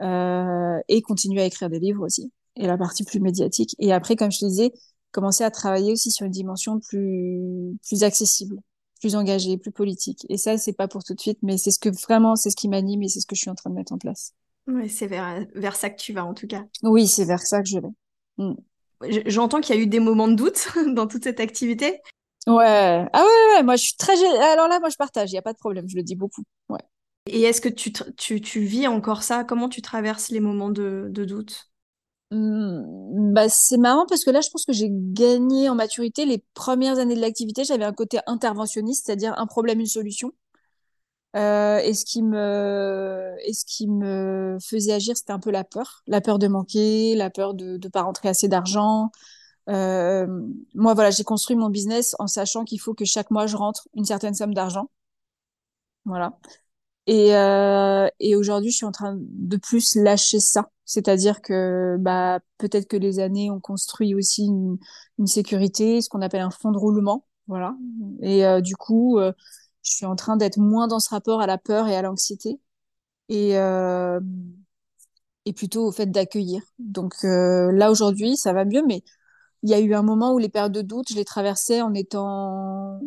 et 0.00 1.02
continuer 1.02 1.42
à 1.42 1.46
écrire 1.46 1.70
des 1.70 1.78
livres 1.78 2.04
aussi 2.04 2.32
et 2.56 2.66
la 2.66 2.76
partie 2.78 3.04
plus 3.04 3.20
médiatique. 3.20 3.74
Et 3.78 3.92
après, 3.92 4.16
comme 4.16 4.30
je 4.30 4.40
te 4.40 4.46
disais, 4.46 4.72
commencer 5.12 5.44
à 5.44 5.50
travailler 5.50 5.92
aussi 5.92 6.10
sur 6.10 6.26
une 6.26 6.32
dimension 6.32 6.80
plus, 6.80 7.76
plus 7.86 8.02
accessible, 8.02 8.58
plus 9.00 9.16
engagée, 9.16 9.56
plus 9.58 9.70
politique. 9.70 10.26
Et 10.28 10.36
ça, 10.36 10.58
c'est 10.58 10.72
pas 10.72 10.88
pour 10.88 11.04
tout 11.04 11.14
de 11.14 11.20
suite, 11.20 11.38
mais 11.42 11.56
c'est 11.58 11.70
ce 11.70 11.78
que 11.78 11.88
vraiment, 11.88 12.36
c'est 12.36 12.50
ce 12.50 12.56
qui 12.56 12.68
m'anime 12.68 13.02
et 13.02 13.08
c'est 13.08 13.20
ce 13.20 13.26
que 13.26 13.34
je 13.34 13.40
suis 13.40 13.50
en 13.50 13.54
train 13.54 13.70
de 13.70 13.76
mettre 13.76 13.92
en 13.92 13.98
place. 13.98 14.32
Ouais, 14.66 14.88
c'est 14.88 15.06
vers, 15.06 15.46
vers 15.54 15.76
ça 15.76 15.90
que 15.90 16.00
tu 16.00 16.12
vas 16.12 16.24
en 16.24 16.34
tout 16.34 16.46
cas. 16.46 16.64
Oui, 16.82 17.06
c'est 17.06 17.24
vers 17.24 17.42
ça 17.42 17.62
que 17.62 17.68
je 17.68 17.78
vais. 17.78 17.88
Mm. 18.38 18.54
J'entends 19.26 19.60
qu'il 19.60 19.74
y 19.74 19.78
a 19.78 19.82
eu 19.82 19.86
des 19.86 20.00
moments 20.00 20.28
de 20.28 20.34
doute 20.34 20.68
dans 20.94 21.06
toute 21.06 21.24
cette 21.24 21.40
activité. 21.40 22.00
Ouais. 22.46 23.06
Ah 23.12 23.22
ouais, 23.22 23.56
ouais, 23.56 23.62
moi 23.62 23.76
je 23.76 23.84
suis 23.84 23.96
très. 23.96 24.14
Alors 24.52 24.68
là, 24.68 24.80
moi 24.80 24.88
je 24.88 24.96
partage, 24.96 25.30
il 25.30 25.34
n'y 25.34 25.38
a 25.38 25.42
pas 25.42 25.52
de 25.52 25.58
problème, 25.58 25.88
je 25.88 25.96
le 25.96 26.02
dis 26.02 26.16
beaucoup. 26.16 26.42
Ouais. 26.68 26.80
Et 27.26 27.42
est-ce 27.42 27.60
que 27.60 27.70
tu, 27.70 27.92
tu, 28.16 28.40
tu, 28.40 28.60
vis 28.60 28.86
encore 28.86 29.22
ça? 29.22 29.44
Comment 29.44 29.70
tu 29.70 29.80
traverses 29.80 30.28
les 30.28 30.40
moments 30.40 30.68
de, 30.68 31.08
de 31.10 31.24
doute? 31.24 31.70
Bah, 32.34 33.48
c'est 33.48 33.76
marrant 33.76 34.06
parce 34.06 34.24
que 34.24 34.30
là, 34.30 34.40
je 34.40 34.50
pense 34.50 34.64
que 34.64 34.72
j'ai 34.72 34.88
gagné 34.90 35.68
en 35.68 35.74
maturité. 35.74 36.26
Les 36.26 36.42
premières 36.54 36.98
années 36.98 37.14
de 37.14 37.20
l'activité, 37.20 37.64
j'avais 37.64 37.84
un 37.84 37.92
côté 37.92 38.18
interventionniste, 38.26 39.06
c'est-à-dire 39.06 39.34
un 39.38 39.46
problème, 39.46 39.80
une 39.80 39.86
solution. 39.86 40.32
Euh, 41.36 41.78
et 41.78 41.94
ce 41.94 42.04
qui 42.04 42.22
me, 42.22 43.34
et 43.44 43.52
ce 43.52 43.64
qui 43.64 43.88
me 43.88 44.56
faisait 44.64 44.92
agir, 44.92 45.16
c'était 45.16 45.32
un 45.32 45.40
peu 45.40 45.50
la 45.50 45.64
peur, 45.64 46.02
la 46.06 46.20
peur 46.20 46.38
de 46.38 46.46
manquer, 46.46 47.16
la 47.16 47.28
peur 47.30 47.54
de 47.54 47.78
ne 47.82 47.88
pas 47.88 48.02
rentrer 48.02 48.28
assez 48.28 48.46
d'argent. 48.48 49.10
Euh, 49.70 50.26
moi, 50.74 50.94
voilà, 50.94 51.10
j'ai 51.10 51.24
construit 51.24 51.56
mon 51.56 51.70
business 51.70 52.14
en 52.20 52.28
sachant 52.28 52.64
qu'il 52.64 52.80
faut 52.80 52.94
que 52.94 53.04
chaque 53.04 53.30
mois 53.30 53.46
je 53.46 53.56
rentre 53.56 53.88
une 53.94 54.04
certaine 54.04 54.34
somme 54.34 54.54
d'argent. 54.54 54.88
Voilà. 56.04 56.38
Et, 57.06 57.36
euh, 57.36 58.08
et 58.20 58.34
aujourd'hui, 58.36 58.70
je 58.70 58.76
suis 58.76 58.86
en 58.86 58.92
train 58.92 59.16
de 59.20 59.56
plus 59.56 59.94
lâcher 59.96 60.40
ça. 60.40 60.70
C'est-à-dire 60.86 61.42
que 61.42 61.96
bah, 61.98 62.40
peut-être 62.58 62.88
que 62.88 62.96
les 62.96 63.20
années 63.20 63.50
ont 63.50 63.60
construit 63.60 64.14
aussi 64.14 64.46
une, 64.46 64.78
une 65.18 65.26
sécurité, 65.26 66.00
ce 66.00 66.08
qu'on 66.08 66.22
appelle 66.22 66.40
un 66.40 66.50
fond 66.50 66.72
de 66.72 66.78
roulement. 66.78 67.26
Voilà. 67.46 67.76
Et 68.22 68.46
euh, 68.46 68.60
du 68.60 68.74
coup, 68.76 69.18
euh, 69.18 69.32
je 69.82 69.92
suis 69.92 70.06
en 70.06 70.16
train 70.16 70.36
d'être 70.36 70.58
moins 70.58 70.88
dans 70.88 71.00
ce 71.00 71.10
rapport 71.10 71.40
à 71.42 71.46
la 71.46 71.58
peur 71.58 71.88
et 71.88 71.96
à 71.96 72.02
l'anxiété. 72.02 72.60
Et, 73.30 73.54
et 75.46 75.52
plutôt 75.52 75.86
au 75.86 75.92
fait 75.92 76.06
d'accueillir. 76.06 76.62
Donc 76.78 77.14
là, 77.22 77.90
aujourd'hui, 77.90 78.36
ça 78.36 78.52
va 78.52 78.64
mieux, 78.64 78.82
mais 78.86 79.02
il 79.62 79.70
y 79.70 79.74
a 79.74 79.80
eu 79.80 79.94
un 79.94 80.02
moment 80.02 80.34
où 80.34 80.38
les 80.38 80.48
périodes 80.48 80.72
de 80.72 80.82
doute, 80.82 81.08
je 81.10 81.16
les 81.16 81.24
traversais 81.24 81.82
en 81.82 81.94
étant 81.94 83.00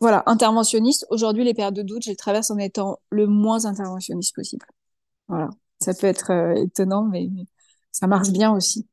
voilà, 0.00 0.22
interventionniste. 0.26 1.06
Aujourd'hui, 1.10 1.44
les 1.44 1.54
périodes 1.54 1.74
de 1.74 1.82
doute, 1.82 2.02
je 2.04 2.10
les 2.10 2.16
traverse 2.16 2.50
en 2.50 2.58
étant 2.58 2.98
le 3.10 3.26
moins 3.26 3.64
interventionniste 3.64 4.34
possible. 4.34 4.66
Voilà. 5.28 5.48
Ça 5.80 5.94
peut 5.94 6.06
être 6.06 6.30
euh, 6.30 6.54
étonnant, 6.54 7.04
mais, 7.04 7.28
ça 7.92 8.06
marche 8.06 8.30
bien 8.30 8.52
aussi. 8.52 8.86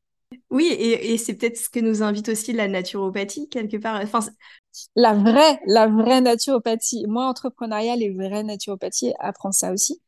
Oui, 0.50 0.68
et, 0.68 1.18
c'est 1.18 1.36
peut-être 1.36 1.58
ce 1.58 1.70
que 1.70 1.80
nous 1.80 2.04
invite 2.04 2.30
aussi 2.30 2.54
la 2.54 2.68
naturopathie, 2.68 3.50
quelque 3.50 3.78
part. 3.78 4.02
Enfin, 4.02 4.20
la 4.96 5.14
vraie, 5.14 5.60
la 5.68 5.88
vraie 5.88 6.22
naturopathie. 6.22 7.06
Moi, 7.08 7.28
entrepreneuriat, 7.28 7.96
les 7.96 8.12
vraies 8.12 8.44
naturopathies 8.44 9.14
apprend 9.20 9.52
ça 9.52 9.72
aussi. 9.74 10.02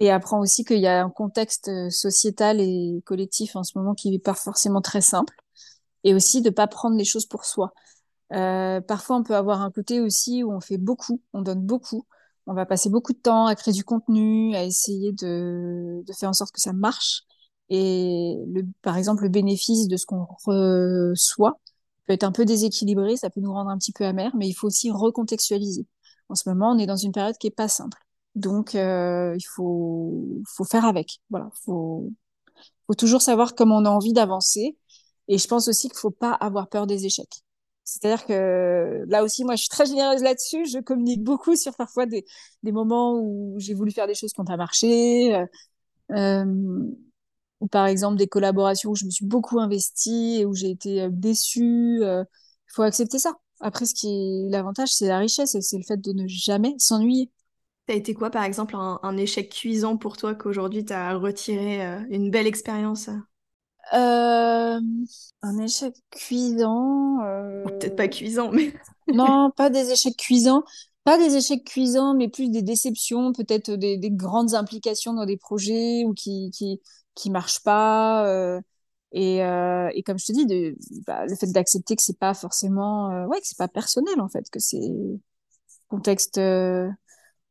Et 0.00 0.10
apprend 0.10 0.40
aussi 0.40 0.64
qu'il 0.64 0.78
y 0.78 0.86
a 0.86 1.02
un 1.02 1.10
contexte 1.10 1.68
euh, 1.68 1.90
sociétal 1.90 2.60
et 2.60 3.02
collectif 3.04 3.56
en 3.56 3.64
ce 3.64 3.76
moment 3.76 3.94
qui 3.94 4.10
n'est 4.10 4.20
pas 4.20 4.34
forcément 4.34 4.80
très 4.80 5.00
simple. 5.00 5.34
Et 6.04 6.14
aussi 6.14 6.40
de 6.42 6.50
ne 6.50 6.54
pas 6.54 6.68
prendre 6.68 6.96
les 6.96 7.04
choses 7.04 7.26
pour 7.26 7.44
soi. 7.44 7.72
Euh, 8.32 8.80
parfois, 8.80 9.16
on 9.16 9.22
peut 9.22 9.36
avoir 9.36 9.62
un 9.62 9.70
côté 9.70 10.00
aussi 10.00 10.42
où 10.42 10.52
on 10.52 10.60
fait 10.60 10.78
beaucoup, 10.78 11.22
on 11.32 11.42
donne 11.42 11.62
beaucoup, 11.62 12.06
on 12.46 12.54
va 12.54 12.66
passer 12.66 12.90
beaucoup 12.90 13.12
de 13.12 13.18
temps 13.18 13.46
à 13.46 13.54
créer 13.54 13.74
du 13.74 13.84
contenu, 13.84 14.54
à 14.54 14.64
essayer 14.64 15.12
de, 15.12 16.02
de 16.06 16.12
faire 16.12 16.28
en 16.30 16.32
sorte 16.34 16.52
que 16.52 16.60
ça 16.60 16.72
marche. 16.72 17.22
Et 17.70 18.36
le, 18.48 18.62
par 18.82 18.96
exemple, 18.96 19.22
le 19.24 19.28
bénéfice 19.28 19.88
de 19.88 19.96
ce 19.96 20.06
qu'on 20.06 20.26
reçoit 20.46 21.60
peut 22.06 22.14
être 22.14 22.24
un 22.24 22.32
peu 22.32 22.44
déséquilibré, 22.44 23.16
ça 23.16 23.30
peut 23.30 23.40
nous 23.40 23.52
rendre 23.52 23.70
un 23.70 23.78
petit 23.78 23.92
peu 23.92 24.04
amer, 24.04 24.32
mais 24.36 24.48
il 24.48 24.54
faut 24.54 24.66
aussi 24.66 24.90
recontextualiser. 24.90 25.86
En 26.30 26.34
ce 26.34 26.48
moment, 26.48 26.72
on 26.72 26.78
est 26.78 26.86
dans 26.86 26.96
une 26.96 27.12
période 27.12 27.36
qui 27.38 27.46
est 27.48 27.50
pas 27.50 27.68
simple. 27.68 27.98
Donc, 28.34 28.74
euh, 28.74 29.34
il 29.36 29.44
faut, 29.54 30.42
faut 30.46 30.64
faire 30.64 30.84
avec. 30.84 31.20
Voilà, 31.30 31.50
faut, 31.64 32.10
faut 32.86 32.94
toujours 32.94 33.22
savoir 33.22 33.54
comment 33.54 33.78
on 33.78 33.84
a 33.84 33.90
envie 33.90 34.12
d'avancer. 34.12 34.76
Et 35.28 35.38
je 35.38 35.48
pense 35.48 35.68
aussi 35.68 35.88
qu'il 35.88 35.98
faut 35.98 36.10
pas 36.10 36.32
avoir 36.32 36.68
peur 36.68 36.86
des 36.86 37.06
échecs. 37.06 37.42
C'est-à-dire 37.88 38.26
que 38.26 39.04
là 39.08 39.24
aussi, 39.24 39.44
moi, 39.44 39.54
je 39.54 39.62
suis 39.62 39.70
très 39.70 39.86
généreuse 39.86 40.22
là-dessus. 40.22 40.66
Je 40.66 40.78
communique 40.78 41.22
beaucoup 41.22 41.56
sur 41.56 41.74
parfois 41.74 42.04
des, 42.04 42.22
moments 42.62 43.18
où 43.18 43.54
j'ai 43.58 43.72
voulu 43.72 43.92
faire 43.92 44.06
des 44.06 44.14
choses 44.14 44.32
qui 44.32 44.40
n'ont 44.40 44.44
pas 44.44 44.58
marché. 44.58 45.34
Euh, 45.34 45.46
euh, 46.12 46.84
ou 47.60 47.66
par 47.66 47.86
exemple 47.86 48.16
des 48.16 48.28
collaborations 48.28 48.90
où 48.90 48.94
je 48.94 49.06
me 49.06 49.10
suis 49.10 49.24
beaucoup 49.24 49.58
investie 49.58 50.36
et 50.38 50.44
où 50.44 50.54
j'ai 50.54 50.70
été 50.70 51.02
euh, 51.02 51.08
déçue. 51.10 52.00
Il 52.02 52.26
faut 52.74 52.82
accepter 52.82 53.18
ça. 53.18 53.34
Après, 53.60 53.86
ce 53.86 53.94
qui 53.94 54.48
l'avantage, 54.50 54.90
c'est 54.92 55.08
la 55.08 55.18
richesse 55.18 55.54
et 55.54 55.62
c'est 55.62 55.78
le 55.78 55.82
fait 55.82 55.96
de 55.96 56.12
ne 56.12 56.26
jamais 56.28 56.74
s'ennuyer. 56.76 57.30
A 57.88 57.94
été 57.94 58.12
quoi, 58.12 58.28
par 58.28 58.44
exemple, 58.44 58.76
un, 58.76 59.16
échec 59.16 59.48
cuisant 59.48 59.96
pour 59.96 60.18
toi 60.18 60.34
qu'aujourd'hui 60.34 60.84
tu 60.84 60.92
as 60.92 61.14
retiré 61.14 61.80
une 62.10 62.30
belle 62.30 62.46
expérience 62.46 63.08
Un 63.92 65.58
échec 65.62 65.94
cuisant. 66.10 67.18
Peut-être 67.64 67.96
pas 67.96 68.08
cuisant, 68.08 68.50
mais. 68.52 68.72
non, 69.12 69.50
pas 69.56 69.70
des 69.70 69.90
échecs 69.90 70.16
cuisants. 70.16 70.62
Pas 71.04 71.16
des 71.16 71.36
échecs 71.36 71.64
cuisants, 71.64 72.14
mais 72.14 72.28
plus 72.28 72.50
des 72.50 72.62
déceptions, 72.62 73.32
peut-être 73.32 73.70
des, 73.70 73.96
des, 73.96 74.10
grandes 74.10 74.54
implications 74.54 75.14
dans 75.14 75.24
des 75.24 75.38
projets 75.38 76.04
ou 76.04 76.12
qui, 76.12 76.50
qui, 76.50 76.80
qui 77.14 77.30
marchent 77.30 77.62
pas. 77.62 78.60
Et, 79.12 79.42
euh, 79.42 79.88
et, 79.94 80.02
comme 80.02 80.18
je 80.18 80.26
te 80.26 80.32
dis, 80.32 80.46
de, 80.46 80.76
bah, 81.06 81.24
le 81.26 81.34
fait 81.34 81.46
d'accepter 81.46 81.96
que 81.96 82.02
c'est 82.02 82.18
pas 82.18 82.34
forcément, 82.34 83.10
euh, 83.10 83.26
ouais, 83.26 83.40
que 83.40 83.46
c'est 83.46 83.56
pas 83.58 83.68
personnel 83.68 84.20
en 84.20 84.28
fait, 84.28 84.50
que 84.50 84.60
c'est 84.60 84.92
contexte. 85.88 86.38
Euh, 86.38 86.88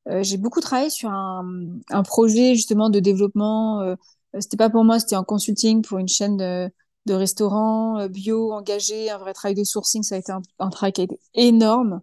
euh 0.10 0.24
j'ai 0.24 0.38
beaucoup 0.38 0.62
travaillé 0.62 0.90
sur 0.90 1.10
un, 1.10 1.46
un, 1.90 2.04
projet 2.04 2.56
justement 2.56 2.90
de 2.90 3.00
développement. 3.00 3.96
Euh, 4.36 4.42
c'était 4.42 4.58
pas 4.58 4.70
pour 4.70 4.84
moi, 4.84 5.00
c'était 5.00 5.16
en 5.16 5.24
consulting 5.24 5.82
pour 5.84 5.98
une 6.00 6.08
chaîne 6.08 6.38
de, 6.38 6.70
restaurants 7.10 8.08
bio 8.10 8.52
engagé, 8.52 9.10
un 9.10 9.18
vrai 9.18 9.34
travail 9.34 9.56
de 9.56 9.64
sourcing. 9.64 10.04
Ça 10.04 10.16
a 10.16 10.18
été 10.18 10.32
un, 10.60 10.70
travail 10.70 10.92
qui 10.94 11.02
a 11.02 11.04
été 11.06 11.20
énorme 11.36 12.02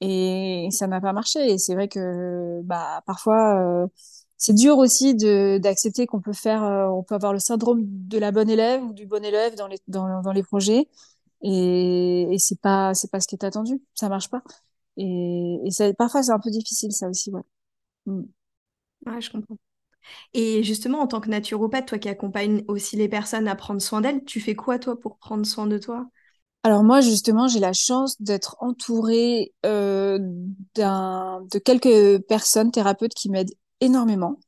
et 0.00 0.68
ça 0.72 0.86
n'a 0.86 1.00
pas 1.00 1.12
marché. 1.12 1.52
Et 1.52 1.58
c'est 1.58 1.74
vrai 1.74 1.88
que 1.88 2.60
bah 2.64 3.02
parfois 3.06 3.88
c'est 4.38 4.54
dur 4.54 4.78
aussi 4.78 5.14
d'accepter 5.60 6.06
qu'on 6.06 6.20
peut 6.20 6.32
faire, 6.32 6.62
euh, 6.64 6.86
on 6.88 7.02
peut 7.02 7.16
avoir 7.16 7.32
le 7.32 7.40
syndrome 7.40 7.82
de 7.84 8.18
la 8.18 8.30
bonne 8.32 8.48
élève 8.48 8.82
ou 8.84 8.92
du 8.92 9.04
bon 9.06 9.24
élève 9.24 9.56
dans 9.56 9.66
les 9.66 9.78
dans, 9.88 10.22
dans 10.22 10.32
les 10.32 10.44
projets 10.44 10.88
et, 11.42 12.22
et 12.32 12.38
c'est 12.38 12.60
pas 12.60 12.92
pas 13.12 13.20
ce 13.20 13.28
qui 13.28 13.34
est 13.36 13.44
attendu, 13.44 13.82
ça 13.94 14.08
marche 14.08 14.30
pas. 14.30 14.42
Et, 14.96 15.60
et 15.64 15.94
parfois 15.94 16.22
c'est 16.22 16.32
un 16.32 16.40
peu 16.40 16.50
difficile 16.50 16.92
ça 16.92 17.08
aussi, 17.08 17.30
ouais. 17.32 17.42
Mm. 18.06 18.22
Ouais, 19.06 19.20
je 19.20 19.30
comprends. 19.30 19.58
Et 20.34 20.62
justement, 20.62 21.00
en 21.00 21.06
tant 21.06 21.20
que 21.20 21.28
naturopathe, 21.30 21.86
toi 21.86 21.98
qui 21.98 22.08
accompagnes 22.08 22.64
aussi 22.68 22.96
les 22.96 23.08
personnes 23.08 23.48
à 23.48 23.54
prendre 23.56 23.80
soin 23.82 24.00
d'elles, 24.00 24.24
tu 24.24 24.40
fais 24.40 24.54
quoi 24.54 24.78
toi 24.78 24.98
pour 24.98 25.18
prendre 25.18 25.46
soin 25.46 25.66
de 25.66 25.78
toi? 25.78 26.08
Alors 26.64 26.82
moi 26.84 27.00
justement 27.00 27.48
j'ai 27.48 27.60
la 27.60 27.72
chance 27.72 28.20
d'être 28.20 28.56
entourée 28.60 29.54
euh, 29.64 30.18
de 30.76 31.58
quelques 31.58 32.22
personnes 32.26 32.70
thérapeutes 32.70 33.14
qui 33.14 33.30
m'aident 33.30 33.54
énormément. 33.80 34.38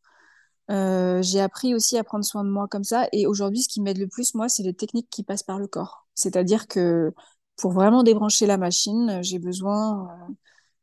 Euh, 0.71 1.23
j'ai 1.23 1.41
appris 1.41 1.75
aussi 1.75 1.99
à 1.99 2.05
prendre 2.05 2.25
soin 2.25 2.45
de 2.45 2.51
moi 2.51 2.69
comme 2.69 2.85
ça. 2.85 3.09
Et 3.13 3.27
aujourd'hui, 3.27 3.63
ce 3.63 3.69
qui 3.69 3.81
m'aide 3.83 3.99
le 3.99 4.09
plus, 4.09 4.35
moi, 4.35 4.49
c'est 4.49 4.63
les 4.65 4.75
techniques 4.75 5.11
qui 5.11 5.25
passent 5.25 5.43
par 5.43 5.59
le 5.59 5.67
corps. 5.69 6.07
C'est-à-dire 6.15 6.69
que 6.69 7.13
pour 7.57 7.73
vraiment 7.73 8.03
débrancher 8.05 8.47
la 8.47 8.59
machine, 8.59 9.21
j'ai 9.23 9.39
besoin 9.41 10.09
euh, 10.31 10.35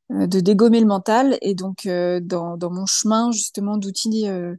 de 0.10 0.39
dégommer 0.39 0.80
le 0.80 0.86
mental. 0.86 1.38
Et 1.41 1.56
donc, 1.56 1.86
euh, 1.86 2.20
dans, 2.22 2.58
dans 2.58 2.72
mon 2.72 2.86
chemin, 2.86 3.32
justement, 3.32 3.78
d'outils 3.78 4.28
euh, 4.28 4.56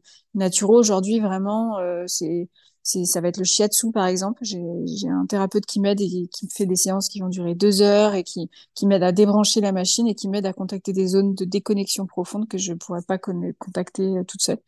aujourd'hui, 0.62 1.20
vraiment, 1.20 1.78
euh, 1.78 2.04
c'est 2.06 2.48
ça 2.82 3.20
va 3.20 3.28
être 3.28 3.38
le 3.38 3.44
shiatsu 3.44 3.92
par 3.92 4.06
exemple. 4.06 4.42
J'ai 4.44 5.08
un 5.08 5.26
thérapeute 5.26 5.66
qui 5.66 5.80
m'aide 5.80 6.00
et 6.00 6.28
qui 6.32 6.46
me 6.46 6.50
fait 6.50 6.66
des 6.66 6.76
séances 6.76 7.08
qui 7.08 7.20
vont 7.20 7.28
durer 7.28 7.54
deux 7.54 7.82
heures 7.82 8.14
et 8.14 8.22
qui, 8.22 8.50
qui 8.74 8.86
m'aide 8.86 9.02
à 9.02 9.12
débrancher 9.12 9.60
la 9.60 9.72
machine 9.72 10.06
et 10.06 10.14
qui 10.14 10.28
m'aide 10.28 10.46
à 10.46 10.52
contacter 10.52 10.92
des 10.92 11.08
zones 11.08 11.34
de 11.34 11.44
déconnexion 11.44 12.06
profonde 12.06 12.48
que 12.48 12.58
je 12.58 12.72
ne 12.72 12.78
pourrais 12.78 13.02
pas 13.02 13.18
contacter 13.18 14.18
euh, 14.18 14.24
toute 14.24 14.42
seule. 14.42 14.58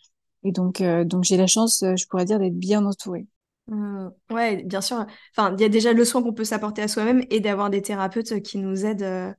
Et 0.42 0.52
donc, 0.52 0.80
euh, 0.80 1.04
donc 1.04 1.24
j'ai 1.24 1.36
la 1.36 1.46
chance, 1.46 1.82
euh, 1.82 1.96
je 1.96 2.06
pourrais 2.06 2.24
dire, 2.24 2.38
d'être 2.38 2.58
bien 2.58 2.84
entourée. 2.84 3.26
Mmh. 3.68 4.08
ouais, 4.32 4.64
bien 4.64 4.80
sûr. 4.80 5.06
Enfin, 5.36 5.54
il 5.56 5.60
y 5.60 5.64
a 5.64 5.68
déjà 5.68 5.92
le 5.92 6.04
soin 6.04 6.22
qu'on 6.22 6.32
peut 6.32 6.44
s'apporter 6.44 6.82
à 6.82 6.88
soi-même 6.88 7.24
et 7.30 7.40
d'avoir 7.40 7.70
des 7.70 7.82
thérapeutes 7.82 8.42
qui 8.42 8.58
nous 8.58 8.84
aident 8.84 9.34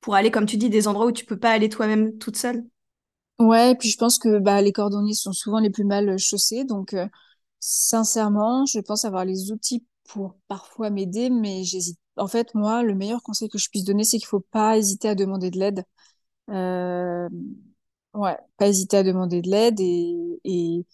pour 0.00 0.14
aller, 0.14 0.30
comme 0.30 0.46
tu 0.46 0.56
dis, 0.56 0.70
des 0.70 0.88
endroits 0.88 1.06
où 1.06 1.12
tu 1.12 1.24
peux 1.24 1.38
pas 1.38 1.50
aller 1.50 1.68
toi-même 1.68 2.18
toute 2.18 2.36
seule? 2.36 2.64
Ouais, 3.38 3.72
et 3.72 3.74
puis 3.74 3.88
je 3.88 3.96
pense 3.96 4.18
que 4.18 4.38
bah, 4.38 4.60
les 4.60 4.72
cordonniers 4.72 5.14
sont 5.14 5.32
souvent 5.32 5.60
les 5.60 5.70
plus 5.70 5.84
mal 5.84 6.18
chaussés, 6.18 6.64
donc 6.64 6.94
Sincèrement, 7.60 8.64
je 8.64 8.80
pense 8.80 9.04
avoir 9.04 9.24
les 9.26 9.52
outils 9.52 9.84
pour 10.08 10.34
parfois 10.48 10.90
m'aider, 10.90 11.28
mais 11.30 11.62
j'hésite. 11.62 11.98
En 12.16 12.26
fait, 12.26 12.54
moi, 12.54 12.82
le 12.82 12.94
meilleur 12.94 13.22
conseil 13.22 13.48
que 13.48 13.58
je 13.58 13.68
puisse 13.68 13.84
donner, 13.84 14.02
c'est 14.04 14.16
qu'il 14.18 14.26
faut 14.26 14.40
pas 14.40 14.78
hésiter 14.78 15.08
à 15.08 15.14
demander 15.14 15.50
de 15.50 15.58
l'aide. 15.58 15.84
Euh... 16.50 17.28
Ouais, 18.14 18.36
pas 18.56 18.68
hésiter 18.68 18.98
à 18.98 19.02
demander 19.04 19.42
de 19.42 19.50
l'aide 19.50 19.80
et, 19.80 20.84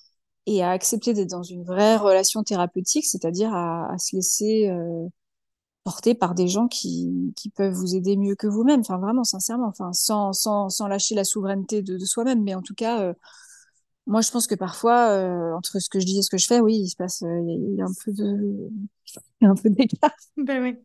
à 0.63 0.71
accepter 0.71 1.15
d'être 1.15 1.31
dans 1.31 1.43
une 1.43 1.65
vraie 1.65 1.97
relation 1.97 2.43
thérapeutique, 2.43 3.07
c'est-à-dire 3.07 3.55
à, 3.55 3.93
à, 3.93 3.99
se 3.99 4.17
laisser 4.17 4.69
euh, 4.69 5.09
porter 5.87 6.17
par 6.17 6.35
des 6.35 6.49
gens 6.49 6.67
qui, 6.67 7.33
qui 7.37 7.49
peuvent 7.49 7.73
vous 7.73 7.95
aider 7.95 8.17
mieux 8.17 8.35
que 8.35 8.49
vous-même. 8.49 8.81
Enfin, 8.81 8.99
vraiment, 8.99 9.23
sincèrement, 9.23 9.69
enfin, 9.69 9.93
sans, 9.93 10.33
sans, 10.33 10.69
sans 10.69 10.89
lâcher 10.89 11.15
la 11.15 11.23
souveraineté 11.23 11.81
de, 11.81 11.97
de 11.97 12.05
soi-même, 12.05 12.43
mais 12.43 12.57
en 12.57 12.61
tout 12.63 12.75
cas, 12.75 13.03
euh, 13.03 13.15
moi, 14.09 14.21
je 14.21 14.33
pense 14.33 14.49
que 14.49 14.57
parfois, 14.57 15.11
euh, 15.11 15.53
entre 15.55 15.79
ce 15.79 15.89
que 15.89 16.01
je 16.01 16.07
dis 16.07 16.19
et 16.19 16.23
ce 16.23 16.31
que 16.31 16.39
je 16.39 16.49
fais, 16.49 16.59
oui, 16.59 16.75
il 16.75 16.89
se 16.89 16.97
passe, 16.97 17.23
euh, 17.23 17.41
il 17.47 17.77
y, 17.77 17.83
a 17.83 17.85
un 17.85 17.93
peu 18.05 18.13
de, 18.13 18.69
y 19.41 19.47
a 19.47 19.51
un 19.51 19.55
peu 19.55 19.71
d'écart. 19.71 20.11
Ben 20.37 20.61
oui. 20.61 20.77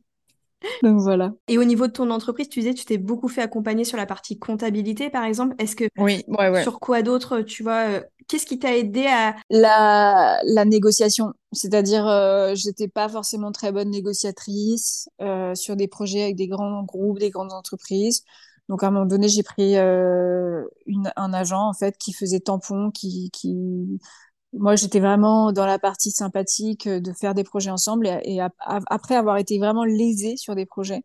Donc 0.83 0.99
voilà. 0.99 1.33
Et 1.47 1.57
au 1.57 1.63
niveau 1.63 1.87
de 1.87 1.91
ton 1.91 2.09
entreprise, 2.11 2.49
tu 2.49 2.59
disais, 2.59 2.73
tu 2.73 2.85
t'es 2.85 2.97
beaucoup 2.97 3.27
fait 3.27 3.41
accompagner 3.41 3.83
sur 3.83 3.97
la 3.97 4.05
partie 4.05 4.37
comptabilité, 4.37 5.09
par 5.09 5.23
exemple. 5.23 5.55
Est-ce 5.57 5.75
que 5.75 5.85
oui, 5.97 6.23
ouais, 6.27 6.49
ouais. 6.49 6.63
sur 6.63 6.79
quoi 6.79 7.01
d'autre, 7.01 7.41
tu 7.41 7.63
vois, 7.63 7.87
euh, 7.87 8.01
qu'est-ce 8.27 8.45
qui 8.45 8.59
t'a 8.59 8.77
aidé 8.77 9.05
à 9.07 9.35
la, 9.49 10.39
la 10.43 10.65
négociation 10.65 11.33
C'est-à-dire, 11.51 12.07
euh, 12.07 12.53
j'étais 12.55 12.87
pas 12.87 13.09
forcément 13.09 13.51
très 13.51 13.71
bonne 13.71 13.89
négociatrice 13.89 15.09
euh, 15.21 15.55
sur 15.55 15.75
des 15.75 15.87
projets 15.87 16.23
avec 16.23 16.35
des 16.35 16.47
grands 16.47 16.83
groupes, 16.83 17.19
des 17.19 17.29
grandes 17.29 17.53
entreprises. 17.53 18.23
Donc 18.69 18.83
à 18.83 18.87
un 18.87 18.91
moment 18.91 19.05
donné, 19.05 19.27
j'ai 19.27 19.43
pris 19.43 19.75
euh, 19.77 20.63
une, 20.85 21.11
un 21.17 21.33
agent 21.33 21.61
en 21.61 21.73
fait 21.73 21.97
qui 21.97 22.13
faisait 22.13 22.39
tampon, 22.39 22.91
qui, 22.91 23.29
qui... 23.31 23.99
moi 24.53 24.75
j'étais 24.75 24.99
vraiment 24.99 25.51
dans 25.51 25.65
la 25.65 25.79
partie 25.79 26.11
sympathique 26.11 26.87
euh, 26.87 26.99
de 26.99 27.13
faire 27.13 27.33
des 27.33 27.43
projets 27.43 27.71
ensemble 27.71 28.07
et, 28.07 28.39
après 28.65 29.15
avoir 29.15 29.37
été 29.37 29.57
vraiment 29.59 29.85
lésée 29.85 30.37
sur 30.37 30.55
des 30.55 30.65
projets, 30.65 31.03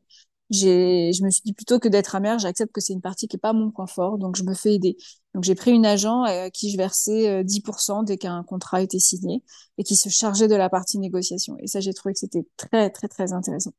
je 0.50 1.24
me 1.24 1.30
suis 1.30 1.42
dit 1.44 1.52
plutôt 1.52 1.78
que 1.78 1.88
d'être 1.88 2.14
amère, 2.14 2.38
j'accepte 2.38 2.72
que 2.72 2.80
c'est 2.80 2.92
une 2.92 3.00
partie 3.00 3.28
qui 3.28 3.36
est 3.36 3.40
pas 3.40 3.52
mon 3.52 3.70
point 3.70 3.86
fort, 3.86 4.18
donc 4.18 4.36
je 4.36 4.44
me 4.44 4.54
fais 4.54 4.74
aider. 4.74 4.96
Donc 5.34 5.44
j'ai 5.44 5.54
pris 5.54 5.72
une 5.72 5.86
agent 5.86 6.22
à 6.22 6.46
euh, 6.46 6.50
qui 6.50 6.70
je 6.70 6.76
versais 6.76 7.42
10% 7.44 8.04
dès 8.04 8.16
qu'un 8.16 8.42
contrat 8.44 8.82
était 8.82 8.98
signé 8.98 9.42
et 9.78 9.84
qui 9.84 9.96
se 9.96 10.08
chargeait 10.08 10.48
de 10.48 10.54
la 10.54 10.68
partie 10.68 10.98
négociation. 10.98 11.56
Et 11.60 11.66
ça, 11.66 11.80
j'ai 11.80 11.92
trouvé 11.94 12.12
que 12.14 12.20
c'était 12.20 12.46
très 12.56 12.90
très 12.90 13.08
très 13.08 13.32
intéressant. 13.32 13.72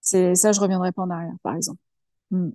C'est 0.00 0.36
ça, 0.36 0.52
je 0.52 0.60
reviendrai 0.60 0.92
pas 0.92 1.02
en 1.02 1.10
arrière, 1.10 1.34
par 1.42 1.56
exemple. 1.56 1.80
Mm. 2.30 2.50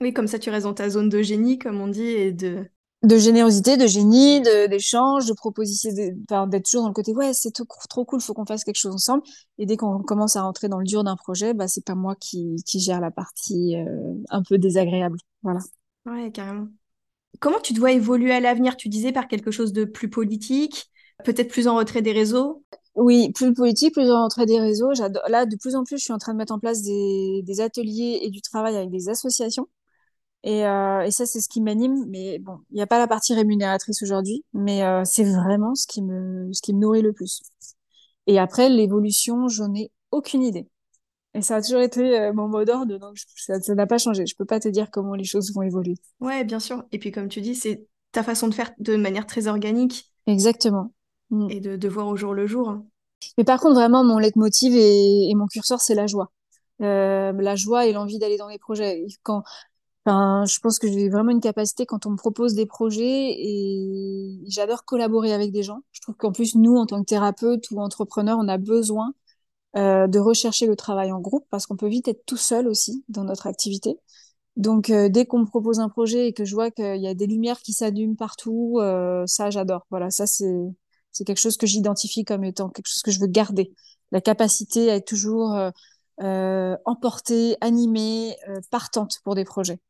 Oui, 0.00 0.12
comme 0.12 0.28
ça, 0.28 0.38
tu 0.38 0.50
restes 0.50 0.66
dans 0.66 0.74
ta 0.74 0.90
zone 0.90 1.08
de 1.08 1.22
génie, 1.22 1.58
comme 1.58 1.80
on 1.80 1.88
dit, 1.88 2.02
et 2.02 2.32
de... 2.32 2.68
De 3.04 3.18
générosité, 3.18 3.76
de 3.76 3.86
génie, 3.86 4.40
d'échange, 4.40 5.26
de, 5.26 5.30
de 5.32 5.36
proposition, 5.36 5.90
d'être 5.92 6.64
toujours 6.64 6.82
dans 6.82 6.88
le 6.88 6.94
côté 6.94 7.12
ouais 7.12 7.34
c'est 7.34 7.52
trop 7.52 8.04
cool, 8.06 8.20
faut 8.22 8.32
qu'on 8.32 8.46
fasse 8.46 8.64
quelque 8.64 8.78
chose 8.78 8.94
ensemble. 8.94 9.22
Et 9.58 9.66
dès 9.66 9.76
qu'on 9.76 10.02
commence 10.02 10.36
à 10.36 10.42
rentrer 10.42 10.68
dans 10.68 10.78
le 10.78 10.86
dur 10.86 11.04
d'un 11.04 11.16
projet, 11.16 11.52
bah 11.52 11.68
c'est 11.68 11.84
pas 11.84 11.94
moi 11.94 12.14
qui, 12.16 12.56
qui 12.64 12.80
gère 12.80 13.00
la 13.02 13.10
partie 13.10 13.76
euh, 13.76 14.14
un 14.30 14.42
peu 14.42 14.56
désagréable. 14.56 15.18
Voilà. 15.42 15.60
Ouais, 16.06 16.30
carrément. 16.30 16.68
Comment 17.40 17.60
tu 17.60 17.74
dois 17.74 17.92
évoluer 17.92 18.32
à 18.32 18.40
l'avenir? 18.40 18.74
Tu 18.76 18.88
disais 18.88 19.12
par 19.12 19.28
quelque 19.28 19.50
chose 19.50 19.74
de 19.74 19.84
plus 19.84 20.08
politique, 20.08 20.90
peut-être 21.24 21.50
plus 21.50 21.68
en 21.68 21.76
retrait 21.76 22.00
des 22.00 22.12
réseaux? 22.12 22.64
Oui, 22.94 23.32
plus 23.32 23.52
politique, 23.52 23.92
plus 23.92 24.10
en 24.10 24.24
retrait 24.24 24.46
des 24.46 24.60
réseaux. 24.60 24.92
Là, 25.28 25.44
de 25.44 25.56
plus 25.56 25.74
en 25.74 25.84
plus, 25.84 25.98
je 25.98 26.04
suis 26.04 26.12
en 26.12 26.18
train 26.18 26.32
de 26.32 26.38
mettre 26.38 26.54
en 26.54 26.58
place 26.58 26.80
des, 26.80 27.42
des 27.44 27.60
ateliers 27.60 28.20
et 28.22 28.30
du 28.30 28.40
travail 28.40 28.76
avec 28.76 28.90
des 28.90 29.10
associations 29.10 29.68
et, 30.44 30.66
euh, 30.66 31.00
et 31.00 31.10
ça, 31.10 31.24
c'est 31.24 31.40
ce 31.40 31.48
qui 31.48 31.62
m'anime. 31.62 32.04
Mais 32.08 32.38
bon, 32.38 32.58
il 32.70 32.76
n'y 32.76 32.82
a 32.82 32.86
pas 32.86 32.98
la 32.98 33.08
partie 33.08 33.34
rémunératrice 33.34 34.02
aujourd'hui, 34.02 34.44
mais 34.52 34.84
euh, 34.84 35.02
c'est 35.04 35.24
vraiment 35.24 35.74
ce 35.74 35.86
qui 35.86 36.02
me, 36.02 36.52
ce 36.52 36.60
qui 36.60 36.74
me 36.74 36.80
nourrit 36.80 37.00
le 37.00 37.12
plus. 37.12 37.42
Et 38.26 38.38
après, 38.38 38.68
l'évolution, 38.68 39.48
j'en 39.48 39.74
ai 39.74 39.90
aucune 40.10 40.42
idée. 40.42 40.68
Et 41.32 41.40
ça 41.40 41.56
a 41.56 41.62
toujours 41.62 41.80
été 41.80 42.20
euh, 42.20 42.32
mon 42.32 42.46
mot 42.46 42.64
d'ordre, 42.64 42.98
donc 42.98 43.16
ça 43.34 43.58
n'a 43.74 43.86
pas 43.86 43.98
changé. 43.98 44.26
Je 44.26 44.36
peux 44.36 44.44
pas 44.44 44.60
te 44.60 44.68
dire 44.68 44.90
comment 44.90 45.14
les 45.14 45.24
choses 45.24 45.52
vont 45.54 45.62
évoluer. 45.62 45.96
Ouais, 46.20 46.44
bien 46.44 46.60
sûr. 46.60 46.84
Et 46.92 46.98
puis, 46.98 47.10
comme 47.10 47.28
tu 47.28 47.40
dis, 47.40 47.54
c'est 47.54 47.86
ta 48.12 48.22
façon 48.22 48.46
de 48.46 48.54
faire 48.54 48.70
de 48.78 48.96
manière 48.96 49.26
très 49.26 49.48
organique. 49.48 50.12
Exactement. 50.26 50.92
Mm. 51.30 51.50
Et 51.50 51.60
de, 51.60 51.76
de, 51.76 51.88
voir 51.88 52.06
au 52.06 52.16
jour 52.16 52.34
le 52.34 52.46
jour. 52.46 52.76
Mais 53.38 53.44
par 53.44 53.60
contre, 53.60 53.74
vraiment, 53.74 54.04
mon 54.04 54.18
leitmotiv 54.18 54.74
et, 54.76 55.30
et 55.30 55.34
mon 55.34 55.46
curseur, 55.46 55.80
c'est 55.80 55.94
la 55.94 56.06
joie. 56.06 56.30
Euh, 56.82 57.32
la 57.32 57.56
joie 57.56 57.86
et 57.86 57.92
l'envie 57.92 58.18
d'aller 58.18 58.36
dans 58.36 58.48
les 58.48 58.58
projets. 58.58 59.06
Quand, 59.22 59.42
Enfin, 60.06 60.44
je 60.46 60.58
pense 60.60 60.78
que 60.78 60.86
j'ai 60.86 61.08
vraiment 61.08 61.30
une 61.30 61.40
capacité 61.40 61.86
quand 61.86 62.04
on 62.06 62.10
me 62.10 62.16
propose 62.16 62.54
des 62.54 62.66
projets 62.66 63.32
et 63.38 64.38
j'adore 64.46 64.84
collaborer 64.84 65.32
avec 65.32 65.50
des 65.50 65.62
gens. 65.62 65.82
Je 65.92 66.00
trouve 66.02 66.14
qu'en 66.16 66.32
plus, 66.32 66.56
nous, 66.56 66.76
en 66.76 66.86
tant 66.86 67.00
que 67.00 67.06
thérapeutes 67.06 67.70
ou 67.70 67.80
entrepreneurs, 67.80 68.38
on 68.38 68.48
a 68.48 68.58
besoin 68.58 69.14
euh, 69.76 70.06
de 70.06 70.18
rechercher 70.18 70.66
le 70.66 70.76
travail 70.76 71.12
en 71.12 71.20
groupe 71.20 71.46
parce 71.50 71.66
qu'on 71.66 71.76
peut 71.76 71.88
vite 71.88 72.08
être 72.08 72.24
tout 72.26 72.36
seul 72.36 72.68
aussi 72.68 73.04
dans 73.08 73.24
notre 73.24 73.46
activité. 73.46 73.98
Donc, 74.56 74.90
euh, 74.90 75.08
dès 75.08 75.26
qu'on 75.26 75.40
me 75.40 75.46
propose 75.46 75.80
un 75.80 75.88
projet 75.88 76.28
et 76.28 76.32
que 76.34 76.44
je 76.44 76.54
vois 76.54 76.70
qu'il 76.70 77.00
y 77.00 77.08
a 77.08 77.14
des 77.14 77.26
lumières 77.26 77.60
qui 77.60 77.72
s'allument 77.72 78.16
partout, 78.16 78.78
euh, 78.80 79.26
ça, 79.26 79.50
j'adore. 79.50 79.86
Voilà, 79.90 80.10
ça, 80.10 80.26
c'est 80.26 80.74
c'est 81.14 81.24
quelque 81.24 81.38
chose 81.40 81.56
que 81.56 81.66
j'identifie 81.66 82.24
comme 82.24 82.44
étant 82.44 82.68
quelque 82.68 82.88
chose 82.88 83.02
que 83.02 83.10
je 83.10 83.20
veux 83.20 83.28
garder. 83.28 83.72
La 84.12 84.20
capacité 84.20 84.90
à 84.90 84.96
être 84.96 85.06
toujours 85.06 85.54
euh, 85.54 85.70
euh 86.22 86.76
emportée, 86.84 87.56
animée, 87.60 88.36
euh, 88.48 88.60
partante 88.70 89.20
pour 89.24 89.34
des 89.34 89.44
projets. 89.44 89.80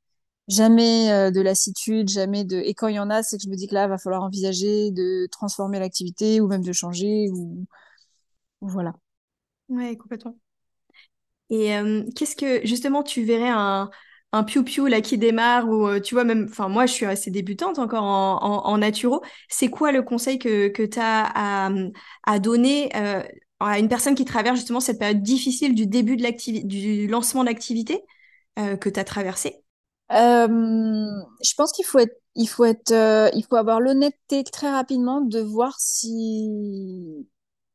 Jamais 0.49 1.31
de 1.33 1.41
lassitude, 1.41 2.09
jamais 2.09 2.45
de. 2.45 2.57
Et 2.59 2.75
quand 2.75 2.89
il 2.89 2.97
y 2.97 2.99
en 2.99 3.11
a, 3.11 3.23
c'est 3.23 3.37
que 3.39 3.43
je 3.45 3.49
me 3.49 3.57
dis 3.57 3.67
que 3.69 3.75
là, 3.75 3.87
va 3.89 3.99
falloir 3.99 4.23
envisager 4.23 4.91
de 4.91 5.27
transformer 5.31 5.79
l'activité 5.79 6.41
ou 6.41 6.49
même 6.49 6.63
de 6.63 6.73
changer 6.73 7.29
ou 7.33 7.67
voilà. 8.61 8.95
Ouais, 9.69 9.97
complètement. 9.97 10.39
Et 11.51 11.73
qu'est-ce 12.17 12.37
que 12.37 12.67
justement 12.67 13.03
tu 13.03 13.23
verrais 13.25 13.51
un 13.51 13.91
un 14.33 14.43
piou-piou 14.43 14.87
là 14.87 15.01
qui 15.01 15.17
démarre 15.17 15.69
ou 15.69 15.87
euh, 15.87 16.01
tu 16.01 16.15
vois 16.17 16.25
même 16.25 16.49
enfin 16.51 16.69
moi 16.69 16.87
je 16.87 16.93
suis 16.93 17.07
assez 17.07 17.31
débutante 17.31 17.79
encore 17.79 18.03
en, 18.03 18.67
en, 18.67 18.79
naturo 18.79 19.23
c'est 19.49 19.69
quoi 19.69 19.93
le 19.93 20.03
conseil 20.03 20.41
que, 20.41 20.67
que 20.69 20.83
tu 20.83 20.99
as 20.99 21.31
à, 21.37 21.71
à 22.25 22.39
donner 22.41 22.91
euh, 22.97 23.23
à 23.61 23.79
une 23.79 23.89
personne 23.89 24.17
qui 24.17 24.25
traverse 24.25 24.57
justement 24.57 24.81
cette 24.81 24.99
période 24.99 25.23
difficile 25.23 25.77
du 25.77 25.87
début 25.87 26.17
de 26.17 26.25
l'activité 26.25 26.67
du 26.67 27.07
lancement 27.07 27.45
d'activité 27.45 28.03
euh, 28.59 28.77
que 28.77 28.89
tu 28.89 28.99
as 28.99 29.05
traversé 29.05 29.64
je 30.11 31.55
pense 31.57 31.73
qu'il 31.73 31.85
faut 31.85 31.99
être 31.99 32.21
il 32.35 32.47
faut 32.47 32.65
être 32.65 32.93
il 33.35 33.45
faut 33.49 33.57
avoir 33.57 33.81
l'honnêteté 33.81 34.45
très 34.45 34.71
rapidement 34.71 35.21
de 35.21 35.41
voir 35.41 35.77
si 35.79 37.27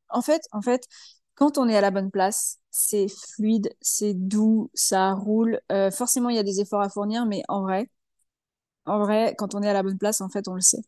en 0.10 0.22
fait 0.22 0.42
en 0.52 0.62
fait 0.62 0.84
quand 1.40 1.58
on 1.58 1.70
est 1.70 1.78
à 1.78 1.82
la 1.82 1.92
bonne 1.92 2.12
place, 2.12 2.60
c'est 2.70 3.08
fluide, 3.08 3.70
c'est 3.82 4.14
doux, 4.14 4.70
ça 4.74 5.14
roule. 5.14 5.62
Euh, 5.72 5.90
forcément, 5.90 6.30
il 6.30 6.36
y 6.36 6.40
a 6.40 6.44
des 6.44 6.60
efforts 6.60 6.82
à 6.82 6.90
fournir, 6.90 7.26
mais 7.26 7.44
en 7.48 7.62
vrai, 7.62 7.90
en 8.86 9.00
vrai, 9.00 9.36
quand 9.38 9.56
on 9.56 9.62
est 9.64 9.70
à 9.70 9.74
la 9.74 9.84
bonne 9.84 9.98
place, 9.98 10.22
en 10.22 10.30
fait, 10.30 10.48
on 10.48 10.56
le 10.56 10.62
sait. 10.62 10.82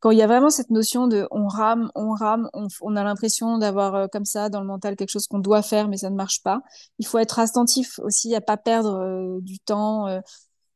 Quand 0.00 0.10
il 0.10 0.18
y 0.18 0.22
a 0.22 0.26
vraiment 0.26 0.50
cette 0.50 0.70
notion 0.70 1.08
de 1.08 1.26
on 1.30 1.48
rame, 1.48 1.90
on 1.94 2.12
rame, 2.12 2.50
on, 2.54 2.96
a 2.96 3.04
l'impression 3.04 3.58
d'avoir 3.58 3.94
euh, 3.94 4.06
comme 4.08 4.26
ça 4.26 4.50
dans 4.50 4.60
le 4.60 4.66
mental 4.66 4.96
quelque 4.96 5.10
chose 5.10 5.26
qu'on 5.26 5.38
doit 5.38 5.62
faire, 5.62 5.88
mais 5.88 5.96
ça 5.98 6.10
ne 6.10 6.16
marche 6.16 6.42
pas. 6.42 6.62
Il 6.98 7.06
faut 7.06 7.18
être 7.18 7.38
attentif 7.38 7.98
aussi 8.00 8.34
à 8.34 8.42
pas 8.42 8.58
perdre 8.58 8.96
euh, 9.00 9.40
du 9.40 9.58
temps, 9.60 10.08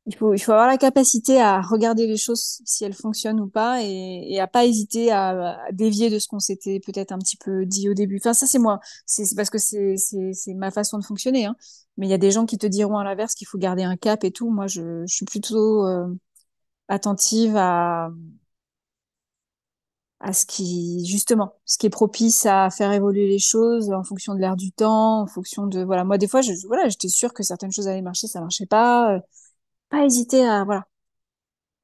il 0.09 0.17
faut, 0.17 0.33
il 0.33 0.39
faut 0.39 0.53
avoir 0.53 0.69
la 0.69 0.79
capacité 0.79 1.39
à 1.39 1.61
regarder 1.61 2.07
les 2.07 2.17
choses 2.17 2.63
si 2.65 2.83
elles 2.83 2.95
fonctionnent 2.95 3.41
ou 3.41 3.49
pas 3.49 3.83
et, 3.83 4.25
et 4.31 4.41
à 4.41 4.47
pas 4.47 4.65
hésiter 4.65 5.13
à, 5.13 5.59
dévier 5.73 6.09
de 6.09 6.19
ce 6.19 6.29
qu'on 6.29 6.39
s'était 6.39 6.81
peut-être 6.81 7.13
un 7.13 7.19
petit 7.19 7.37
peu 7.37 7.67
dit 7.67 7.91
au 7.91 7.95
début. 7.95 8.17
Enfin, 8.17 8.33
ça, 8.33 8.47
c'est 8.47 8.59
moi. 8.59 8.81
C'est 9.05 9.37
parce 9.37 9.51
que 9.51 9.59
c'est 9.59 10.55
ma 10.55 10.71
façon 10.71 10.99
de 10.99 11.05
fonctionner. 11.05 11.45
Hein. 11.45 11.57
Mais 11.99 12.07
il 12.07 12.11
y 12.11 12.15
a 12.15 12.19
des 12.19 12.31
gens 12.31 12.47
qui 12.47 12.57
te 12.57 12.67
diront 12.67 12.97
à 12.97 13.05
l'inverse 13.05 13.35
qu'il 13.35 13.47
faut 13.47 13.59
garder 13.59 13.83
un 13.83 13.97
cap 13.99 14.25
et 14.25 14.31
tout. 14.31 14.51
Moi, 14.51 14.67
je, 14.67 15.05
je 15.07 15.15
suis 15.15 15.27
plutôt 15.27 15.87
euh, 15.87 16.07
attentive 16.89 17.57
à, 17.57 18.11
à 20.21 20.33
ce 20.33 20.47
qui, 20.47 21.05
justement, 21.07 21.53
ce 21.67 21.77
qui 21.77 21.87
est 21.87 21.91
propice 21.91 22.47
à 22.47 22.71
faire 22.71 22.93
évoluer 22.93 23.29
les 23.29 23.39
choses 23.39 23.91
en 23.93 24.05
fonction 24.05 24.35
de 24.35 24.41
l'air 24.41 24.57
du 24.57 24.73
temps, 24.73 25.21
en 25.23 25.27
fonction 25.27 25.67
de, 25.67 25.85
voilà. 25.85 26.05
Moi, 26.05 26.17
des 26.19 26.29
fois, 26.29 26.41
je, 26.41 26.53
voilà, 26.67 26.89
j'étais 26.89 27.09
sûre 27.09 27.35
que 27.35 27.43
certaines 27.43 27.73
choses 27.73 27.89
allaient 27.89 28.03
marcher, 28.03 28.27
ça 28.27 28.41
marchait 28.41 28.67
pas 28.67 29.21
pas 29.89 30.05
hésiter 30.05 30.45
à, 30.47 30.64
voilà, 30.64 30.86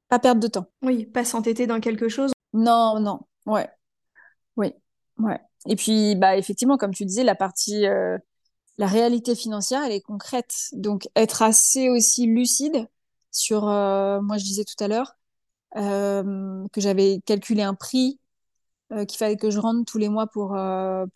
pas 0.09 0.19
perdre 0.19 0.41
de 0.41 0.47
temps. 0.47 0.67
Oui, 0.81 1.05
pas 1.05 1.25
s'entêter 1.25 1.67
dans 1.67 1.79
quelque 1.79 2.09
chose. 2.09 2.31
Non, 2.53 2.99
non, 2.99 3.19
ouais, 3.45 3.69
oui, 4.57 4.73
ouais. 5.19 5.39
Et 5.67 5.75
puis, 5.75 6.15
bah, 6.15 6.37
effectivement, 6.37 6.77
comme 6.77 6.93
tu 6.93 7.05
disais, 7.05 7.23
la 7.23 7.35
partie, 7.35 7.87
euh, 7.87 8.17
la 8.77 8.87
réalité 8.87 9.35
financière, 9.35 9.83
elle 9.83 9.91
est 9.91 10.01
concrète. 10.01 10.55
Donc, 10.73 11.09
être 11.15 11.41
assez 11.41 11.89
aussi 11.89 12.27
lucide 12.27 12.87
sur, 13.31 13.67
euh, 13.67 14.21
moi, 14.21 14.37
je 14.37 14.43
disais 14.45 14.63
tout 14.63 14.81
à 14.83 14.87
l'heure, 14.87 15.15
euh, 15.77 16.65
que 16.71 16.81
j'avais 16.81 17.21
calculé 17.25 17.63
un 17.63 17.75
prix 17.75 18.19
qu'il 19.07 19.17
fallait 19.17 19.35
que 19.35 19.49
je 19.49 19.59
rende 19.59 19.85
tous 19.85 19.97
les 19.97 20.09
mois 20.09 20.27
pour, 20.27 20.55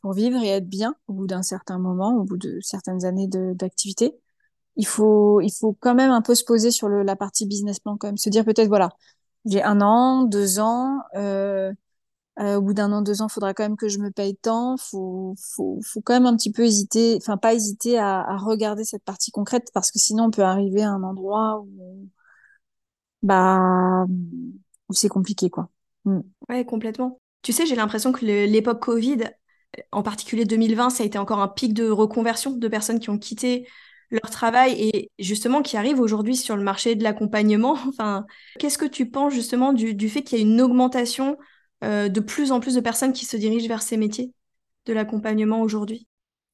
pour 0.02 0.14
vivre 0.14 0.42
et 0.44 0.48
être 0.48 0.68
bien 0.68 0.96
au 1.08 1.14
bout 1.14 1.28
d'un 1.28 1.44
certain 1.44 1.78
moment, 1.78 2.16
au 2.16 2.24
bout 2.24 2.36
de 2.36 2.60
certaines 2.62 3.06
années 3.06 3.28
d'activité 3.28 4.20
il 4.80 4.88
faut, 4.88 5.42
il 5.42 5.52
faut 5.52 5.76
quand 5.82 5.94
même 5.94 6.12
un 6.12 6.22
peu 6.22 6.36
se 6.36 6.46
poser 6.46 6.72
sur 6.72 6.88
la 6.88 7.16
partie 7.18 7.46
business 7.46 7.80
plan, 7.82 7.98
quand 7.98 8.08
même. 8.08 8.18
Se 8.18 8.30
dire 8.30 8.46
peut-être, 8.46 8.70
voilà, 8.70 8.90
j'ai 9.46 9.62
un 9.62 9.82
an, 9.82 10.24
deux 10.24 10.60
ans, 10.60 11.00
euh, 11.16 11.74
euh, 12.40 12.56
au 12.56 12.62
bout 12.62 12.74
d'un 12.74 12.94
an, 12.94 13.02
deux 13.02 13.22
ans, 13.22 13.28
faudra 13.28 13.54
quand 13.54 13.64
même 13.64 13.76
que 13.76 13.90
je 13.90 14.00
me 14.00 14.10
paye 14.10 14.38
tant. 14.38 14.78
Faut, 14.78 15.36
faut, 15.38 15.80
faut 15.84 16.02
quand 16.02 16.14
même 16.14 16.26
un 16.26 16.36
petit 16.38 16.54
peu 16.54 16.64
hésiter, 16.64 17.18
enfin, 17.22 17.36
pas 17.36 17.54
hésiter 17.54 17.98
à, 18.00 18.22
à, 18.22 18.38
regarder 18.38 18.86
cette 18.86 19.04
partie 19.04 19.32
concrète 19.32 19.70
parce 19.74 19.92
que 19.92 20.00
sinon, 20.00 20.26
on 20.26 20.32
peut 20.32 20.44
arriver 20.44 20.82
à 20.82 20.92
un 20.92 21.04
endroit 21.04 21.60
où, 21.60 22.08
bah, 23.22 24.06
où 24.88 24.94
c'est 24.94 25.10
compliqué, 25.10 25.50
quoi. 25.50 25.70
Mm. 26.06 26.22
Ouais, 26.48 26.64
complètement. 26.64 27.20
Tu 27.42 27.52
sais, 27.52 27.66
j'ai 27.66 27.76
l'impression 27.76 28.14
que 28.14 28.26
l'époque 28.26 28.82
Covid, 28.82 29.26
en 29.92 30.04
particulier 30.04 30.46
2020, 30.46 30.90
ça 30.90 31.04
a 31.04 31.06
été 31.06 31.18
encore 31.18 31.40
un 31.40 31.50
pic 31.50 31.74
de 31.74 31.90
reconversion 31.90 32.52
de 32.52 32.68
personnes 32.70 33.00
qui 33.00 33.10
ont 33.10 33.18
quitté 33.18 33.68
leur 34.12 34.30
travail 34.30 34.74
et 34.80 35.12
justement 35.20 35.62
qui 35.62 35.78
arrivent 35.78 36.00
aujourd'hui 36.00 36.36
sur 36.36 36.56
le 36.56 36.64
marché 36.64 36.96
de 36.96 37.04
l'accompagnement. 37.04 37.78
Enfin, 37.88 38.26
qu'est-ce 38.58 38.78
que 38.78 38.86
tu 38.86 39.10
penses 39.10 39.34
justement 39.34 39.74
du, 39.74 40.10
fait 40.10 40.24
qu'il 40.24 40.38
y 40.38 40.42
a 40.42 40.46
une 40.46 40.62
augmentation 40.62 41.38
euh, 41.84 42.10
de 42.10 42.20
plus 42.20 42.52
en 42.52 42.60
plus 42.60 42.76
de 42.76 42.82
personnes 42.82 43.14
qui 43.14 43.26
se 43.26 43.38
dirigent 43.38 43.68
vers 43.68 43.82
ces 43.82 43.98
métiers 43.98 44.32
de 44.86 44.94
l'accompagnement 44.94 45.62
aujourd'hui? 45.62 46.08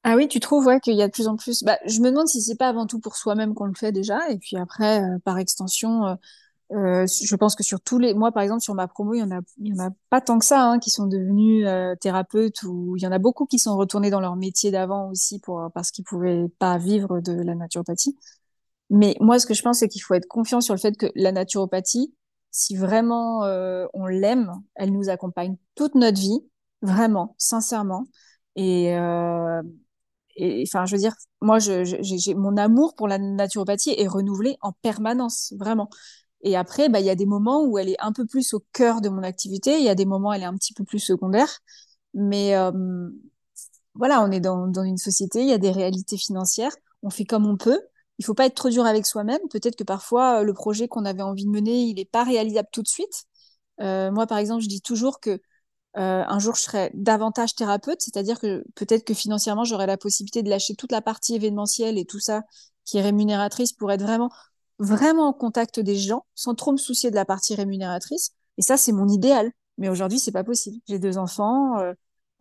Ah 0.08 0.14
oui, 0.14 0.28
tu 0.28 0.38
trouves 0.38 0.66
ouais, 0.66 0.78
qu'il 0.78 0.94
y 0.94 1.02
a 1.02 1.08
de 1.08 1.12
plus 1.12 1.26
en 1.26 1.36
plus. 1.36 1.64
Bah, 1.64 1.78
je 1.84 2.00
me 2.00 2.10
demande 2.10 2.28
si 2.28 2.40
c'est 2.40 2.54
pas 2.54 2.68
avant 2.68 2.86
tout 2.86 3.00
pour 3.00 3.16
soi-même 3.16 3.54
qu'on 3.54 3.64
le 3.64 3.74
fait 3.74 3.90
déjà, 3.90 4.30
et 4.30 4.38
puis 4.38 4.56
après, 4.56 5.02
euh, 5.02 5.18
par 5.24 5.36
extension, 5.38 6.06
euh, 6.06 6.14
euh, 6.72 7.06
je 7.06 7.36
pense 7.36 7.54
que 7.54 7.62
sur 7.62 7.80
tous 7.80 7.98
les, 7.98 8.12
moi 8.12 8.32
par 8.32 8.42
exemple 8.42 8.60
sur 8.60 8.74
ma 8.74 8.88
promo, 8.88 9.14
il 9.14 9.20
y 9.20 9.72
en 9.72 9.78
a, 9.78 9.90
pas 10.10 10.20
tant 10.20 10.38
que 10.38 10.44
ça 10.44 10.64
hein, 10.64 10.78
qui 10.80 10.90
sont 10.90 11.06
devenus 11.06 11.64
euh, 11.66 11.94
thérapeutes 12.00 12.64
ou 12.64 12.96
il 12.96 13.02
y 13.02 13.06
en 13.06 13.12
a 13.12 13.18
beaucoup 13.18 13.46
qui 13.46 13.60
sont 13.60 13.76
retournés 13.76 14.10
dans 14.10 14.20
leur 14.20 14.34
métier 14.34 14.72
d'avant 14.72 15.08
aussi 15.10 15.38
pour 15.38 15.70
parce 15.74 15.92
qu'ils 15.92 16.04
pouvaient 16.04 16.48
pas 16.58 16.76
vivre 16.78 17.20
de 17.20 17.32
la 17.32 17.54
naturopathie. 17.54 18.16
Mais 18.90 19.16
moi, 19.20 19.38
ce 19.38 19.46
que 19.46 19.54
je 19.54 19.62
pense, 19.62 19.80
c'est 19.80 19.88
qu'il 19.88 20.02
faut 20.02 20.14
être 20.14 20.26
confiant 20.28 20.60
sur 20.60 20.74
le 20.74 20.80
fait 20.80 20.96
que 20.96 21.06
la 21.14 21.32
naturopathie, 21.32 22.14
si 22.50 22.76
vraiment 22.76 23.44
euh, 23.44 23.86
on 23.94 24.06
l'aime, 24.06 24.52
elle 24.76 24.92
nous 24.92 25.08
accompagne 25.08 25.56
toute 25.74 25.94
notre 25.94 26.20
vie, 26.20 26.40
vraiment, 26.82 27.34
sincèrement. 27.38 28.06
Et 28.56 28.94
enfin, 30.62 30.86
je 30.86 30.92
veux 30.94 31.00
dire, 31.00 31.14
moi, 31.40 31.58
je, 31.58 31.84
j'ai, 31.84 32.34
mon 32.34 32.56
amour 32.56 32.94
pour 32.94 33.08
la 33.08 33.18
naturopathie 33.18 33.94
est 33.98 34.06
renouvelé 34.08 34.56
en 34.62 34.72
permanence, 34.72 35.52
vraiment. 35.58 35.88
Et 36.46 36.56
après, 36.56 36.88
bah, 36.88 37.00
il 37.00 37.06
y 37.06 37.10
a 37.10 37.16
des 37.16 37.26
moments 37.26 37.64
où 37.64 37.78
elle 37.78 37.88
est 37.88 38.00
un 38.00 38.12
peu 38.12 38.24
plus 38.26 38.54
au 38.54 38.64
cœur 38.72 39.00
de 39.00 39.08
mon 39.08 39.22
activité, 39.22 39.78
il 39.78 39.84
y 39.84 39.88
a 39.88 39.94
des 39.96 40.06
moments 40.06 40.30
où 40.30 40.32
elle 40.32 40.42
est 40.42 40.46
un 40.46 40.56
petit 40.56 40.74
peu 40.74 40.84
plus 40.84 41.00
secondaire. 41.00 41.48
Mais 42.14 42.54
voilà, 43.94 44.22
on 44.22 44.30
est 44.30 44.40
dans, 44.40 44.70
une 44.82 44.98
société, 44.98 45.40
il 45.40 45.48
y 45.48 45.52
a 45.52 45.58
des 45.58 45.70
réalités 45.70 46.16
financières, 46.16 46.72
on 47.02 47.10
fait 47.10 47.24
comme 47.24 47.46
on 47.46 47.56
peut. 47.56 47.80
Il 48.18 48.24
faut 48.24 48.34
pas 48.34 48.46
être 48.46 48.54
trop 48.54 48.70
dur 48.70 48.86
avec 48.86 49.06
soi-même. 49.06 49.40
Peut-être 49.50 49.76
que 49.76 49.84
parfois, 49.84 50.42
le 50.42 50.54
projet 50.54 50.88
qu'on 50.88 51.04
avait 51.04 51.22
envie 51.22 51.44
de 51.44 51.50
mener, 51.50 51.82
il 51.82 51.96
n'est 51.96 52.04
pas 52.04 52.24
réalisable 52.24 52.68
tout 52.72 52.82
de 52.82 52.88
suite. 52.88 53.24
Euh, 53.80 54.10
moi, 54.10 54.26
par 54.26 54.38
exemple, 54.38 54.62
je 54.62 54.68
dis 54.68 54.80
toujours 54.80 55.20
que 55.20 55.30
euh, 55.30 56.24
un 56.26 56.38
jour, 56.38 56.54
je 56.54 56.62
serai 56.62 56.90
davantage 56.94 57.54
thérapeute, 57.54 58.00
c'est-à-dire 58.00 58.38
que 58.38 58.64
peut-être 58.74 59.04
que 59.04 59.14
financièrement, 59.14 59.64
j'aurai 59.64 59.86
la 59.86 59.96
possibilité 59.96 60.42
de 60.42 60.50
lâcher 60.50 60.74
toute 60.76 60.92
la 60.92 61.02
partie 61.02 61.34
événementielle 61.34 61.98
et 61.98 62.04
tout 62.04 62.20
ça 62.20 62.42
qui 62.84 62.98
est 62.98 63.02
rémunératrice 63.02 63.72
pour 63.72 63.90
être 63.92 64.02
vraiment 64.02 64.30
vraiment 64.78 65.28
en 65.28 65.32
contact 65.32 65.80
des 65.80 65.96
gens 65.96 66.24
sans 66.34 66.54
trop 66.54 66.72
me 66.72 66.76
soucier 66.76 67.10
de 67.10 67.14
la 67.14 67.24
partie 67.24 67.54
rémunératrice. 67.54 68.32
Et 68.58 68.62
ça, 68.62 68.76
c'est 68.76 68.92
mon 68.92 69.08
idéal. 69.08 69.50
Mais 69.78 69.88
aujourd'hui, 69.88 70.18
c'est 70.18 70.32
pas 70.32 70.44
possible. 70.44 70.78
J'ai 70.88 70.98
deux 70.98 71.18
enfants, 71.18 71.78
euh, 71.78 71.92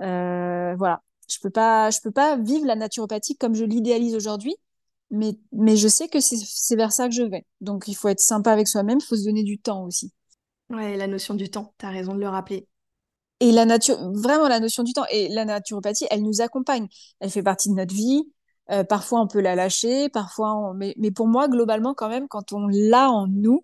euh, 0.02 0.76
voilà. 0.78 1.02
Je 1.30 1.38
peux 1.42 1.50
pas, 1.50 1.90
je 1.90 2.00
peux 2.02 2.12
pas 2.12 2.38
vivre 2.38 2.66
la 2.66 2.76
naturopathie 2.76 3.36
comme 3.36 3.56
je 3.56 3.66
l'idéalise 3.66 4.16
aujourd'hui. 4.16 4.56
Mais, 5.12 5.38
mais 5.52 5.76
je 5.76 5.88
sais 5.88 6.08
que 6.08 6.20
c'est 6.20 6.76
vers 6.76 6.92
ça 6.92 7.08
que 7.08 7.14
je 7.14 7.24
vais. 7.24 7.46
Donc, 7.62 7.88
il 7.88 7.96
faut 7.96 8.08
être 8.08 8.20
sympa 8.20 8.52
avec 8.52 8.68
soi-même. 8.68 9.00
Il 9.02 9.06
faut 9.06 9.16
se 9.16 9.26
donner 9.26 9.44
du 9.44 9.60
temps 9.60 9.86
aussi. 9.86 10.12
Ouais, 10.70 10.98
la 10.98 11.08
notion 11.08 11.34
du 11.36 11.50
temps. 11.50 11.74
Tu 11.78 11.86
as 11.86 11.90
raison 11.90 12.14
de 12.14 12.20
le 12.20 12.28
rappeler. 12.28 12.68
Et 13.40 13.52
la 13.52 13.66
nature, 13.66 13.98
vraiment 14.14 14.48
la 14.48 14.60
notion 14.60 14.84
du 14.84 14.94
temps. 14.94 15.06
Et 15.12 15.28
la 15.30 15.46
naturopathie, 15.46 16.08
elle 16.10 16.24
nous 16.24 16.42
accompagne. 16.42 16.88
Elle 17.20 17.30
fait 17.30 17.44
partie 17.44 17.70
de 17.70 17.76
notre 17.76 17.94
vie. 17.94 18.24
Euh, 18.72 18.84
parfois, 18.84 19.22
on 19.22 19.28
peut 19.28 19.42
la 19.42 19.56
lâcher, 19.56 20.10
parfois, 20.10 20.74
mais, 20.76 20.96
mais 20.98 21.12
pour 21.12 21.28
moi, 21.28 21.48
globalement, 21.48 21.94
quand 21.94 22.10
même, 22.10 22.28
quand 22.28 22.54
on 22.54 22.68
l'a 22.68 23.10
en 23.12 23.28
nous, 23.28 23.64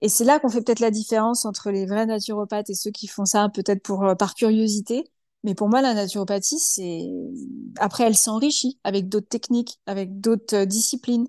et 0.00 0.08
c'est 0.08 0.24
là 0.24 0.38
qu'on 0.38 0.48
fait 0.48 0.62
peut-être 0.62 0.80
la 0.80 0.90
différence 0.90 1.44
entre 1.44 1.70
les 1.70 1.86
vrais 1.86 2.06
naturopathes 2.06 2.70
et 2.70 2.74
ceux 2.74 2.90
qui 2.90 3.06
font 3.06 3.24
ça 3.26 3.48
peut-être 3.50 3.82
pour 3.82 4.04
euh, 4.04 4.14
par 4.14 4.34
curiosité. 4.34 5.04
Mais 5.44 5.54
pour 5.54 5.68
moi, 5.68 5.82
la 5.82 5.94
naturopathie, 5.94 6.58
c'est 6.58 7.08
après, 7.78 8.04
elle 8.04 8.16
s'enrichit 8.16 8.78
avec 8.84 9.08
d'autres 9.08 9.28
techniques, 9.28 9.78
avec 9.86 10.20
d'autres 10.20 10.56
euh, 10.56 10.66
disciplines. 10.66 11.28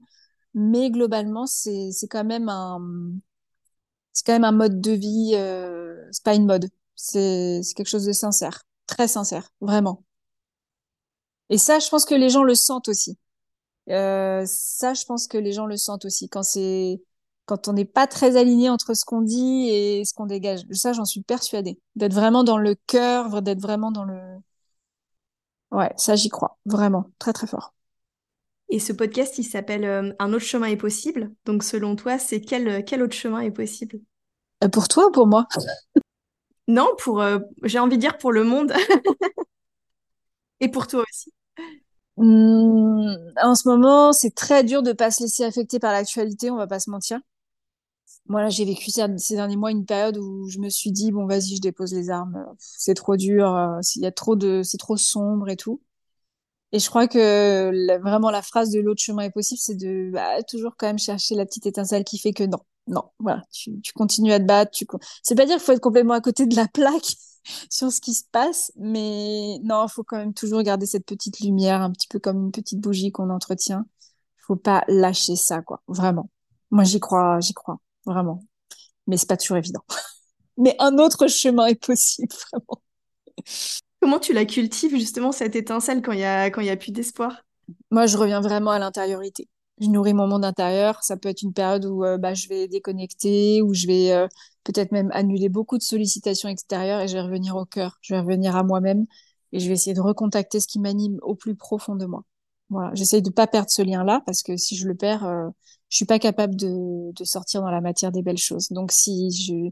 Mais 0.53 0.91
globalement, 0.91 1.47
c'est 1.47 1.91
c'est 1.91 2.07
quand 2.07 2.25
même 2.25 2.49
un 2.49 2.79
c'est 4.13 4.25
quand 4.25 4.33
même 4.33 4.43
un 4.43 4.51
mode 4.51 4.81
de 4.81 4.91
vie. 4.91 5.31
Euh... 5.35 5.95
C'est 6.11 6.23
pas 6.23 6.35
une 6.35 6.45
mode. 6.45 6.69
C'est 6.95 7.61
c'est 7.63 7.73
quelque 7.73 7.87
chose 7.89 8.05
de 8.05 8.11
sincère, 8.13 8.63
très 8.87 9.07
sincère, 9.07 9.49
vraiment. 9.61 10.03
Et 11.51 11.57
ça, 11.57 11.79
je 11.79 11.89
pense 11.89 12.05
que 12.05 12.15
les 12.15 12.29
gens 12.29 12.43
le 12.43 12.55
sentent 12.55 12.87
aussi. 12.87 13.17
Euh, 13.89 14.43
ça, 14.47 14.93
je 14.93 15.03
pense 15.03 15.27
que 15.27 15.37
les 15.37 15.51
gens 15.51 15.65
le 15.65 15.75
sentent 15.75 16.05
aussi 16.05 16.29
quand 16.29 16.43
c'est 16.43 17.01
quand 17.45 17.67
on 17.67 17.73
n'est 17.73 17.83
pas 17.83 18.07
très 18.07 18.37
aligné 18.37 18.69
entre 18.69 18.93
ce 18.93 19.03
qu'on 19.03 19.21
dit 19.21 19.67
et 19.67 20.05
ce 20.05 20.13
qu'on 20.13 20.25
dégage. 20.25 20.61
Ça, 20.71 20.93
j'en 20.93 21.03
suis 21.03 21.21
persuadée. 21.21 21.77
D'être 21.97 22.13
vraiment 22.13 22.45
dans 22.45 22.57
le 22.57 22.75
cœur, 22.87 23.41
d'être 23.41 23.59
vraiment 23.59 23.91
dans 23.91 24.05
le. 24.05 24.17
Ouais, 25.71 25.91
ça, 25.97 26.15
j'y 26.15 26.29
crois. 26.29 26.57
Vraiment. 26.65 27.09
Très, 27.19 27.33
très 27.33 27.47
fort. 27.47 27.73
Et 28.69 28.79
ce 28.79 28.93
podcast, 28.93 29.37
il 29.37 29.43
s'appelle 29.43 30.15
Un 30.19 30.33
autre 30.33 30.45
chemin 30.45 30.67
est 30.67 30.77
possible. 30.77 31.33
Donc 31.43 31.63
selon 31.63 31.97
toi, 31.97 32.17
c'est 32.17 32.39
quel, 32.39 32.85
quel 32.85 33.03
autre 33.03 33.15
chemin 33.15 33.41
est 33.41 33.51
possible? 33.51 33.99
Pour 34.71 34.87
toi 34.87 35.07
ou 35.07 35.11
pour 35.11 35.27
moi? 35.27 35.47
Non, 36.69 36.87
pour, 36.99 37.21
j'ai 37.63 37.79
envie 37.79 37.97
de 37.97 38.01
dire 38.01 38.17
pour 38.17 38.31
le 38.31 38.45
monde. 38.45 38.71
Et 40.61 40.69
pour 40.69 40.87
toi 40.87 41.03
aussi. 41.09 41.33
Mmh, 42.17 43.15
en 43.41 43.55
ce 43.55 43.67
moment, 43.67 44.13
c'est 44.13 44.35
très 44.35 44.63
dur 44.63 44.83
de 44.83 44.93
pas 44.93 45.11
se 45.11 45.23
laisser 45.23 45.43
affecter 45.43 45.79
par 45.79 45.91
l'actualité, 45.91 46.51
on 46.51 46.57
va 46.57 46.67
pas 46.67 46.79
se 46.79 46.89
mentir. 46.89 47.19
Moi, 48.27 48.41
là, 48.41 48.49
j'ai 48.49 48.65
vécu 48.65 48.91
ces 48.91 49.35
derniers 49.35 49.55
mois 49.57 49.71
une 49.71 49.85
période 49.85 50.17
où 50.17 50.47
je 50.47 50.59
me 50.59 50.69
suis 50.69 50.91
dit, 50.91 51.11
bon, 51.11 51.25
vas-y, 51.25 51.55
je 51.55 51.61
dépose 51.61 51.93
les 51.93 52.09
armes. 52.09 52.45
C'est 52.59 52.93
trop 52.93 53.17
dur, 53.17 53.53
euh, 53.55 53.79
il 53.95 54.03
y 54.03 54.05
a 54.05 54.11
trop 54.11 54.35
de, 54.35 54.61
c'est 54.63 54.77
trop 54.77 54.97
sombre 54.97 55.49
et 55.49 55.57
tout. 55.57 55.81
Et 56.71 56.79
je 56.79 56.87
crois 56.89 57.07
que 57.07 57.97
vraiment 58.01 58.31
la 58.31 58.41
phrase 58.41 58.71
de 58.71 58.79
l'autre 58.79 59.01
chemin 59.01 59.23
est 59.23 59.31
possible, 59.31 59.59
c'est 59.59 59.75
de 59.75 60.09
bah, 60.11 60.41
toujours 60.43 60.75
quand 60.77 60.87
même 60.87 60.99
chercher 60.99 61.35
la 61.35 61.45
petite 61.45 61.65
étincelle 61.65 62.05
qui 62.05 62.17
fait 62.17 62.31
que 62.33 62.45
non, 62.45 62.59
non, 62.87 63.03
voilà, 63.19 63.43
tu, 63.51 63.73
continues 63.93 64.31
à 64.31 64.39
te 64.39 64.45
battre. 64.45 64.71
C'est 65.23 65.35
pas 65.35 65.45
dire 65.45 65.57
qu'il 65.57 65.65
faut 65.65 65.73
être 65.73 65.81
complètement 65.81 66.13
à 66.13 66.21
côté 66.21 66.45
de 66.45 66.55
la 66.55 66.67
plaque 66.67 67.15
sur 67.69 67.91
ce 67.91 68.01
qui 68.01 68.13
se 68.13 68.23
passe, 68.31 68.71
mais 68.75 69.59
non, 69.63 69.85
il 69.87 69.91
faut 69.91 70.03
quand 70.03 70.17
même 70.17 70.33
toujours 70.33 70.61
garder 70.61 70.85
cette 70.85 71.05
petite 71.05 71.39
lumière, 71.39 71.81
un 71.81 71.91
petit 71.91 72.07
peu 72.07 72.19
comme 72.19 72.45
une 72.45 72.51
petite 72.51 72.79
bougie 72.79 73.11
qu'on 73.11 73.29
entretient. 73.29 73.85
Il 74.37 74.43
faut 74.45 74.55
pas 74.55 74.83
lâcher 74.87 75.35
ça, 75.35 75.61
quoi, 75.61 75.81
vraiment. 75.87 76.29
Moi, 76.71 76.83
j'y 76.83 76.99
crois, 76.99 77.39
j'y 77.39 77.53
crois, 77.53 77.79
vraiment. 78.05 78.43
Mais 79.07 79.17
c'est 79.17 79.29
pas 79.29 79.37
toujours 79.37 79.57
évident. 79.57 79.83
mais 80.57 80.75
un 80.79 80.97
autre 80.97 81.27
chemin 81.27 81.67
est 81.67 81.83
possible, 81.83 82.33
vraiment. 82.51 82.81
Comment 84.01 84.19
tu 84.19 84.33
la 84.33 84.45
cultives 84.45 84.95
justement 84.95 85.31
cette 85.31 85.55
étincelle 85.55 86.01
quand 86.01 86.11
il 86.11 86.19
y 86.19 86.23
a 86.23 86.49
quand 86.49 86.61
y 86.61 86.71
a 86.71 86.77
plus 86.77 86.91
d'espoir? 86.91 87.43
Moi, 87.91 88.07
je 88.07 88.17
reviens 88.17 88.41
vraiment 88.41 88.71
à 88.71 88.79
l'intériorité. 88.79 89.47
Je 89.79 89.87
nourris 89.87 90.13
mon 90.13 90.27
monde 90.27 90.43
intérieur. 90.43 91.03
Ça 91.03 91.17
peut 91.17 91.29
être 91.29 91.43
une 91.43 91.53
période 91.53 91.85
où 91.85 92.03
euh, 92.03 92.17
bah, 92.17 92.33
je 92.33 92.47
vais 92.47 92.67
déconnecter, 92.67 93.61
où 93.61 93.73
je 93.73 93.87
vais 93.87 94.11
euh, 94.11 94.27
peut-être 94.63 94.91
même 94.91 95.09
annuler 95.13 95.49
beaucoup 95.49 95.77
de 95.77 95.83
sollicitations 95.83 96.49
extérieures 96.49 97.01
et 97.01 97.07
je 97.07 97.13
vais 97.13 97.21
revenir 97.21 97.55
au 97.55 97.65
cœur. 97.65 97.97
Je 98.01 98.13
vais 98.13 98.19
revenir 98.19 98.55
à 98.55 98.63
moi-même 98.63 99.05
et 99.51 99.59
je 99.59 99.67
vais 99.67 99.73
essayer 99.73 99.93
de 99.93 100.01
recontacter 100.01 100.59
ce 100.59 100.67
qui 100.67 100.79
m'anime 100.79 101.19
au 101.21 101.35
plus 101.35 101.55
profond 101.55 101.95
de 101.95 102.05
moi. 102.05 102.23
Voilà, 102.69 102.91
j'essaye 102.93 103.21
de 103.21 103.29
pas 103.29 103.47
perdre 103.47 103.69
ce 103.69 103.81
lien-là 103.81 104.21
parce 104.25 104.43
que 104.43 104.55
si 104.57 104.77
je 104.77 104.87
le 104.87 104.95
perds, 104.95 105.25
euh, 105.25 105.49
je 105.89 105.97
suis 105.97 106.05
pas 106.05 106.19
capable 106.19 106.55
de, 106.55 107.11
de 107.11 107.23
sortir 107.25 107.61
dans 107.61 107.71
la 107.71 107.81
matière 107.81 108.11
des 108.11 108.21
belles 108.21 108.37
choses. 108.37 108.69
Donc 108.69 108.91
si 108.91 109.31
je 109.31 109.71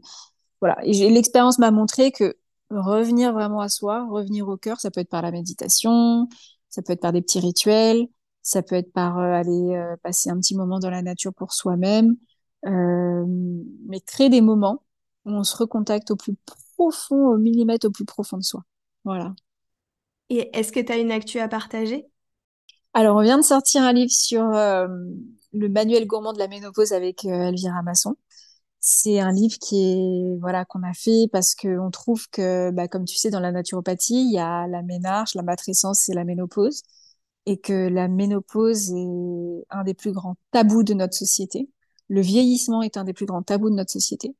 voilà, 0.60 0.76
l'expérience 0.84 1.58
m'a 1.58 1.70
montré 1.70 2.12
que 2.12 2.36
revenir 2.70 3.32
vraiment 3.32 3.60
à 3.60 3.68
soi, 3.68 4.06
revenir 4.10 4.48
au 4.48 4.56
cœur, 4.56 4.80
ça 4.80 4.90
peut 4.90 5.00
être 5.00 5.08
par 5.08 5.22
la 5.22 5.30
méditation, 5.30 6.28
ça 6.68 6.82
peut 6.82 6.92
être 6.92 7.00
par 7.00 7.12
des 7.12 7.22
petits 7.22 7.40
rituels, 7.40 8.06
ça 8.42 8.62
peut 8.62 8.76
être 8.76 8.92
par 8.92 9.18
euh, 9.18 9.32
aller 9.32 9.74
euh, 9.76 9.96
passer 10.02 10.30
un 10.30 10.38
petit 10.38 10.54
moment 10.54 10.78
dans 10.78 10.90
la 10.90 11.02
nature 11.02 11.34
pour 11.34 11.52
soi-même, 11.52 12.16
mais 12.62 14.00
créer 14.00 14.28
des 14.28 14.40
moments 14.40 14.82
où 15.24 15.32
on 15.32 15.44
se 15.44 15.56
recontacte 15.56 16.10
au 16.10 16.16
plus 16.16 16.34
profond, 16.76 17.28
au 17.28 17.36
millimètre 17.36 17.86
au 17.86 17.90
plus 17.90 18.04
profond 18.04 18.38
de 18.38 18.42
soi. 18.42 18.64
Voilà. 19.04 19.34
Et 20.28 20.50
est-ce 20.56 20.72
que 20.72 20.80
tu 20.80 20.92
as 20.92 20.98
une 20.98 21.10
actu 21.10 21.40
à 21.40 21.48
partager? 21.48 22.06
Alors, 22.94 23.16
on 23.16 23.22
vient 23.22 23.38
de 23.38 23.44
sortir 23.44 23.82
un 23.82 23.92
livre 23.92 24.10
sur 24.10 24.42
le 24.42 25.68
manuel 25.68 26.06
gourmand 26.06 26.32
de 26.32 26.38
la 26.38 26.48
ménopause 26.48 26.92
avec 26.92 27.24
Elvira 27.24 27.82
Masson. 27.82 28.16
C'est 28.80 29.20
un 29.20 29.32
livre 29.32 29.58
qui 29.58 29.76
est 29.76 30.38
voilà 30.40 30.64
qu'on 30.64 30.82
a 30.82 30.94
fait 30.94 31.28
parce 31.30 31.54
que 31.54 31.78
on 31.78 31.90
trouve 31.90 32.28
que 32.30 32.70
bah, 32.70 32.88
comme 32.88 33.04
tu 33.04 33.16
sais 33.16 33.28
dans 33.30 33.40
la 33.40 33.52
naturopathie 33.52 34.24
il 34.24 34.32
y 34.32 34.38
a 34.38 34.66
la 34.68 34.80
ménarche, 34.82 35.34
la 35.34 35.42
matrescence 35.42 36.08
et 36.08 36.14
la 36.14 36.24
ménopause 36.24 36.82
et 37.44 37.58
que 37.58 37.88
la 37.88 38.08
ménopause 38.08 38.90
est 38.92 39.66
un 39.70 39.84
des 39.84 39.94
plus 39.94 40.12
grands 40.12 40.36
tabous 40.50 40.82
de 40.82 40.94
notre 40.94 41.14
société. 41.14 41.68
Le 42.10 42.20
vieillissement 42.20 42.82
est 42.82 42.98
un 42.98 43.04
des 43.04 43.14
plus 43.14 43.26
grands 43.26 43.42
tabous 43.42 43.70
de 43.70 43.76
notre 43.76 43.92
société. 43.92 44.34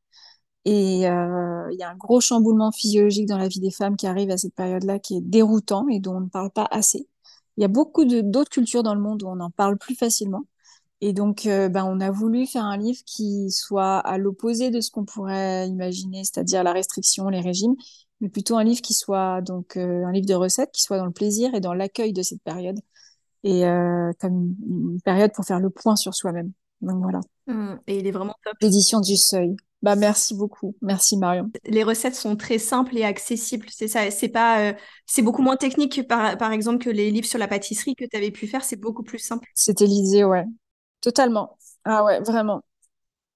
Et 0.67 1.09
euh, 1.09 1.69
il 1.73 1.79
y 1.79 1.83
a 1.83 1.91
un 1.91 1.97
gros 1.97 2.21
chamboulement 2.21 2.73
physiologique 2.73 3.27
dans 3.27 3.39
la 3.39 3.49
vie 3.49 3.61
des 3.61 3.71
femmes 3.71 3.97
qui 3.97 4.07
arrive 4.07 4.31
à 4.31 4.37
cette 4.39 4.55
période-là 4.55 4.99
qui 4.99 5.17
est 5.17 5.21
déroutant 5.23 5.89
et 5.89 6.01
dont 6.01 6.17
on 6.17 6.21
ne 6.21 6.29
parle 6.29 6.51
pas 6.51 6.69
assez. 6.71 7.09
Il 7.57 7.63
y 7.63 7.65
a 7.65 7.69
beaucoup 7.69 8.05
d'autres 8.05 8.51
cultures 8.51 8.83
dans 8.83 8.95
le 8.95 9.01
monde 9.01 9.23
où 9.23 9.29
on 9.29 9.41
en 9.41 9.51
parle 9.51 9.79
plus 9.79 9.95
facilement. 9.97 10.45
Et 11.01 11.13
donc, 11.15 11.47
euh, 11.47 11.69
ben, 11.71 11.85
on 11.87 12.01
a 12.01 12.11
voulu 12.11 12.47
faire 12.47 12.65
un 12.65 12.77
livre 12.77 13.01
qui 13.07 13.51
soit 13.51 13.99
à 14.01 14.19
l'opposé 14.19 14.71
de 14.71 14.81
ce 14.81 14.91
qu'on 14.91 15.05
pourrait 15.05 15.69
imaginer, 15.69 16.25
c'est-à-dire 16.25 16.63
la 16.65 16.73
restriction, 16.73 17.29
les 17.31 17.41
régimes, 17.41 17.75
mais 18.21 18.29
plutôt 18.29 18.57
un 18.59 18.65
livre 18.65 18.83
qui 18.83 18.95
soit 18.95 19.41
donc 19.43 19.77
euh, 19.77 20.05
un 20.07 20.13
livre 20.13 20.27
de 20.27 20.35
recettes, 20.35 20.73
qui 20.73 20.83
soit 20.83 20.99
dans 20.99 21.07
le 21.07 21.13
plaisir 21.13 21.55
et 21.55 21.61
dans 21.61 21.75
l'accueil 21.75 22.13
de 22.13 22.23
cette 22.23 22.43
période, 22.43 22.79
et 23.45 23.63
comme 24.21 24.55
une 24.69 25.01
période 25.03 25.33
pour 25.33 25.45
faire 25.47 25.61
le 25.61 25.71
point 25.71 25.97
sur 25.97 26.15
soi-même. 26.15 26.53
Donc 26.81 27.03
voilà. 27.03 27.21
Mmh. 27.47 27.81
et 27.87 27.99
il 27.99 28.07
est 28.07 28.11
vraiment 28.11 28.35
top. 28.45 28.55
L'édition 28.61 29.01
du 29.01 29.17
Seuil. 29.17 29.57
Bah 29.83 29.97
merci 29.97 30.35
beaucoup, 30.35 30.77
merci 30.83 31.17
Marion. 31.17 31.51
Les 31.65 31.83
recettes 31.83 32.15
sont 32.15 32.37
très 32.37 32.59
simples 32.59 32.97
et 32.99 33.05
accessibles. 33.05 33.67
C'est 33.71 33.89
ça, 33.89 34.11
c'est 34.11 34.29
pas, 34.29 34.75
c'est 35.07 35.23
beaucoup 35.23 35.41
moins 35.41 35.57
technique 35.57 36.07
par, 36.07 36.37
par 36.37 36.53
exemple 36.53 36.85
que 36.85 36.91
les 36.91 37.11
livres 37.11 37.27
sur 37.27 37.39
la 37.39 37.49
pâtisserie 37.49 37.95
que 37.95 38.05
tu 38.05 38.15
avais 38.15 38.31
pu 38.31 38.47
faire. 38.47 38.63
C'est 38.63 38.77
beaucoup 38.77 39.03
plus 39.03 39.19
simple. 39.19 39.49
C'était 39.55 39.87
l'idée, 39.87 40.25
ouais. 40.25 40.45
Totalement. 41.01 41.57
Ah 41.85 42.05
ouais, 42.05 42.21
vraiment. 42.21 42.63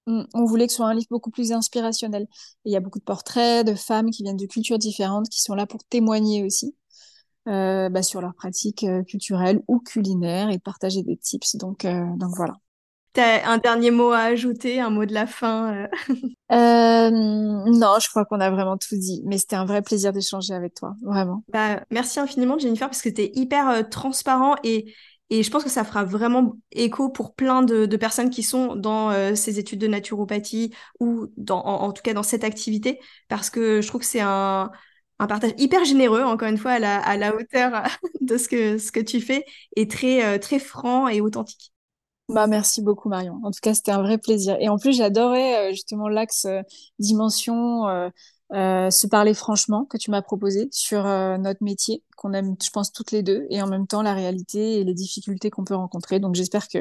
Mm, 0.07 0.23
on 0.33 0.45
voulait 0.45 0.67
que 0.67 0.71
ce 0.71 0.77
soit 0.77 0.87
un 0.87 0.93
livre 0.93 1.07
beaucoup 1.09 1.31
plus 1.31 1.51
inspirationnel. 1.51 2.27
il 2.65 2.71
y 2.71 2.75
a 2.75 2.79
beaucoup 2.79 2.99
de 2.99 3.03
portraits 3.03 3.65
de 3.65 3.75
femmes 3.75 4.11
qui 4.11 4.23
viennent 4.23 4.37
de 4.37 4.45
cultures 4.45 4.77
différentes, 4.77 5.29
qui 5.29 5.41
sont 5.41 5.55
là 5.55 5.65
pour 5.65 5.83
témoigner 5.85 6.43
aussi 6.43 6.75
euh, 7.47 7.89
bah, 7.89 8.03
sur 8.03 8.21
leurs 8.21 8.35
pratiques 8.35 8.83
euh, 8.83 9.03
culturelles 9.03 9.61
ou 9.67 9.79
culinaires 9.79 10.49
et 10.49 10.59
partager 10.59 11.03
des 11.03 11.17
tips. 11.17 11.55
Donc, 11.57 11.85
euh, 11.85 12.05
donc 12.17 12.35
voilà. 12.35 12.55
T'as 13.15 13.49
un 13.49 13.57
dernier 13.57 13.91
mot 13.91 14.11
à 14.11 14.19
ajouter, 14.19 14.79
un 14.79 14.91
mot 14.91 15.05
de 15.05 15.13
la 15.13 15.25
fin 15.25 15.87
Non, 16.51 17.95
je 17.99 18.09
crois 18.09 18.25
qu'on 18.25 18.39
a 18.39 18.51
vraiment 18.51 18.77
tout 18.77 18.95
dit. 18.95 19.23
Mais 19.25 19.37
c'était 19.37 19.55
un 19.55 19.65
vrai 19.65 19.81
plaisir 19.81 20.13
d'échanger 20.13 20.53
avec 20.53 20.75
toi, 20.75 20.95
vraiment. 21.01 21.43
Bah, 21.47 21.81
merci 21.89 22.19
infiniment, 22.19 22.59
Jennifer, 22.59 22.87
parce 22.87 23.01
que 23.01 23.09
tu 23.09 23.21
es 23.21 23.31
hyper 23.33 23.89
transparent 23.89 24.55
et, 24.63 24.93
et 25.29 25.41
je 25.41 25.49
pense 25.49 25.63
que 25.63 25.69
ça 25.69 25.83
fera 25.83 26.03
vraiment 26.03 26.55
écho 26.71 27.09
pour 27.09 27.33
plein 27.33 27.63
de, 27.63 27.87
personnes 27.97 28.29
qui 28.29 28.43
sont 28.43 28.75
dans 28.75 29.09
euh, 29.11 29.33
ces 29.33 29.57
études 29.57 29.79
de 29.79 29.87
naturopathie 29.87 30.73
ou 30.99 31.27
dans, 31.35 31.63
en, 31.63 31.91
tout 31.93 32.03
cas 32.03 32.13
dans 32.13 32.23
cette 32.23 32.43
activité, 32.43 32.99
parce 33.27 33.49
que 33.49 33.81
je 33.81 33.87
trouve 33.87 34.01
que 34.01 34.07
c'est 34.07 34.21
un, 34.21 34.71
partage 35.17 35.53
hyper 35.57 35.83
généreux, 35.83 36.21
encore 36.21 36.47
une 36.47 36.57
fois, 36.57 36.73
à 36.73 36.79
la, 36.79 36.99
à 36.99 37.17
la 37.17 37.35
hauteur 37.35 37.83
de 38.21 38.37
ce 38.37 38.47
que, 38.47 38.77
ce 38.77 38.91
que 38.91 38.99
tu 38.99 39.19
fais, 39.19 39.45
et 39.75 39.87
très, 39.87 40.23
euh, 40.23 40.37
très 40.37 40.59
franc 40.59 41.07
et 41.07 41.21
authentique. 41.21 41.71
Bah, 42.29 42.47
merci 42.47 42.81
beaucoup 42.81 43.09
Marion. 43.09 43.39
En 43.43 43.51
tout 43.51 43.59
cas, 43.61 43.73
c'était 43.73 43.91
un 43.91 44.01
vrai 44.01 44.17
plaisir. 44.17 44.57
Et 44.59 44.69
en 44.69 44.77
plus, 44.77 44.93
j'adorais 44.93 45.69
euh, 45.69 45.71
justement 45.71 46.07
l'axe 46.07 46.47
dimension 46.99 47.85
euh, 48.53 48.91
se 48.91 49.07
parler 49.07 49.33
franchement 49.33 49.85
que 49.85 49.97
tu 49.97 50.11
m'as 50.11 50.21
proposé 50.21 50.67
sur 50.71 51.07
euh, 51.07 51.37
notre 51.37 51.63
métier 51.63 52.03
qu'on 52.15 52.31
aime, 52.33 52.55
je 52.63 52.69
pense 52.69 52.91
toutes 52.91 53.11
les 53.11 53.23
deux, 53.23 53.47
et 53.49 53.59
en 53.61 53.67
même 53.67 53.87
temps 53.87 54.03
la 54.03 54.13
réalité 54.13 54.79
et 54.79 54.83
les 54.83 54.93
difficultés 54.93 55.49
qu'on 55.49 55.63
peut 55.63 55.73
rencontrer. 55.73 56.19
Donc 56.19 56.35
j'espère 56.35 56.67
que 56.67 56.77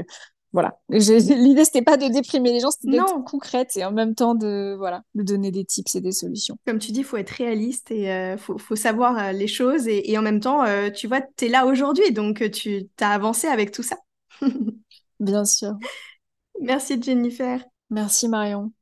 voilà, 0.53 0.79
l'idée 0.91 1.65
c'était 1.65 1.81
pas 1.81 1.97
de 1.97 2.07
déprimer 2.09 2.53
les 2.53 2.61
gens, 2.61 2.71
c'était 2.71 2.91
d'être 2.91 3.25
concrète 3.25 3.79
et 3.79 3.85
en 3.85 3.93
même 3.93 4.15
temps 4.15 4.35
de 4.35 4.75
voilà 4.77 5.03
de 5.15 5.23
donner 5.23 5.51
des 5.51 5.65
tips 5.65 5.95
et 5.95 6.03
des 6.03 6.13
solutions. 6.13 6.57
Comme 6.67 6.79
tu 6.79 6.93
dis, 6.93 7.01
il 7.01 7.05
faut 7.05 7.17
être 7.17 7.31
réaliste 7.31 7.91
et 7.91 8.13
euh, 8.13 8.37
faut, 8.37 8.59
faut, 8.59 8.77
savoir 8.77 9.33
les 9.33 9.49
choses 9.49 9.89
et, 9.89 10.13
et, 10.13 10.19
en 10.19 10.23
même 10.23 10.41
temps, 10.41 10.65
tu 10.95 11.09
vois, 11.09 11.23
tu 11.23 11.47
es 11.47 11.49
là 11.49 11.65
aujourd'hui, 11.65 12.13
donc 12.13 12.49
tu 12.51 12.87
as 13.01 13.11
avancé 13.11 13.47
avec 13.47 13.73
tout 13.73 13.83
ça. 13.83 13.97
Bien 15.21 15.45
sûr. 15.45 15.75
Merci 16.61 17.01
Jennifer. 17.01 17.65
Merci 17.91 18.29
Marion. 18.29 18.73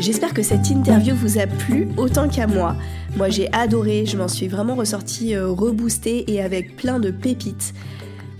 J'espère 0.00 0.34
que 0.34 0.42
cette 0.42 0.68
interview 0.68 1.14
vous 1.14 1.38
a 1.38 1.46
plu 1.46 1.88
autant 1.96 2.28
qu'à 2.28 2.48
moi. 2.48 2.74
Moi 3.16 3.28
j'ai 3.28 3.52
adoré, 3.52 4.04
je 4.04 4.16
m'en 4.16 4.26
suis 4.26 4.48
vraiment 4.48 4.74
ressortie 4.74 5.36
euh, 5.36 5.48
reboostée 5.48 6.24
et 6.26 6.42
avec 6.42 6.74
plein 6.74 6.98
de 6.98 7.12
pépites. 7.12 7.72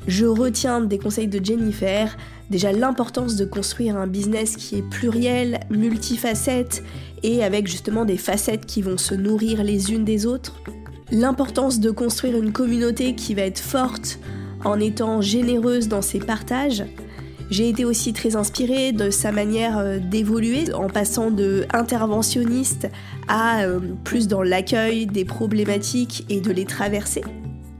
Je 0.09 0.26
retiens 0.26 0.80
des 0.80 0.98
conseils 0.98 1.28
de 1.28 1.44
Jennifer, 1.44 2.16
déjà 2.50 2.72
l'importance 2.72 3.36
de 3.36 3.44
construire 3.44 3.96
un 3.96 4.09
business 4.09 4.57
qui 4.57 4.78
est 4.78 4.90
pluriel, 4.90 5.61
multifacette 5.70 6.82
et 7.22 7.44
avec 7.44 7.68
justement 7.68 8.05
des 8.05 8.16
facettes 8.16 8.66
qui 8.66 8.82
vont 8.82 8.98
se 8.98 9.14
nourrir 9.14 9.62
les 9.62 9.92
unes 9.92 10.05
des 10.05 10.26
autres. 10.26 10.61
L'importance 11.12 11.78
de 11.78 11.92
construire 11.92 12.36
une 12.36 12.52
communauté 12.52 13.14
qui 13.14 13.34
va 13.34 13.42
être 13.42 13.60
forte 13.60 14.18
en 14.64 14.80
étant 14.80 15.20
généreuse 15.20 15.86
dans 15.86 16.02
ses 16.02 16.18
partages 16.18 16.84
j'ai 17.52 17.68
été 17.68 17.84
aussi 17.84 18.14
très 18.14 18.34
inspirée 18.34 18.92
de 18.92 19.10
sa 19.10 19.30
manière 19.30 19.76
euh, 19.76 19.98
d'évoluer 19.98 20.72
en 20.72 20.88
passant 20.88 21.30
de 21.30 21.66
interventionniste 21.74 22.88
à 23.28 23.64
euh, 23.64 23.78
plus 24.04 24.26
dans 24.26 24.42
l'accueil 24.42 25.04
des 25.04 25.26
problématiques 25.26 26.24
et 26.30 26.40
de 26.40 26.50
les 26.50 26.64
traverser. 26.64 27.22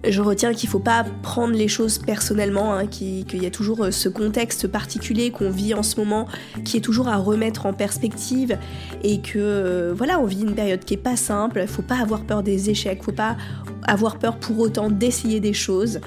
Je 0.05 0.21
retiens 0.21 0.53
qu'il 0.53 0.69
ne 0.69 0.73
faut 0.73 0.81
pas 0.81 1.05
prendre 1.23 1.55
les 1.55 1.69
choses 1.69 1.99
personnellement, 1.99 2.75
hein, 2.75 2.87
qu'il 2.87 3.41
y 3.41 3.47
a 3.47 3.51
toujours 3.51 3.85
euh, 3.85 3.91
ce 3.93 4.09
contexte 4.09 4.67
particulier 4.67 5.31
qu'on 5.31 5.51
vit 5.51 5.75
en 5.75 5.85
ce 5.85 5.97
moment, 5.97 6.27
qui 6.65 6.77
est 6.77 6.81
toujours 6.81 7.09
à 7.09 7.17
remettre 7.17 7.67
en 7.67 7.73
perspective, 7.73 8.59
et 9.05 9.21
que 9.21 9.39
euh, 9.39 9.95
voilà, 9.97 10.19
on 10.19 10.25
vit 10.25 10.43
une 10.43 10.55
période 10.55 10.85
qui 10.85 10.95
est 10.95 10.99
pas 10.99 11.17
simple. 11.17 11.61
Il 11.63 11.69
faut 11.69 11.83
pas 11.83 11.99
avoir 12.01 12.23
peur 12.23 12.43
des 12.43 12.69
échecs, 12.69 13.03
faut 13.05 13.13
pas 13.13 13.37
avoir 13.85 14.19
peur 14.19 14.39
pour 14.39 14.59
autant 14.59 14.91
d'essayer 14.91 15.39
des 15.39 15.53
choses 15.53 16.01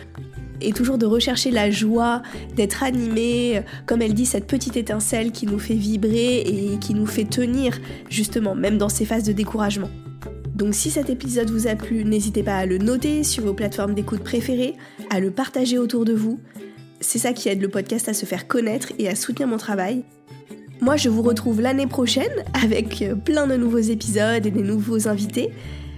et 0.62 0.74
toujours 0.74 0.98
de 0.98 1.06
rechercher 1.06 1.52
la 1.52 1.70
joie, 1.72 2.22
d'être 2.56 2.84
animé, 2.84 3.62
comme 3.86 4.02
elle 4.02 4.14
dit, 4.14 4.26
cette 4.26 4.48
petite 4.48 4.78
étincelle 4.78 5.32
qui 5.32 5.46
nous 5.46 5.60
fait 5.60 5.74
vibrer 5.74 6.40
et 6.40 6.78
qui 6.80 6.94
nous 6.94 7.06
fait 7.06 7.26
tenir, 7.26 7.80
justement, 8.10 8.56
même 8.56 8.78
dans 8.78 8.90
ces 8.90 9.06
phases 9.06 9.24
de 9.24 9.34
découragement. 9.34 9.90
Donc 10.56 10.74
si 10.74 10.90
cet 10.90 11.10
épisode 11.10 11.50
vous 11.50 11.68
a 11.68 11.76
plu, 11.76 12.06
n'hésitez 12.06 12.42
pas 12.42 12.56
à 12.56 12.66
le 12.66 12.78
noter 12.78 13.24
sur 13.24 13.44
vos 13.44 13.54
plateformes 13.54 13.94
d'écoute 13.94 14.24
préférées, 14.24 14.76
à 15.10 15.20
le 15.20 15.30
partager 15.30 15.78
autour 15.78 16.06
de 16.06 16.14
vous. 16.14 16.40
C'est 17.02 17.20
ça 17.20 17.34
qui 17.34 17.50
aide 17.50 17.62
le 17.62 17.68
podcast 17.68 18.08
à 18.08 18.14
se 18.14 18.26
faire 18.26 18.48
connaître 18.48 18.94
et 18.98 19.10
à 19.10 19.16
soutenir 19.16 19.50
mon 19.50 19.58
travail. 19.58 20.04
Moi, 20.80 20.96
je 20.96 21.10
vous 21.10 21.22
retrouve 21.22 21.62
l'année 21.62 21.88
prochaine 21.88 22.44
avec 22.54 23.04
plein 23.26 23.48
de 23.48 23.58
nouveaux 23.58 23.78
épisodes 23.80 24.46
et 24.46 24.52
des 24.52 24.64
nouveaux 24.64 25.08
invités 25.10 25.52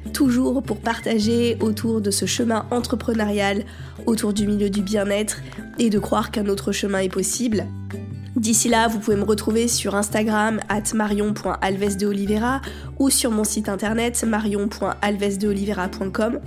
toujours 0.08 0.64
pour 0.64 0.78
partager 0.78 1.58
autour 1.60 2.02
de 2.02 2.12
ce 2.12 2.26
chemin 2.26 2.66
entrepreneurial, 2.72 3.64
autour 4.06 4.34
du 4.34 4.48
milieu 4.48 4.70
du 4.70 4.82
bien-être 4.82 5.42
et 5.78 5.90
de 5.90 6.00
croire 6.00 6.32
qu'un 6.32 6.48
autre 6.48 6.72
chemin 6.72 7.00
est 7.00 7.10
possible. 7.10 7.66
D'ici 8.38 8.70
là, 8.70 8.88
vous 8.88 9.00
pouvez 9.00 9.18
me 9.18 9.24
retrouver 9.24 9.68
sur 9.68 9.96
Instagram 9.96 10.60
at 10.70 10.94
marion.alvesdeolivera 10.94 12.62
ou 13.00 13.10
sur 13.10 13.32
mon 13.32 13.44
site 13.44 13.68
internet 13.68 14.24
marion.alvesdeolivera.com. 14.24 16.40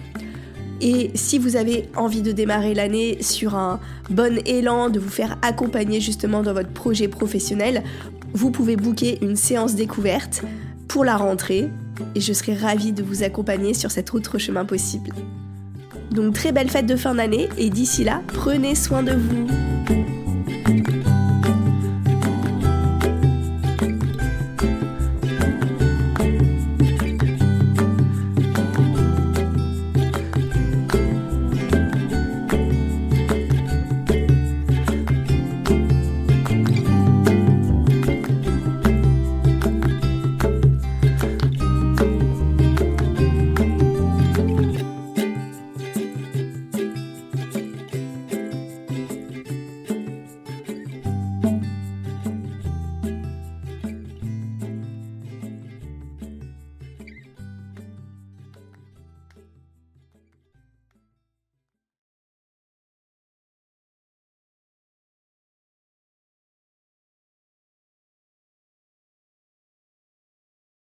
Et 0.80 1.11
si 1.14 1.38
vous 1.38 1.57
avez 1.57 1.88
envie 1.97 2.22
de 2.22 2.30
démarrer 2.30 2.74
l'année 2.74 3.20
sur 3.22 3.57
un 3.57 3.80
bon 4.09 4.41
élan, 4.47 4.88
de 4.88 5.01
vous 5.01 5.09
faire 5.09 5.36
accompagner 5.43 6.01
justement 6.01 6.45
dans 6.45 6.53
votre 6.53 6.70
projet 6.70 7.09
professionnel, 7.09 7.82
vous 8.34 8.53
pouvez 8.53 8.76
booker 8.76 9.18
une 9.20 9.34
séance 9.34 9.74
découverte 9.74 10.45
pour 10.86 11.05
la 11.05 11.16
rentrée 11.16 11.68
et 12.14 12.20
je 12.20 12.32
serai 12.32 12.55
ravie 12.55 12.93
de 12.93 13.03
vous 13.03 13.24
accompagner 13.24 13.74
sur 13.74 13.91
cet 13.91 14.14
autre 14.14 14.38
chemin 14.38 14.64
possible. 14.64 15.11
Donc 16.12 16.34
très 16.34 16.53
belle 16.53 16.70
fête 16.70 16.86
de 16.86 16.95
fin 16.95 17.16
d'année 17.16 17.49
et 17.59 17.68
d'ici 17.68 18.05
là, 18.05 18.22
prenez 18.28 18.76
soin 18.76 19.03
de 19.03 19.11
vous. 19.12 19.49